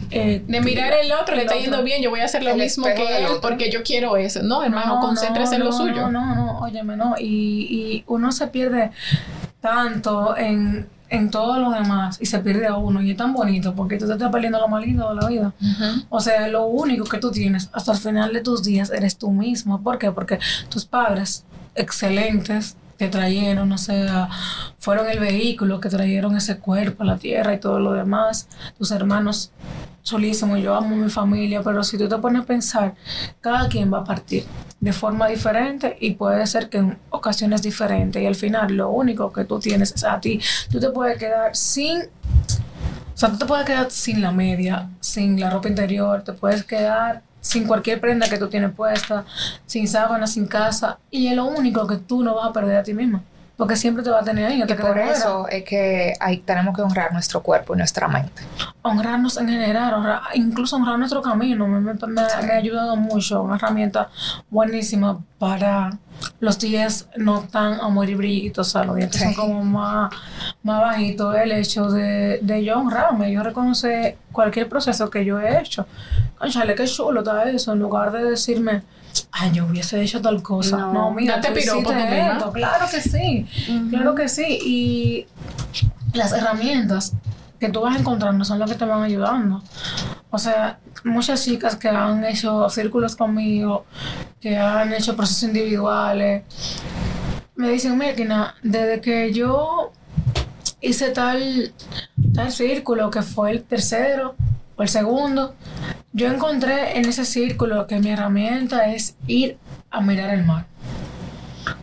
eh, 0.10 0.44
De 0.48 0.62
mirar 0.62 0.94
el 0.94 1.12
otro, 1.12 1.36
le 1.36 1.42
está 1.44 1.56
yendo 1.56 1.84
bien, 1.84 2.02
yo 2.02 2.10
voy 2.10 2.22
a 2.22 2.26
hacer 2.26 2.44
lo 2.44 2.52
El 2.52 2.58
mismo 2.58 2.86
que 2.86 3.18
él 3.18 3.26
porque 3.42 3.70
yo 3.70 3.84
quiero 3.84 4.16
eso. 4.18 4.42
No, 4.44 4.64
hermano, 4.64 4.96
No, 4.96 5.02
concéntrese 5.02 5.56
en 5.56 5.60
no, 5.60 5.66
lo 5.66 5.72
no, 5.72 5.78
suyo. 5.78 6.10
No, 6.10 6.12
no, 6.12 6.36
no, 6.36 6.60
óyeme, 6.60 6.96
no. 6.96 7.16
Y, 7.20 7.24
y 7.70 8.04
uno 8.08 8.32
se 8.32 8.48
pierde 8.48 8.92
tanto 9.60 10.38
en, 10.38 10.88
en 11.10 11.32
todo 11.32 11.60
lo 11.60 11.72
demás 11.72 12.18
y 12.22 12.26
se 12.26 12.40
pierde 12.40 12.68
a 12.68 12.78
uno. 12.78 13.02
Y 13.02 13.12
es 13.12 13.18
tan 13.18 13.34
bonito 13.34 13.76
porque 13.76 13.98
tú 13.98 14.08
te 14.08 14.14
estás 14.14 14.32
perdiendo 14.32 14.60
lo 14.60 14.68
más 14.68 14.86
lindo 14.86 15.10
de 15.10 15.16
la 15.16 15.28
vida. 15.28 15.54
O 16.10 16.20
sea, 16.20 16.48
lo 16.48 16.66
único 16.68 17.06
que 17.06 17.18
tú 17.18 17.32
tienes 17.32 17.70
hasta 17.74 17.92
el 17.92 17.98
final 17.98 18.32
de 18.32 18.42
tus 18.42 18.64
días 18.64 18.92
eres 18.92 19.18
tú 19.18 19.32
mismo. 19.32 19.82
¿Por 19.82 19.98
qué? 19.98 20.12
Porque 20.12 20.40
tus 20.70 20.86
padres, 20.86 21.44
excelentes, 21.74 22.78
te 22.98 23.08
trajeron, 23.08 23.72
o 23.72 23.78
sea, 23.78 24.30
fueron 24.80 25.10
el 25.10 25.20
vehículo 25.20 25.80
que 25.80 25.90
trajeron 25.90 26.36
ese 26.36 26.58
cuerpo 26.58 27.04
a 27.04 27.06
la 27.06 27.18
tierra 27.18 27.54
y 27.54 27.60
todo 27.60 27.80
lo 27.80 27.94
demás. 27.94 28.48
Tus 28.78 28.92
hermanos, 28.92 29.52
chulísimo, 30.04 30.58
yo 30.58 30.76
amo 30.76 30.96
mi 30.96 31.10
familia, 31.10 31.62
pero 31.64 31.84
si 31.84 31.98
tú 31.98 32.08
te 32.08 32.18
pones 32.18 32.44
a 32.44 32.46
pensar, 32.46 32.96
cada 33.42 33.68
quien 33.68 33.94
va 33.94 34.00
a 34.00 34.04
partir 34.04 34.46
de 34.80 34.94
forma 34.94 35.28
diferente 35.28 35.98
y 36.00 36.12
puede 36.12 36.46
ser 36.48 36.70
que 36.70 36.78
en 36.78 36.98
ocasiones 37.10 37.62
diferentes. 37.62 38.22
Y 38.22 38.26
al 38.26 38.36
final, 38.36 38.74
lo 38.76 38.90
único 38.90 39.32
que 39.34 39.46
tú 39.46 39.60
tienes 39.60 39.94
es 39.94 40.04
a 40.04 40.20
ti. 40.20 40.40
Tú 40.72 40.80
te 40.80 40.90
puedes 40.90 41.18
quedar 41.18 41.56
sin 41.56 42.04
o 43.16 43.18
sea, 43.18 43.32
tú 43.32 43.38
te 43.38 43.46
puedes 43.46 43.66
quedar 43.66 43.90
sin 43.92 44.22
la 44.22 44.34
media, 44.34 44.90
sin 45.00 45.40
la 45.40 45.50
ropa 45.50 45.70
interior, 45.70 46.22
te 46.22 46.34
puedes 46.34 46.66
quedar 46.66 47.24
sin 47.46 47.68
cualquier 47.68 48.02
prenda 48.02 48.28
que 48.28 48.40
tú 48.40 48.48
tienes 48.48 48.74
puesta, 48.74 49.24
sin 49.68 49.88
sábana, 49.88 50.26
sin 50.26 50.48
casa, 50.48 50.98
y 51.12 51.28
es 51.28 51.36
lo 51.36 51.46
único 51.46 51.86
que 51.86 51.98
tú 51.98 52.24
no 52.24 52.34
vas 52.34 52.48
a 52.48 52.54
perder 52.54 52.78
a 52.78 52.84
ti 52.84 52.96
misma, 52.96 53.22
porque 53.58 53.76
siempre 53.76 54.04
te 54.04 54.10
va 54.10 54.20
a 54.20 54.24
tener 54.24 54.46
ahí. 54.46 54.64
Que 54.66 54.76
por 54.76 54.98
eso 54.98 55.48
es 55.48 55.64
que 55.64 56.14
hay, 56.20 56.38
tenemos 56.40 56.76
que 56.76 56.82
honrar 56.82 57.14
nuestro 57.14 57.42
cuerpo 57.42 57.74
y 57.74 57.78
nuestra 57.78 58.08
mente. 58.08 58.42
honrarnos 58.82 59.38
en 59.38 59.50
general, 59.50 59.94
honrar- 59.96 60.22
incluso 60.36 60.76
honrar 60.76 61.00
nuestro 61.00 61.22
camino, 61.22 61.68
me, 61.68 61.80
me- 61.80 61.94
me- 61.94 62.08
me 62.08 62.22
ha 62.22 62.56
ayudado 62.58 62.96
mucho, 62.96 63.42
una 63.42 63.56
herramienta 63.56 64.10
buenísima 64.50 65.20
para 65.40 65.98
los 66.40 66.58
días 66.60 67.08
no 67.18 67.42
tan 67.42 67.80
amor 67.82 68.10
y 68.10 68.16
brillitos, 68.16 68.68
o 68.68 68.72
sea, 68.72 68.84
los 68.86 68.96
días 68.96 69.12
que 69.12 69.20
son 69.20 69.34
como 69.34 69.64
más, 69.64 70.12
más 70.64 70.82
bajitos, 70.82 71.36
el 71.36 71.52
hecho 71.52 71.90
de, 71.90 72.40
de 72.42 72.64
yo 72.64 72.78
honrarme, 72.80 73.32
yo 73.32 73.44
reconocer 73.44 74.18
cualquier 74.32 74.70
proceso 74.70 75.10
que 75.10 75.26
yo 75.26 75.40
he 75.40 75.60
hecho. 75.60 75.88
Conchale, 76.38 76.76
qué 76.76 76.86
chulo 76.86 77.20
está 77.22 77.44
eso, 77.50 77.74
en 77.74 77.80
lugar 77.80 78.12
de 78.12 78.24
decirme, 78.24 78.84
ay, 79.32 79.52
yo 79.54 79.66
hubiese 79.66 80.02
hecho 80.02 80.22
tal 80.22 80.42
cosa. 80.42 80.78
No, 80.78 80.94
No, 80.94 81.12
mira, 81.12 81.40
piropo 81.42 81.60
hiciste 81.60 81.84
tú 81.84 81.94
misma. 81.94 82.34
esto. 82.38 82.52
Claro 82.52 82.86
que 82.90 83.02
sí, 83.02 83.48
claro 83.90 84.16
que 84.16 84.28
sí. 84.30 84.60
Y 84.66 85.28
las 86.14 86.32
herramientas 86.34 87.14
que 87.60 87.70
tú 87.70 87.82
vas 87.82 88.00
encontrando 88.00 88.44
son 88.46 88.60
las 88.60 88.70
que 88.70 88.76
te 88.78 88.86
van 88.86 89.04
ayudando. 89.04 89.64
O 90.30 90.38
sea, 90.38 90.80
muchas 91.04 91.44
chicas 91.44 91.76
que 91.76 91.88
han 91.88 92.24
hecho 92.26 92.70
círculos 92.70 93.16
conmigo, 93.16 93.86
que 94.42 94.58
han 94.58 94.94
hecho 94.94 95.16
procesos 95.16 95.44
individuales, 95.44 96.44
me 97.56 97.70
dicen, 97.70 97.98
Mekina, 97.98 98.56
desde 98.62 99.00
que 99.00 99.32
yo 99.32 99.92
hice 100.82 101.10
tal, 101.12 101.74
tal 102.34 102.52
círculo, 102.52 103.10
que 103.10 103.22
fue 103.22 103.52
el 103.52 103.64
tercero 103.64 104.36
o 104.76 104.84
el 104.84 104.90
segundo, 104.90 105.56
yo 106.14 106.28
encontré 106.28 106.98
en 106.98 107.06
ese 107.06 107.26
círculo 107.26 107.88
que 107.88 108.00
mi 108.00 108.10
herramienta 108.10 108.92
es 108.94 109.16
ir 109.28 109.58
a 109.90 110.02
mirar 110.02 110.34
el 110.34 110.46
mar. 110.46 110.66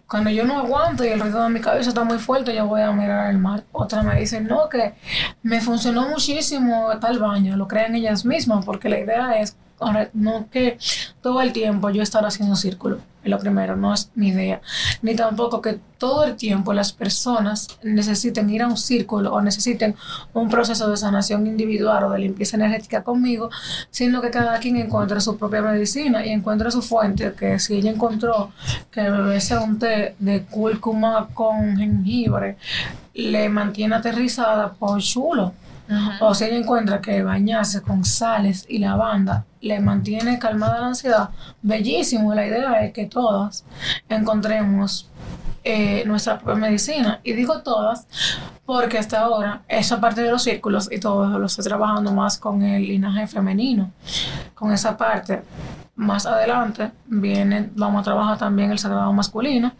Cuando 0.06 0.28
yo 0.28 0.44
no 0.44 0.58
aguanto 0.58 1.04
y 1.04 1.08
el 1.08 1.20
ruido 1.20 1.42
de 1.42 1.48
mi 1.48 1.60
cabeza 1.60 1.88
está 1.88 2.04
muy 2.04 2.18
fuerte, 2.18 2.54
yo 2.54 2.66
voy 2.66 2.82
a 2.82 2.92
mirar 2.92 3.30
el 3.30 3.38
mar. 3.38 3.64
Otra 3.72 4.02
me 4.02 4.20
dice, 4.20 4.42
no, 4.42 4.68
que 4.68 4.94
me 5.42 5.60
funcionó 5.62 6.06
muchísimo 6.08 6.90
tal 7.00 7.18
baño. 7.18 7.56
Lo 7.56 7.66
creen 7.66 7.94
ellas 7.94 8.26
mismas, 8.26 8.64
porque 8.64 8.90
la 8.90 8.98
idea 8.98 9.40
es, 9.40 9.56
no 10.12 10.50
que 10.50 10.78
todo 11.22 11.40
el 11.40 11.52
tiempo 11.52 11.88
yo 11.88 12.02
estar 12.02 12.26
haciendo 12.26 12.56
círculo. 12.56 12.98
Lo 13.24 13.38
primero, 13.38 13.76
no 13.76 13.94
es 13.94 14.10
mi 14.14 14.28
idea. 14.28 14.60
Ni 15.00 15.14
tampoco 15.14 15.60
que 15.60 15.78
todo 15.98 16.24
el 16.24 16.34
tiempo 16.34 16.72
las 16.72 16.92
personas 16.92 17.68
necesiten 17.82 18.50
ir 18.50 18.62
a 18.62 18.66
un 18.66 18.76
círculo 18.76 19.32
o 19.32 19.40
necesiten 19.40 19.94
un 20.32 20.48
proceso 20.48 20.90
de 20.90 20.96
sanación 20.96 21.46
individual 21.46 22.04
o 22.04 22.10
de 22.10 22.18
limpieza 22.18 22.56
energética 22.56 23.04
conmigo, 23.04 23.50
sino 23.90 24.20
que 24.20 24.30
cada 24.30 24.58
quien 24.58 24.76
encuentre 24.76 25.20
su 25.20 25.36
propia 25.36 25.62
medicina 25.62 26.26
y 26.26 26.30
encuentre 26.30 26.70
su 26.72 26.82
fuente, 26.82 27.34
que 27.34 27.58
si 27.60 27.74
ella 27.74 27.90
encontró 27.90 28.50
que 28.90 29.02
beberse 29.02 29.56
un 29.56 29.78
té 29.78 30.16
de 30.18 30.42
cúrcuma 30.44 31.28
con 31.32 31.76
jengibre 31.76 32.56
le 33.14 33.48
mantiene 33.48 33.94
aterrizada, 33.94 34.72
pues 34.72 35.04
chulo. 35.04 35.52
O 36.20 36.34
si 36.34 36.44
ella 36.44 36.56
encuentra 36.56 37.00
que 37.00 37.22
bañarse 37.22 37.82
con 37.82 38.04
sales 38.04 38.64
y 38.68 38.78
lavanda 38.78 39.44
le 39.60 39.78
mantiene 39.80 40.38
calmada 40.38 40.80
la 40.80 40.86
ansiedad, 40.88 41.30
bellísimo. 41.62 42.34
La 42.34 42.46
idea 42.46 42.84
es 42.84 42.92
que 42.92 43.06
todas 43.06 43.64
encontremos 44.08 45.08
eh, 45.64 46.02
nuestra 46.06 46.38
propia 46.38 46.56
medicina. 46.56 47.20
Y 47.22 47.34
digo 47.34 47.62
todas 47.62 48.06
porque 48.66 48.98
hasta 48.98 49.20
ahora 49.20 49.62
esa 49.68 50.00
parte 50.00 50.22
de 50.22 50.30
los 50.30 50.42
círculos 50.42 50.90
y 50.90 50.98
todo 50.98 51.38
lo 51.38 51.46
estoy 51.46 51.64
trabajando 51.64 52.12
más 52.12 52.38
con 52.38 52.62
el 52.62 52.82
linaje 52.82 53.26
femenino, 53.26 53.92
con 54.54 54.72
esa 54.72 54.96
parte. 54.96 55.42
Más 55.94 56.24
adelante 56.24 56.90
viene, 57.06 57.70
vamos 57.74 58.00
a 58.00 58.04
trabajar 58.04 58.38
también 58.38 58.70
el 58.70 58.78
sagrado 58.78 59.12
masculino, 59.12 59.72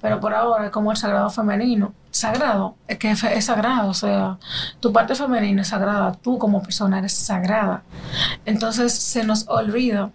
pero 0.00 0.20
por 0.20 0.34
ahora 0.34 0.66
es 0.66 0.70
como 0.70 0.90
el 0.90 0.96
sagrado 0.96 1.30
femenino. 1.30 1.94
Sagrado, 2.10 2.76
es 2.86 2.98
que 2.98 3.10
es, 3.10 3.24
es 3.24 3.46
sagrado, 3.46 3.88
o 3.88 3.94
sea, 3.94 4.38
tu 4.80 4.92
parte 4.92 5.14
femenina 5.14 5.62
es 5.62 5.68
sagrada, 5.68 6.12
tú 6.12 6.38
como 6.38 6.62
persona 6.62 6.98
eres 6.98 7.14
sagrada. 7.14 7.82
Entonces 8.44 8.92
se 8.92 9.24
nos 9.24 9.48
olvida 9.48 10.10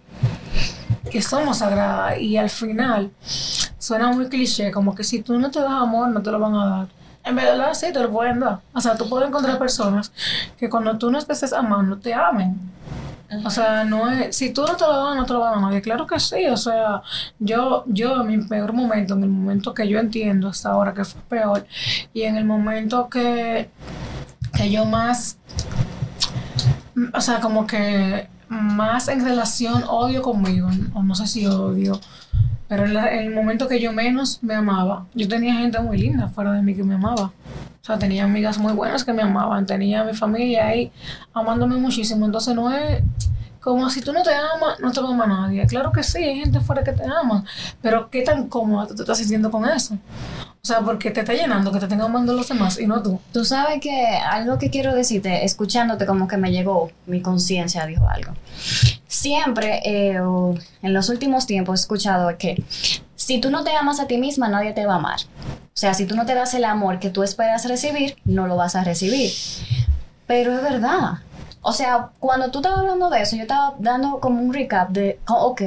que 1.10 1.20
somos 1.20 1.58
sagradas 1.58 2.18
y 2.20 2.36
al 2.36 2.48
final 2.48 3.10
suena 3.20 4.12
muy 4.12 4.28
cliché, 4.28 4.70
como 4.70 4.94
que 4.94 5.02
si 5.02 5.20
tú 5.20 5.38
no 5.38 5.50
te 5.50 5.60
das 5.60 5.72
amor, 5.72 6.08
no 6.08 6.22
te 6.22 6.30
lo 6.30 6.38
van 6.38 6.54
a 6.54 6.66
dar. 6.66 6.88
En 7.24 7.36
verdad, 7.36 7.74
sí, 7.74 7.92
te 7.92 8.00
lo 8.00 8.10
pueden 8.10 8.40
dar. 8.40 8.60
O 8.72 8.80
sea, 8.80 8.96
tú 8.96 9.08
puedes 9.08 9.28
encontrar 9.28 9.58
personas 9.58 10.12
que 10.58 10.70
cuando 10.70 10.96
tú 10.96 11.10
no 11.10 11.18
estés 11.18 11.52
amando, 11.52 11.98
te 11.98 12.14
amen. 12.14 12.58
O 13.44 13.50
sea, 13.50 13.84
no 13.84 14.10
es, 14.10 14.36
si 14.36 14.52
tú 14.52 14.62
no 14.62 14.76
te 14.76 14.84
lo 14.84 15.04
das, 15.04 15.16
no 15.16 15.24
te 15.24 15.32
lo 15.32 15.40
va 15.40 15.52
a 15.56 15.60
nadie. 15.60 15.80
Claro 15.80 16.06
que 16.06 16.18
sí, 16.18 16.46
o 16.46 16.56
sea, 16.56 17.02
yo, 17.38 17.84
yo 17.86 18.20
en 18.22 18.26
mi 18.26 18.38
peor 18.38 18.72
momento, 18.72 19.14
en 19.14 19.22
el 19.22 19.28
momento 19.28 19.72
que 19.72 19.88
yo 19.88 19.98
entiendo 19.98 20.48
hasta 20.48 20.70
ahora 20.70 20.94
que 20.94 21.04
fue 21.04 21.20
peor, 21.28 21.66
y 22.12 22.22
en 22.22 22.36
el 22.36 22.44
momento 22.44 23.08
que, 23.08 23.70
que 24.56 24.70
yo 24.70 24.84
más, 24.84 25.38
o 27.14 27.20
sea, 27.20 27.40
como 27.40 27.66
que 27.66 28.28
más 28.48 29.06
en 29.08 29.24
relación 29.24 29.84
odio 29.88 30.22
conmigo, 30.22 30.68
o 30.94 31.02
no 31.02 31.14
sé 31.14 31.26
si 31.28 31.46
odio, 31.46 32.00
pero 32.70 32.84
en, 32.84 32.94
la- 32.94 33.12
en 33.12 33.24
el 33.26 33.34
momento 33.34 33.66
que 33.68 33.80
yo 33.80 33.92
menos 33.92 34.38
me 34.42 34.54
amaba, 34.54 35.04
yo 35.12 35.26
tenía 35.28 35.54
gente 35.54 35.80
muy 35.80 35.98
linda 35.98 36.28
fuera 36.28 36.52
de 36.52 36.62
mí 36.62 36.72
que 36.74 36.84
me 36.84 36.94
amaba. 36.94 37.24
O 37.82 37.84
sea, 37.84 37.98
tenía 37.98 38.24
amigas 38.24 38.58
muy 38.58 38.72
buenas 38.72 39.04
que 39.04 39.12
me 39.12 39.22
amaban, 39.22 39.66
tenía 39.66 40.04
mi 40.04 40.14
familia 40.14 40.68
ahí 40.68 40.92
amándome 41.34 41.76
muchísimo. 41.76 42.26
Entonces 42.26 42.54
no 42.54 42.70
es 42.70 43.02
como 43.60 43.90
si 43.90 44.00
tú 44.02 44.12
no 44.12 44.22
te 44.22 44.30
amas, 44.32 44.78
no 44.80 44.92
te 44.92 45.00
va 45.00 45.08
a 45.08 45.12
amar 45.12 45.28
nadie. 45.28 45.66
Claro 45.66 45.90
que 45.90 46.02
sí, 46.04 46.18
hay 46.22 46.38
gente 46.40 46.60
fuera 46.60 46.84
que 46.84 46.92
te 46.92 47.02
ama, 47.04 47.44
pero 47.82 48.08
¿qué 48.08 48.22
tan 48.22 48.48
cómoda 48.48 48.86
tú 48.86 48.94
te 48.94 49.02
estás 49.02 49.18
sintiendo 49.18 49.50
con 49.50 49.68
eso? 49.68 49.94
O 50.62 50.66
sea, 50.66 50.80
porque 50.80 51.10
te 51.10 51.20
está 51.20 51.32
llenando 51.32 51.72
que 51.72 51.78
te 51.80 51.86
estén 51.86 52.00
amando 52.02 52.34
los 52.34 52.48
demás 52.48 52.78
y 52.78 52.86
no 52.86 53.02
tú. 53.02 53.18
Tú 53.32 53.44
sabes 53.44 53.80
que 53.80 54.06
algo 54.30 54.58
que 54.58 54.70
quiero 54.70 54.94
decirte, 54.94 55.44
escuchándote 55.44 56.06
como 56.06 56.28
que 56.28 56.36
me 56.36 56.52
llegó, 56.52 56.90
mi 57.06 57.20
conciencia 57.22 57.84
dijo 57.86 58.06
algo. 58.08 58.32
Siempre, 59.20 59.82
eh, 59.84 60.18
en 60.82 60.94
los 60.94 61.10
últimos 61.10 61.44
tiempos, 61.44 61.78
he 61.78 61.82
escuchado 61.82 62.38
que 62.38 62.64
si 63.16 63.38
tú 63.38 63.50
no 63.50 63.64
te 63.64 63.76
amas 63.76 64.00
a 64.00 64.06
ti 64.06 64.16
misma, 64.16 64.48
nadie 64.48 64.72
te 64.72 64.86
va 64.86 64.94
a 64.94 64.96
amar. 64.96 65.20
O 65.66 65.74
sea, 65.80 65.92
si 65.92 66.06
tú 66.06 66.16
no 66.16 66.24
te 66.24 66.34
das 66.34 66.54
el 66.54 66.64
amor 66.64 66.98
que 67.00 67.10
tú 67.10 67.22
esperas 67.22 67.68
recibir, 67.68 68.16
no 68.24 68.46
lo 68.46 68.56
vas 68.56 68.76
a 68.76 68.82
recibir. 68.82 69.30
Pero 70.26 70.54
es 70.54 70.62
verdad. 70.62 71.18
O 71.60 71.74
sea, 71.74 72.12
cuando 72.18 72.50
tú 72.50 72.60
estabas 72.60 72.78
hablando 72.78 73.10
de 73.10 73.20
eso, 73.20 73.36
yo 73.36 73.42
estaba 73.42 73.74
dando 73.78 74.20
como 74.20 74.40
un 74.40 74.54
recap 74.54 74.88
de, 74.88 75.20
oh, 75.28 75.48
ok, 75.48 75.60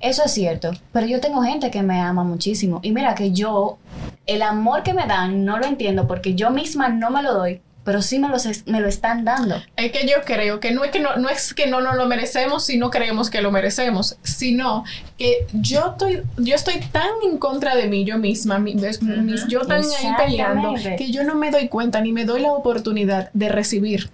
eso 0.00 0.24
es 0.24 0.32
cierto, 0.32 0.72
pero 0.90 1.06
yo 1.06 1.20
tengo 1.20 1.42
gente 1.44 1.70
que 1.70 1.84
me 1.84 2.00
ama 2.00 2.24
muchísimo. 2.24 2.80
Y 2.82 2.90
mira 2.90 3.14
que 3.14 3.30
yo, 3.30 3.78
el 4.26 4.42
amor 4.42 4.82
que 4.82 4.94
me 4.94 5.06
dan, 5.06 5.44
no 5.44 5.58
lo 5.58 5.66
entiendo 5.66 6.08
porque 6.08 6.34
yo 6.34 6.50
misma 6.50 6.88
no 6.88 7.12
me 7.12 7.22
lo 7.22 7.34
doy, 7.34 7.62
pero 7.84 8.00
sí 8.02 8.18
me 8.18 8.28
lo, 8.28 8.36
me 8.66 8.80
lo 8.80 8.88
están 8.88 9.24
dando. 9.24 9.62
Es 9.76 9.92
que 9.92 10.06
yo 10.06 10.16
creo 10.24 10.58
que 10.58 10.70
no 10.72 10.84
es 10.84 10.90
que 10.90 11.00
no, 11.00 11.16
no 11.16 11.28
es 11.28 11.52
que 11.54 11.66
no 11.66 11.80
nos 11.80 11.96
lo 11.96 12.06
merecemos 12.06 12.64
si 12.66 12.76
no 12.78 12.90
creemos 12.90 13.30
que 13.30 13.42
lo 13.42 13.50
merecemos, 13.52 14.16
sino 14.22 14.84
que 15.18 15.46
yo 15.52 15.90
estoy, 15.92 16.22
yo 16.38 16.54
estoy 16.54 16.80
tan 16.92 17.10
en 17.22 17.38
contra 17.38 17.76
de 17.76 17.86
mí, 17.88 18.04
yo 18.04 18.18
misma, 18.18 18.58
mi- 18.58 18.74
ves, 18.74 19.02
mis- 19.02 19.46
yo 19.48 19.60
tan 19.66 19.80
ahí 19.80 20.06
peleando, 20.16 20.74
que 20.96 21.10
yo 21.10 21.24
no 21.24 21.34
me 21.34 21.50
doy 21.50 21.68
cuenta 21.68 22.00
ni 22.00 22.12
me 22.12 22.24
doy 22.24 22.40
la 22.40 22.52
oportunidad 22.52 23.30
de 23.34 23.48
recibir. 23.50 24.10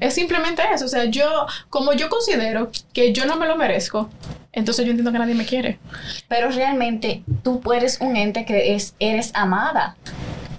Es 0.00 0.14
simplemente 0.14 0.62
eso, 0.72 0.86
o 0.86 0.88
sea, 0.88 1.04
yo, 1.04 1.28
como 1.68 1.92
yo 1.92 2.08
considero 2.08 2.70
que 2.94 3.12
yo 3.12 3.26
no 3.26 3.36
me 3.36 3.46
lo 3.46 3.56
merezco, 3.56 4.08
entonces 4.52 4.86
yo 4.86 4.90
entiendo 4.92 5.12
que 5.12 5.18
nadie 5.18 5.34
me 5.34 5.44
quiere. 5.44 5.78
Pero 6.28 6.48
realmente 6.50 7.22
tú 7.42 7.60
eres 7.74 7.98
un 8.00 8.16
ente 8.16 8.46
que 8.46 8.74
es, 8.74 8.94
eres 9.00 9.32
amada. 9.34 9.96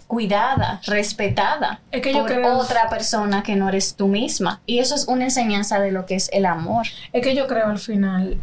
Cuidada, 0.08 0.82
respetada 0.86 1.80
Es 1.91 2.01
que 2.01 2.14
yo 2.14 2.20
por 2.20 2.30
creo- 2.32 2.58
otra 2.58 2.89
persona 2.89 3.41
que 3.43 3.56
no 3.56 3.68
eres 3.70 3.95
tú 3.95 4.08
misma. 4.08 4.62
Y 4.66 4.80
eso 4.80 4.95
es 4.95 5.08
una 5.08 5.24
enseñanza 5.26 5.80
de 5.80 5.91
lo 5.91 6.06
que 6.06 6.16
es 6.16 6.30
el 6.32 6.45
amor. 6.45 6.86
Es 7.14 7.24
que 7.24 7.36
yo 7.36 7.47
creo 7.47 7.68
al 7.68 7.80
final 7.80 8.38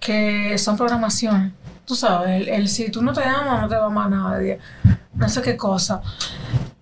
que 0.00 0.56
son 0.58 0.76
programaciones. 0.76 1.52
Tú 1.84 1.94
sabes, 1.94 2.42
el, 2.42 2.48
el 2.48 2.68
si 2.68 2.90
tú 2.90 3.02
no 3.02 3.12
te 3.12 3.24
amas, 3.24 3.62
no 3.62 3.68
te 3.68 3.76
va 3.76 3.84
a 3.84 3.86
amar 3.86 4.10
nadie. 4.10 4.58
No 5.14 5.28
sé 5.28 5.42
qué 5.42 5.56
cosa. 5.56 6.02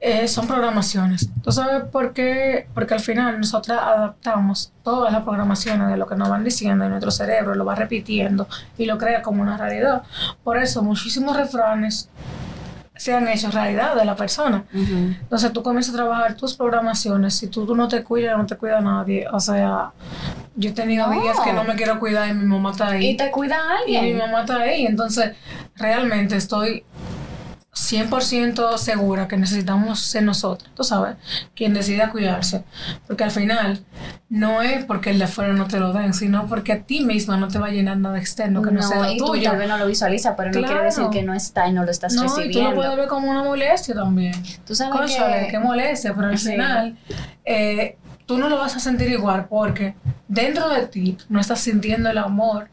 Eh, 0.00 0.28
son 0.28 0.46
programaciones. 0.46 1.30
¿Tú 1.42 1.50
sabes 1.52 1.84
por 1.90 2.12
qué? 2.12 2.68
Porque 2.74 2.94
al 2.94 3.00
final 3.00 3.40
nosotras 3.40 3.80
adaptamos 3.82 4.72
todas 4.84 5.12
las 5.12 5.22
programaciones 5.22 5.88
de 5.88 5.96
lo 5.96 6.06
que 6.06 6.16
nos 6.16 6.28
van 6.28 6.44
diciendo 6.44 6.84
y 6.84 6.88
nuestro 6.88 7.10
cerebro 7.10 7.54
lo 7.54 7.64
va 7.64 7.74
repitiendo 7.74 8.46
y 8.76 8.84
lo 8.84 8.98
crea 8.98 9.22
como 9.22 9.42
una 9.42 9.56
realidad. 9.56 10.02
Por 10.44 10.58
eso 10.58 10.82
muchísimos 10.82 11.36
refranes 11.36 12.08
se 12.96 13.14
han 13.14 13.28
hecho 13.28 13.50
realidad 13.50 13.94
de 13.94 14.04
la 14.04 14.16
persona. 14.16 14.64
Entonces 14.72 15.52
tú 15.52 15.62
comienzas 15.62 15.94
a 15.94 15.98
trabajar 15.98 16.34
tus 16.34 16.54
programaciones. 16.54 17.34
Si 17.34 17.48
tú, 17.48 17.66
tú 17.66 17.74
no 17.76 17.88
te 17.88 18.02
cuidas, 18.02 18.36
no 18.38 18.46
te 18.46 18.56
cuida 18.56 18.80
nadie. 18.80 19.26
O 19.32 19.40
sea, 19.40 19.92
yo 20.56 20.70
he 20.70 20.72
tenido 20.72 21.10
días 21.10 21.38
que 21.40 21.52
no 21.52 21.64
me 21.64 21.74
quiero 21.74 21.98
cuidar 21.98 22.28
y 22.28 22.34
mi 22.34 22.46
mamá 22.46 22.70
está 22.72 22.88
ahí. 22.88 23.10
Y 23.10 23.16
te 23.16 23.30
cuida 23.30 23.58
Y 23.86 23.90
mi 23.92 23.96
alguien. 23.98 24.18
mamá 24.18 24.40
está 24.40 24.56
ahí. 24.60 24.86
Entonces, 24.86 25.32
realmente 25.76 26.36
estoy 26.36 26.84
100% 27.76 28.78
segura 28.78 29.28
que 29.28 29.36
necesitamos 29.36 30.00
ser 30.00 30.22
nosotros, 30.22 30.68
tú 30.74 30.82
sabes, 30.82 31.16
quien 31.54 31.74
decida 31.74 32.10
cuidarse. 32.10 32.64
Porque 33.06 33.24
al 33.24 33.30
final, 33.30 33.80
no 34.30 34.62
es 34.62 34.84
porque 34.84 35.10
el 35.10 35.18
de 35.18 35.24
afuera 35.26 35.52
no 35.52 35.66
te 35.68 35.78
lo 35.78 35.92
den, 35.92 36.14
sino 36.14 36.46
porque 36.46 36.72
a 36.72 36.82
ti 36.82 37.04
misma 37.04 37.36
no 37.36 37.48
te 37.48 37.58
va 37.58 37.66
a 37.66 37.70
llenar 37.70 37.98
nada 37.98 38.18
externo 38.18 38.62
que 38.62 38.70
no, 38.70 38.82
sea 38.82 39.02
lo 39.02 39.12
y 39.12 39.18
tú 39.18 39.26
tuyo. 39.26 39.50
tal 39.50 39.58
vez 39.58 39.68
no 39.68 39.76
lo 39.78 39.86
visualiza, 39.86 40.34
pero 40.36 40.50
no 40.52 40.66
quiere 40.66 40.82
decir 40.84 41.04
que 41.12 41.22
no 41.22 41.34
está 41.34 41.68
y 41.68 41.72
no 41.72 41.84
lo 41.84 41.90
estás 41.90 42.14
No, 42.14 42.24
y 42.24 42.26
tú 42.26 42.30
lo 42.32 42.36
recibiendo. 42.38 42.74
puedes 42.76 42.96
ver 42.96 43.08
como 43.08 43.30
una 43.30 43.42
molestia 43.44 43.94
también. 43.94 44.34
Tú 44.66 44.74
sabes 44.74 44.94
Cónchale, 44.98 45.44
que- 45.46 45.50
qué 45.52 45.58
molestia, 45.58 46.14
pero 46.14 46.28
al 46.28 46.38
Sí. 46.38 46.52
final 46.52 46.98
eh, 47.44 47.96
tú 48.26 48.38
no 48.38 48.48
lo 48.48 48.56
vas 48.58 48.74
a 48.74 48.80
sentir 48.80 49.08
igual 49.10 49.46
porque 49.48 49.94
dentro 50.28 50.68
de 50.68 50.86
ti 50.86 51.16
no 51.28 51.38
estás 51.40 51.60
sintiendo 51.60 52.10
el 52.10 52.18
amor 52.18 52.68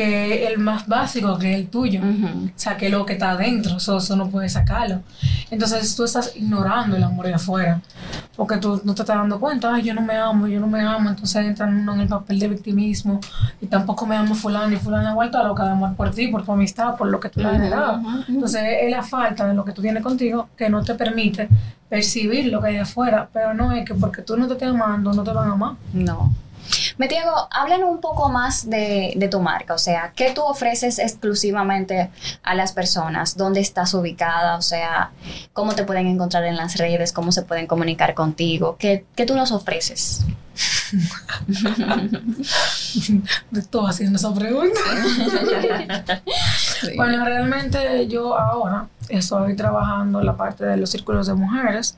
que 0.00 0.46
el 0.46 0.58
más 0.58 0.88
básico, 0.88 1.38
que 1.38 1.52
es 1.52 1.56
el 1.58 1.68
tuyo. 1.68 2.00
Ujú. 2.00 2.46
O 2.46 2.52
sea, 2.54 2.78
que 2.78 2.88
lo 2.88 3.04
que 3.04 3.12
está 3.12 3.32
adentro, 3.32 3.76
eso, 3.76 3.98
eso 3.98 4.16
no 4.16 4.30
puedes 4.30 4.54
sacarlo. 4.54 5.00
Entonces 5.50 5.94
tú 5.94 6.04
estás 6.04 6.34
ignorando 6.36 6.96
el 6.96 7.04
amor 7.04 7.26
de 7.26 7.34
afuera, 7.34 7.82
porque 8.34 8.56
tú 8.56 8.80
no 8.84 8.94
te 8.94 9.02
estás 9.02 9.16
dando 9.16 9.38
cuenta, 9.38 9.74
ay, 9.74 9.82
yo 9.82 9.92
no 9.92 10.00
me 10.00 10.16
amo, 10.16 10.46
yo 10.46 10.58
no 10.58 10.68
me 10.68 10.80
amo, 10.80 11.10
entonces 11.10 11.44
entran 11.44 11.76
uno 11.76 11.92
en 11.92 12.00
el 12.00 12.08
papel 12.08 12.38
de 12.38 12.48
victimismo 12.48 13.20
y 13.60 13.66
tampoco 13.66 14.06
me 14.06 14.16
amo 14.16 14.34
fulano 14.34 14.72
y 14.72 14.78
fulano 14.78 15.10
ha 15.10 15.14
vuelto 15.14 15.42
loca 15.44 15.64
de 15.64 15.72
amor 15.72 15.94
por 15.96 16.10
ti, 16.12 16.28
por 16.28 16.46
tu 16.46 16.52
amistad, 16.52 16.96
por 16.96 17.08
lo 17.08 17.20
que 17.20 17.28
tú 17.28 17.40
le 17.40 17.48
has 17.48 17.52
generado. 17.52 18.00
Entonces 18.26 18.62
es 18.80 18.90
la 18.90 19.02
falta 19.02 19.46
de 19.48 19.54
lo 19.54 19.66
que 19.66 19.72
tú 19.72 19.82
tienes 19.82 20.02
contigo 20.02 20.48
que 20.56 20.70
no 20.70 20.82
te 20.82 20.94
permite 20.94 21.48
percibir 21.90 22.50
lo 22.50 22.62
que 22.62 22.68
hay 22.68 22.76
afuera, 22.78 23.28
pero 23.30 23.52
no 23.52 23.72
es 23.72 23.84
que 23.84 23.94
porque 23.94 24.22
tú 24.22 24.38
no 24.38 24.46
te 24.46 24.54
estás 24.54 24.70
amando, 24.70 25.12
no 25.12 25.22
te 25.22 25.32
van 25.32 25.50
a 25.50 25.52
amar. 25.52 25.74
No. 25.92 26.32
Metiago, 27.00 27.48
háblanos 27.50 27.88
un 27.88 28.02
poco 28.02 28.28
más 28.28 28.68
de, 28.68 29.14
de 29.16 29.28
tu 29.28 29.40
marca, 29.40 29.72
o 29.72 29.78
sea, 29.78 30.12
¿qué 30.14 30.32
tú 30.34 30.42
ofreces 30.42 30.98
exclusivamente 30.98 32.10
a 32.42 32.54
las 32.54 32.72
personas? 32.72 33.38
¿Dónde 33.38 33.60
estás 33.60 33.94
ubicada? 33.94 34.58
O 34.58 34.60
sea, 34.60 35.10
¿cómo 35.54 35.74
te 35.74 35.84
pueden 35.84 36.08
encontrar 36.08 36.44
en 36.44 36.58
las 36.58 36.76
redes? 36.76 37.12
¿Cómo 37.12 37.32
se 37.32 37.40
pueden 37.40 37.66
comunicar 37.66 38.12
contigo? 38.12 38.76
¿Qué, 38.78 39.06
qué 39.16 39.24
tú 39.24 39.34
nos 39.34 39.50
ofreces? 39.50 40.26
Todo 43.70 43.86
haciendo 43.86 44.18
esa 44.18 44.34
pregunta. 44.34 44.80
Bueno, 46.96 47.24
realmente 47.24 48.06
yo 48.08 48.38
ahora 48.38 48.86
estoy 49.08 49.56
trabajando 49.56 50.22
la 50.22 50.36
parte 50.36 50.64
de 50.64 50.76
los 50.76 50.90
círculos 50.90 51.26
de 51.26 51.34
mujeres. 51.34 51.96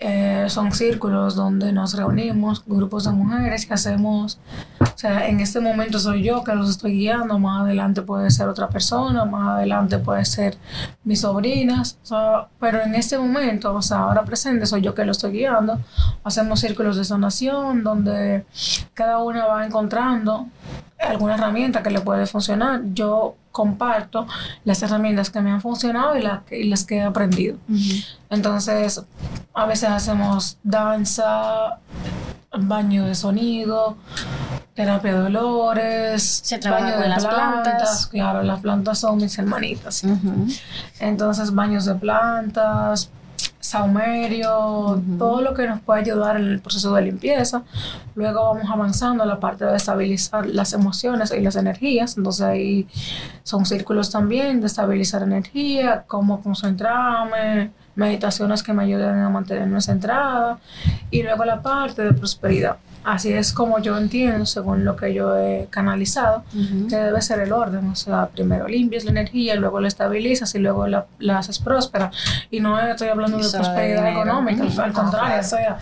Eh, 0.00 0.44
son 0.48 0.70
círculos 0.70 1.34
donde 1.34 1.72
nos 1.72 1.94
reunimos, 1.94 2.62
grupos 2.64 3.04
de 3.04 3.10
mujeres 3.10 3.66
que 3.66 3.74
hacemos, 3.74 4.38
o 4.80 4.86
sea, 4.94 5.26
en 5.26 5.40
este 5.40 5.58
momento 5.58 5.98
soy 5.98 6.22
yo 6.22 6.44
que 6.44 6.54
los 6.54 6.70
estoy 6.70 6.92
guiando, 6.92 7.36
más 7.40 7.62
adelante 7.62 8.02
puede 8.02 8.30
ser 8.30 8.48
otra 8.48 8.68
persona, 8.68 9.24
más 9.24 9.56
adelante 9.56 9.98
puede 9.98 10.24
ser 10.24 10.56
mis 11.02 11.22
sobrinas, 11.22 11.98
o 12.04 12.06
sea, 12.06 12.46
pero 12.60 12.80
en 12.80 12.94
este 12.94 13.18
momento, 13.18 13.74
o 13.74 13.82
sea, 13.82 13.98
ahora 13.98 14.24
presente 14.24 14.66
soy 14.66 14.82
yo 14.82 14.94
que 14.94 15.04
lo 15.04 15.10
estoy 15.10 15.32
guiando, 15.32 15.80
hacemos 16.22 16.60
círculos 16.60 16.96
de 16.96 17.04
sanación 17.04 17.82
donde 17.82 18.44
cada 18.94 19.18
una 19.18 19.46
va 19.46 19.66
encontrando 19.66 20.46
alguna 20.98 21.34
herramienta 21.34 21.82
que 21.82 21.90
le 21.90 22.00
puede 22.00 22.26
funcionar. 22.26 22.80
Yo 22.92 23.36
comparto 23.52 24.26
las 24.64 24.82
herramientas 24.82 25.30
que 25.30 25.40
me 25.40 25.50
han 25.50 25.60
funcionado 25.60 26.16
y, 26.16 26.22
las 26.22 26.42
que- 26.44 26.58
y 26.60 26.68
las 26.68 26.84
que 26.84 26.96
he 26.98 27.02
aprendido. 27.02 27.56
Entonces, 28.30 29.02
a 29.54 29.66
veces 29.66 29.88
hacemos 29.88 30.58
danza, 30.62 31.78
baño 32.52 33.04
de 33.06 33.14
sonido, 33.14 33.96
terapia 34.74 35.12
de 35.14 35.20
dolores, 35.20 36.40
Se 36.44 36.58
baño 36.58 36.98
de 36.98 37.08
las 37.08 37.24
plantas. 37.62 38.06
Claro, 38.06 38.42
las 38.42 38.60
plantas 38.60 38.98
son 38.98 39.16
mis 39.18 39.36
hermanitas. 39.38 40.04
Entonces, 41.00 41.54
baños 41.54 41.84
de 41.84 41.94
plantas, 41.94 43.10
saumerio, 43.68 45.02
todo 45.18 45.42
lo 45.42 45.52
que 45.52 45.66
nos 45.66 45.80
puede 45.80 46.00
ayudar 46.00 46.36
en 46.36 46.44
el 46.46 46.60
proceso 46.60 46.94
de 46.94 47.02
limpieza. 47.02 47.62
Luego 48.14 48.42
vamos 48.42 48.70
avanzando 48.70 49.22
a 49.22 49.26
la 49.26 49.38
parte 49.38 49.64
de 49.64 49.76
estabilizar 49.76 50.46
las 50.46 50.72
emociones 50.72 51.32
y 51.36 51.40
las 51.40 51.56
energías. 51.56 52.16
Entonces 52.16 52.46
ahí 52.46 52.88
son 53.42 53.66
círculos 53.66 54.10
también 54.10 54.60
de 54.60 54.66
estabilizar 54.66 55.22
energía, 55.22 56.04
cómo 56.06 56.42
concentrarme, 56.42 57.70
meditaciones 57.94 58.62
que 58.62 58.72
me 58.72 58.84
ayuden 58.84 59.18
a 59.18 59.28
mantenerme 59.28 59.80
centrada. 59.82 60.58
Y 61.10 61.22
luego 61.22 61.44
la 61.44 61.60
parte 61.60 62.02
de 62.02 62.12
prosperidad. 62.14 62.78
Así 63.04 63.32
es 63.32 63.52
como 63.52 63.78
yo 63.78 63.96
entiendo, 63.96 64.44
según 64.44 64.84
lo 64.84 64.96
que 64.96 65.14
yo 65.14 65.36
he 65.36 65.66
canalizado, 65.70 66.44
Ujú. 66.54 66.88
que 66.88 66.96
debe 66.96 67.22
ser 67.22 67.40
el 67.40 67.52
orden. 67.52 67.88
O 67.88 67.94
sea, 67.96 68.26
primero 68.28 68.68
limpias 68.68 69.04
la 69.04 69.10
energía, 69.12 69.54
luego 69.56 69.80
la 69.80 69.88
estabilizas 69.88 70.54
y 70.54 70.58
luego 70.58 70.86
la, 70.86 71.06
la 71.18 71.38
haces 71.38 71.58
próspera. 71.58 72.10
Y 72.50 72.60
no 72.60 72.78
estoy 72.78 73.08
hablando 73.08 73.38
de 73.38 73.44
de 73.44 73.50
prosperidad 73.50 74.04
dinero. 74.04 74.20
económica, 74.22 74.62
al- 74.62 74.68
Ujú. 74.68 74.80
al 74.82 74.92
contrario. 74.92 75.40
O 75.40 75.42
sea, 75.44 75.78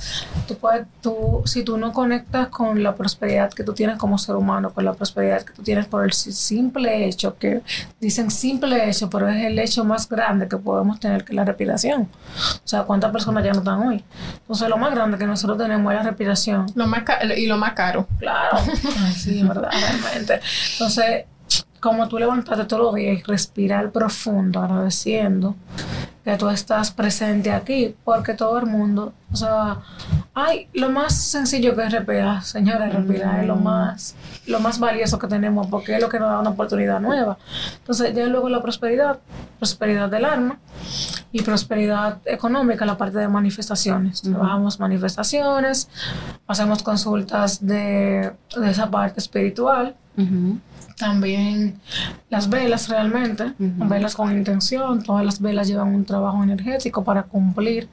tú 0.47 0.55
puedes, 0.57 0.87
tú, 1.01 1.43
si 1.47 1.63
tú 1.65 1.77
no 1.79 1.93
conectas 1.93 2.49
con 2.49 2.83
la 2.83 2.95
prosperidad 2.95 3.51
que 3.53 3.65
tú 3.65 3.73
tienes 3.73 3.97
como 3.97 4.19
ser 4.19 4.37
humano, 4.37 4.71
con 4.71 4.85
la 4.85 4.93
prosperidad 4.93 5.43
que 5.43 5.53
tú 5.53 5.63
tienes 5.63 5.87
por 5.87 6.05
el 6.05 6.13
si- 6.13 6.33
simple 6.33 7.07
hecho, 7.07 7.37
que 7.39 7.63
dicen 8.01 8.31
simple 8.31 8.89
hecho, 8.89 9.11
pero 9.11 9.29
es 9.29 9.45
el 9.45 9.59
hecho 9.59 9.85
más 9.85 10.09
grande 10.09 10.49
que 10.49 10.57
podemos 10.59 11.01
tener, 11.01 11.25
que 11.25 11.33
es 11.33 11.37
la 11.37 11.45
respiración. 11.45 12.03
O 12.03 12.69
sea, 12.69 12.83
¿cuántas 12.85 13.11
personas 13.11 13.43
ya 13.45 13.53
no 13.53 13.59
están 13.61 13.81
hoy? 13.87 14.05
Entonces, 14.43 14.69
lo 14.69 14.77
más 14.77 14.95
grande 14.95 15.19
que 15.19 15.27
nosotros 15.27 15.59
tenemos 15.59 15.93
es 15.93 15.99
la 15.99 16.05
respiración. 16.09 16.67
Lo 16.75 16.87
más 16.87 17.03
y 17.37 17.47
lo 17.47 17.57
más 17.57 17.73
caro. 17.73 18.07
Claro. 18.19 18.59
Ay, 19.05 19.13
sí, 19.13 19.43
verdad, 19.43 19.71
realmente. 19.71 20.41
Entonces, 20.73 21.25
como 21.81 22.09
tú 22.09 22.19
levantarte 22.19 22.65
todos 22.65 22.83
los 22.83 22.95
días 22.95 23.19
y 23.19 23.23
respirar 23.23 23.91
profundo, 23.91 24.61
agradeciendo 24.61 25.55
que 26.25 26.37
tú 26.37 26.49
estás 26.49 26.91
presente 26.91 27.53
aquí, 27.53 27.95
porque 28.05 28.35
todo 28.35 28.59
el 28.59 28.67
mundo, 28.67 29.13
o 29.37 29.39
sea, 29.39 29.81
ay, 30.33 30.67
lo 30.73 30.89
más 30.89 31.15
sencillo 31.15 31.77
que 31.77 31.83
es 31.83 31.93
respirar, 31.93 32.43
señora, 32.43 32.89
respirar 32.89 33.41
es 33.41 33.47
lo 33.47 33.57
más, 33.57 34.15
lo 34.47 34.61
más 34.61 34.79
valioso 34.79 35.19
que 35.19 35.27
tenemos, 35.27 35.67
porque 35.67 35.95
es 35.95 36.01
lo 36.01 36.09
que 36.09 36.19
nos 36.19 36.31
da 36.31 36.41
una 36.41 36.51
oportunidad 36.51 37.01
nueva. 37.01 37.37
Entonces, 37.77 38.15
ya 38.15 38.25
luego 38.29 38.49
la 38.49 38.63
prosperidad, 38.63 39.19
prosperidad 39.59 40.09
del 40.09 40.25
alma 40.25 40.59
y 41.33 41.43
prosperidad 41.43 42.19
económica, 42.25 42.87
la 42.87 42.97
parte 42.97 43.19
de 43.19 43.29
manifestaciones. 43.29 44.23
Trabajamos 44.23 44.81
manifestaciones, 44.81 45.91
hacemos 46.47 46.83
consultas 46.83 47.65
de, 47.67 48.33
de 48.57 48.71
esa 48.71 48.91
parte 48.91 49.21
espiritual. 49.21 49.95
También 50.97 51.79
las 52.31 52.49
velas 52.49 52.89
realmente, 52.89 53.53
velas 53.59 54.15
con 54.15 54.33
intención, 54.33 55.03
todas 55.03 55.27
las 55.27 55.43
velas 55.43 55.69
llevan 55.69 55.95
un 55.95 56.07
trabajo 56.07 56.43
energético 56.43 57.05
para 57.05 57.25
cumplir, 57.25 57.87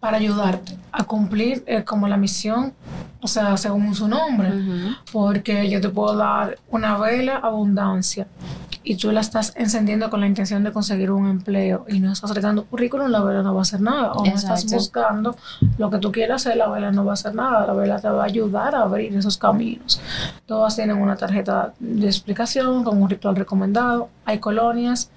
para 0.00 0.18
ayudarte 0.18 0.76
a 0.92 1.04
cumplir 1.04 1.64
eh, 1.66 1.82
como 1.84 2.06
la 2.08 2.16
misión, 2.16 2.72
o 3.20 3.26
sea, 3.26 3.56
según 3.56 3.94
su 3.94 4.06
nombre, 4.06 4.48
Ujú. 4.50 4.94
porque 5.12 5.68
yo 5.68 5.80
te 5.80 5.88
puedo 5.88 6.16
dar 6.16 6.58
una 6.70 6.96
vela 6.98 7.36
abundancia 7.36 8.28
y 8.84 8.94
tú 8.96 9.10
la 9.10 9.20
estás 9.20 9.52
encendiendo 9.56 10.08
con 10.08 10.20
la 10.20 10.26
intención 10.28 10.62
de 10.64 10.72
conseguir 10.72 11.10
un 11.10 11.28
empleo 11.28 11.84
y 11.88 11.98
no 12.00 12.12
estás 12.12 12.30
regando 12.30 12.64
currículum, 12.64 13.08
la 13.10 13.20
vela 13.22 13.42
no 13.42 13.52
va 13.52 13.60
a 13.60 13.62
hacer 13.62 13.80
nada. 13.82 14.12
O 14.12 14.24
no 14.24 14.30
estás 14.34 14.62
Exacto. 14.62 14.76
buscando 14.76 15.36
lo 15.76 15.90
que 15.90 15.98
tú 15.98 16.10
quieras 16.12 16.46
hacer, 16.46 16.56
la 16.56 16.68
vela 16.68 16.90
no 16.90 17.04
va 17.04 17.10
a 17.10 17.14
hacer 17.14 17.34
nada. 17.34 17.66
La 17.66 17.74
vela 17.74 18.00
te 18.00 18.08
va 18.08 18.22
a 18.22 18.26
ayudar 18.26 18.74
a 18.74 18.82
abrir 18.82 19.14
esos 19.14 19.36
caminos. 19.36 20.00
Todas 20.46 20.76
tienen 20.76 20.96
una 20.96 21.16
tarjeta 21.16 21.74
de 21.80 22.06
explicación 22.06 22.82
con 22.84 23.02
un 23.02 23.10
ritual 23.10 23.36
recomendado. 23.36 24.08
Hay 24.24 24.38
colonias, 24.38 25.10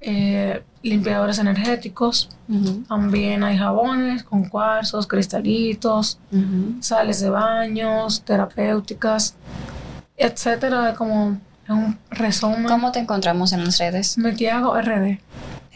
eh, 0.00 0.62
limpiadores 0.82 1.38
energéticos. 1.38 2.30
Ujú. 2.48 2.82
También 2.88 3.44
hay 3.44 3.58
jabones 3.58 4.22
con 4.22 4.48
cuarzos, 4.48 5.06
cristalitos, 5.06 6.18
Ujú. 6.32 6.76
sales 6.80 7.20
de 7.20 7.30
baños, 7.30 8.22
terapéuticas, 8.22 9.34
etcétera. 10.16 10.94
Como 10.94 11.38
un 11.68 11.98
resumen. 12.10 12.64
¿Cómo 12.64 12.92
te 12.92 12.98
encontramos 12.98 13.52
en 13.52 13.64
las 13.64 13.78
redes? 13.78 14.18
Metiago 14.18 14.74
RD. 14.80 15.18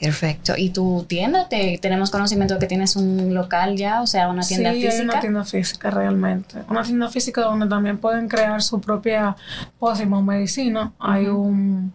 Perfecto. 0.01 0.55
¿Y 0.57 0.71
tu 0.71 1.05
tienda? 1.09 1.49
Te, 1.49 1.79
tenemos 1.81 2.11
conocimiento 2.11 2.55
de 2.55 2.61
que 2.61 2.67
tienes 2.67 2.97
un 2.97 3.33
local 3.33 3.77
ya, 3.77 4.03
o 4.03 4.07
sea, 4.07 4.29
una 4.29 4.43
tienda 4.43 4.73
sí, 4.73 4.83
física. 4.83 4.97
Hay 4.97 5.05
una 5.05 5.21
tienda 5.21 5.45
física 5.45 5.91
realmente. 5.91 6.57
Una 6.69 6.83
tienda 6.83 7.09
física 7.09 7.43
donde 7.43 7.67
también 7.69 7.99
pueden 7.99 8.29
crear 8.29 8.61
su 8.61 8.81
propia 8.81 9.37
pócima 9.79 10.19
o 10.19 10.23
medicina. 10.23 10.93
Hay 10.99 11.29
un, 11.29 11.93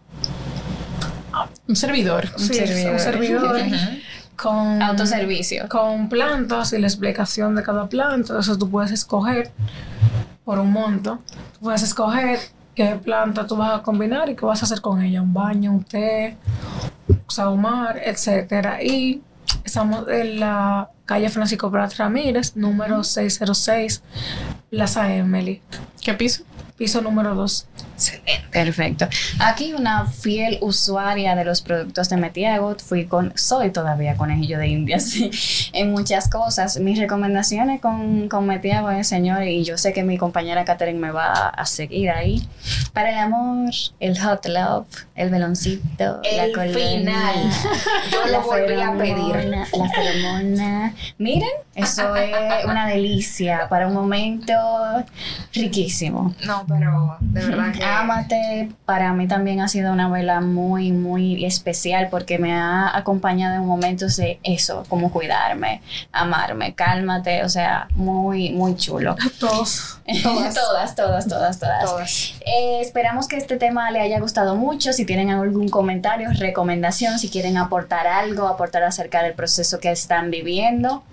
Un 1.68 1.76
servidor. 1.76 2.30
sí, 2.38 2.54
servidor. 2.54 2.94
un 2.94 3.00
servidor 3.00 3.62
con, 4.36 4.82
Autoservicio. 4.82 5.68
con 5.68 6.10
plantas 6.10 6.74
y 6.74 6.80
la 6.80 6.88
explicación 6.88 7.56
de 7.56 7.64
cada 7.64 7.88
planta. 7.88 8.16
Entonces 8.16 8.58
tú 8.58 8.70
puedes 8.70 8.92
escoger 8.92 9.52
por 10.46 10.60
un 10.60 10.72
monto. 10.72 11.20
Tú 11.54 11.60
puedes 11.62 11.84
escoger 11.84 12.40
qué 12.74 12.96
planta 12.96 13.46
tú 13.46 13.58
vas 13.58 13.80
a 13.80 13.84
combinar 13.84 14.30
y 14.30 14.36
qué 14.36 14.46
vas 14.46 14.62
a 14.62 14.66
hacer 14.66 14.82
con 14.82 15.02
ella. 15.02 15.22
Un 15.22 15.34
baño, 15.34 15.72
un 15.72 15.84
té, 15.84 16.38
saumar, 17.28 18.00
etcétera. 18.04 18.82
Y 18.82 19.22
estamos 19.64 20.08
en 20.08 20.40
la 20.40 20.90
calle 21.06 21.30
Francisco 21.30 21.70
Prat 21.70 21.94
Ramírez, 21.98 22.56
número 22.56 23.04
606, 23.04 24.04
Plaza 24.70 25.14
Emily, 25.14 25.62
¿Qué 26.02 26.14
piso? 26.14 26.44
piso 26.78 27.02
número 27.02 27.36
2. 27.36 27.68
Perfecto. 28.52 29.08
Aquí 29.40 29.74
una 29.74 30.06
fiel 30.08 30.58
usuaria 30.62 31.36
de 31.36 31.46
los 31.46 31.62
productos 31.62 32.10
de 32.10 32.18
Metiago, 32.18 32.76
fui 32.78 33.06
con, 33.06 33.34
soy 33.36 33.72
todavía 33.72 34.16
conejillo 34.16 34.58
de 34.58 34.68
indias 34.68 35.04
sí, 35.10 35.32
en 35.74 35.92
muchas 35.92 36.30
cosas. 36.30 36.80
Mis 36.80 37.00
recomendaciones 37.00 37.82
con, 37.82 38.30
con 38.30 38.46
Metiago 38.46 38.90
es, 38.92 39.08
señor, 39.08 39.44
y 39.44 39.64
yo 39.64 39.78
sé 39.78 39.94
que 39.94 40.04
mi 40.04 40.18
compañera 40.18 40.66
Catherine 40.66 41.00
me 41.00 41.12
va 41.12 41.50
a 41.50 41.66
seguir 41.66 42.10
ahí. 42.10 42.48
Para 42.94 43.12
el 43.12 43.18
amor, 43.18 43.72
el 44.00 44.20
hot 44.20 44.46
love, 44.48 44.88
el 45.16 45.30
veloncito, 45.30 46.22
El 46.24 46.38
la 46.38 46.56
colonia, 46.56 46.74
final. 46.74 47.36
Yo 48.12 48.26
lo 48.26 48.32
la 48.32 48.40
volví 48.40 48.82
a 48.82 48.92
pedir. 48.98 49.50
La 49.50 49.66
feromona. 49.66 50.94
Miren, 51.18 51.50
eso 51.76 52.16
es 52.16 52.66
una 52.66 52.88
delicia 52.88 53.68
para 53.70 53.88
un 53.88 53.94
momento 53.94 54.54
riquísimo. 55.54 56.34
No, 56.46 56.66
pero 56.68 57.18
de 57.20 57.46
verdad 57.46 57.72
que. 57.72 57.84
Ámate, 57.98 58.70
para 58.86 59.14
mí 59.14 59.28
también 59.28 59.62
ha 59.62 59.68
sido 59.68 59.92
una 59.92 60.10
vela 60.10 60.42
muy, 60.42 60.92
muy 60.92 61.46
especial 61.46 62.08
porque 62.10 62.38
me 62.38 62.54
ha 62.54 62.96
acompañado 62.96 63.56
en 63.56 63.66
momentos 63.66 64.16
de 64.18 64.40
eso, 64.44 64.84
como 64.90 65.12
cuidarme, 65.12 65.82
amarme, 66.12 66.74
cálmate, 66.76 67.44
o 67.44 67.50
sea, 67.50 67.88
muy, 67.96 68.52
muy 68.52 68.76
chulo. 68.76 69.16
Todos. 69.40 70.00
Todas, 70.24 70.54
todas, 70.56 70.96
todas, 70.96 71.28
todas. 71.28 71.60
todas. 71.60 71.86
Todas. 71.86 72.34
Eh, 72.46 72.80
esperamos 72.82 73.28
que 73.28 73.38
este 73.38 73.58
tema 73.58 73.92
le 73.92 74.00
haya 74.02 74.20
gustado 74.20 74.56
mucho. 74.56 74.94
Si 74.94 75.06
tienen 75.06 75.30
algún 75.30 75.70
comentario, 75.70 76.30
recomendación, 76.32 77.20
si 77.20 77.30
quieren 77.30 77.58
aportar 77.58 78.08
algo, 78.08 78.48
aportar 78.48 78.84
acerca 78.84 79.24
del 79.24 79.34
proceso 79.34 79.80
que 79.80 79.92
están 79.92 80.32
viviendo. 80.32 81.04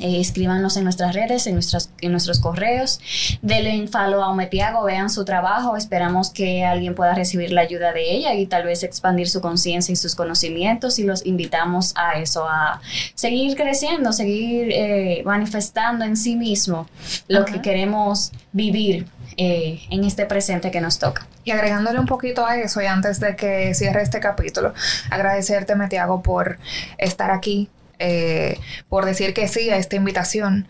Eh, 0.00 0.20
escríbanos 0.20 0.76
en 0.76 0.84
nuestras 0.84 1.14
redes, 1.14 1.46
en, 1.46 1.54
nuestras, 1.54 1.90
en 2.00 2.12
nuestros 2.12 2.40
correos. 2.40 3.00
Denle 3.42 3.80
un 3.80 3.88
follow 3.88 4.22
a 4.22 4.28
Ometiago, 4.28 4.84
vean 4.84 5.10
su 5.10 5.24
trabajo. 5.24 5.76
Esperamos 5.76 6.30
que 6.30 6.64
alguien 6.64 6.94
pueda 6.94 7.14
recibir 7.14 7.52
la 7.52 7.60
ayuda 7.60 7.92
de 7.92 8.10
ella 8.10 8.34
y 8.34 8.46
tal 8.46 8.64
vez 8.64 8.82
expandir 8.82 9.28
su 9.28 9.40
conciencia 9.40 9.92
y 9.92 9.96
sus 9.96 10.14
conocimientos. 10.14 10.98
Y 10.98 11.04
los 11.04 11.24
invitamos 11.26 11.92
a 11.96 12.18
eso, 12.18 12.46
a 12.48 12.80
seguir 13.14 13.56
creciendo, 13.56 14.12
seguir 14.12 14.70
eh, 14.72 15.22
manifestando 15.24 16.04
en 16.04 16.16
sí 16.16 16.36
mismo 16.36 16.88
lo 17.28 17.44
que 17.44 17.60
queremos 17.60 18.32
vivir 18.52 19.06
eh, 19.36 19.80
en 19.90 20.04
este 20.04 20.26
presente 20.26 20.70
que 20.70 20.80
nos 20.80 20.98
toca. 20.98 21.26
Y 21.44 21.52
agregándole 21.52 21.98
un 21.98 22.06
poquito 22.06 22.44
a 22.44 22.56
eso, 22.58 22.82
y 22.82 22.86
antes 22.86 23.20
de 23.20 23.36
que 23.36 23.72
cierre 23.74 24.02
este 24.02 24.20
capítulo, 24.20 24.74
agradecerte, 25.10 25.76
Metiago, 25.76 26.22
por 26.22 26.58
estar 26.98 27.30
aquí, 27.30 27.70
eh, 28.00 28.58
por 28.88 29.04
decir 29.04 29.34
que 29.34 29.46
sí 29.46 29.70
a 29.70 29.76
esta 29.76 29.96
invitación, 29.96 30.68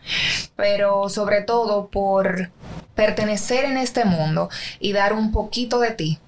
pero 0.57 1.09
sobre 1.09 1.43
todo 1.43 1.89
por 1.89 2.51
pertenecer 2.95 3.65
en 3.65 3.79
este 3.79 4.05
mundo 4.05 4.51
y 4.79 4.93
dar 4.93 5.15
un 5.15 5.33
poquito 5.33 5.81
de 5.81 5.93
ti 5.93 6.19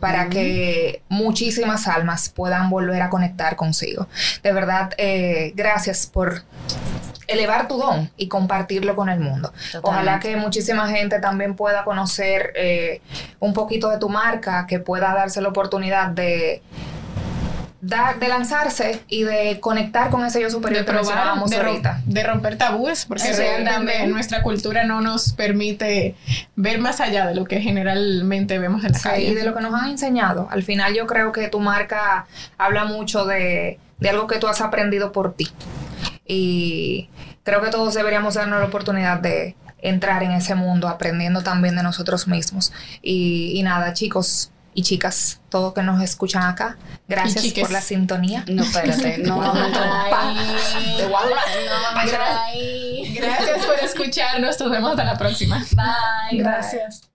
para 0.00 0.30
que 0.30 1.02
muchísimas 1.08 1.86
almas 1.86 2.30
puedan 2.30 2.70
volver 2.70 3.02
a 3.02 3.10
conectar 3.10 3.56
consigo. 3.56 4.08
De 4.42 4.52
verdad, 4.52 4.92
eh, 4.96 5.52
gracias 5.54 6.06
por 6.06 6.42
elevar 7.28 7.68
tu 7.68 7.76
don 7.76 8.10
y 8.16 8.28
compartirlo 8.28 8.96
con 8.96 9.08
el 9.08 9.20
mundo. 9.20 9.52
Ojalá 9.82 10.18
que 10.20 10.36
muchísima 10.36 10.88
gente 10.88 11.20
también 11.20 11.54
pueda 11.54 11.84
conocer 11.84 12.52
eh, 12.56 13.02
un 13.40 13.52
poquito 13.52 13.90
de 13.90 13.98
tu 13.98 14.08
marca, 14.08 14.66
que 14.66 14.78
pueda 14.78 15.12
darse 15.14 15.40
la 15.40 15.48
oportunidad 15.48 16.08
de 16.08 16.62
de 17.86 18.28
lanzarse 18.28 19.02
y 19.08 19.22
de 19.22 19.60
conectar 19.60 20.10
con 20.10 20.24
ese 20.24 20.40
yo 20.40 20.50
superior 20.50 20.80
de 20.80 20.86
que 20.86 20.92
probar, 20.92 21.04
mencionábamos 21.06 21.50
de, 21.50 21.56
ahorita. 21.56 22.02
de 22.04 22.22
romper 22.24 22.58
tabúes, 22.58 23.04
porque 23.06 23.22
Sí, 23.24 23.32
realmente 23.32 23.70
también. 23.70 24.10
nuestra 24.10 24.42
cultura 24.42 24.84
no 24.84 25.00
nos 25.00 25.32
permite 25.34 26.14
ver 26.56 26.78
más 26.80 27.00
allá 27.00 27.26
de 27.26 27.34
lo 27.34 27.44
que 27.44 27.60
generalmente 27.60 28.58
vemos 28.58 28.84
en 28.84 28.92
la 28.92 28.98
Sí, 28.98 29.08
calle. 29.08 29.26
y 29.28 29.34
de 29.34 29.44
lo 29.44 29.54
que 29.54 29.60
nos 29.60 29.72
han 29.74 29.90
enseñado. 29.90 30.48
Al 30.50 30.62
final 30.64 30.94
yo 30.94 31.06
creo 31.06 31.30
que 31.32 31.48
tu 31.48 31.60
marca 31.60 32.26
habla 32.58 32.84
mucho 32.86 33.24
de, 33.24 33.78
de 33.98 34.08
algo 34.10 34.26
que 34.26 34.38
tú 34.38 34.48
has 34.48 34.60
aprendido 34.60 35.12
por 35.12 35.34
ti. 35.34 35.48
Y 36.26 37.08
creo 37.44 37.62
que 37.62 37.70
todos 37.70 37.94
deberíamos 37.94 38.34
darnos 38.34 38.58
la 38.58 38.66
oportunidad 38.66 39.20
de 39.20 39.54
entrar 39.80 40.22
en 40.22 40.32
ese 40.32 40.54
mundo 40.54 40.88
aprendiendo 40.88 41.42
también 41.42 41.76
de 41.76 41.82
nosotros 41.82 42.26
mismos. 42.26 42.72
Y, 43.02 43.52
y 43.54 43.62
nada, 43.62 43.92
chicos 43.92 44.50
y 44.76 44.82
chicas, 44.82 45.40
todos 45.48 45.72
que 45.72 45.82
nos 45.82 46.02
escuchan 46.02 46.42
acá, 46.42 46.76
gracias 47.08 47.46
por 47.54 47.70
la 47.70 47.80
sintonía. 47.80 48.44
No, 48.46 48.62
espérate, 48.62 49.16
no. 49.24 49.40
No 49.42 49.66
ahí. 52.44 53.14
Gracias 53.16 53.64
por 53.64 53.76
escucharnos. 53.82 54.60
Nos 54.60 54.70
vemos 54.70 54.90
hasta 54.90 55.04
la 55.04 55.16
próxima. 55.16 55.64
Bye. 55.72 56.40
Gracias. 56.40 57.08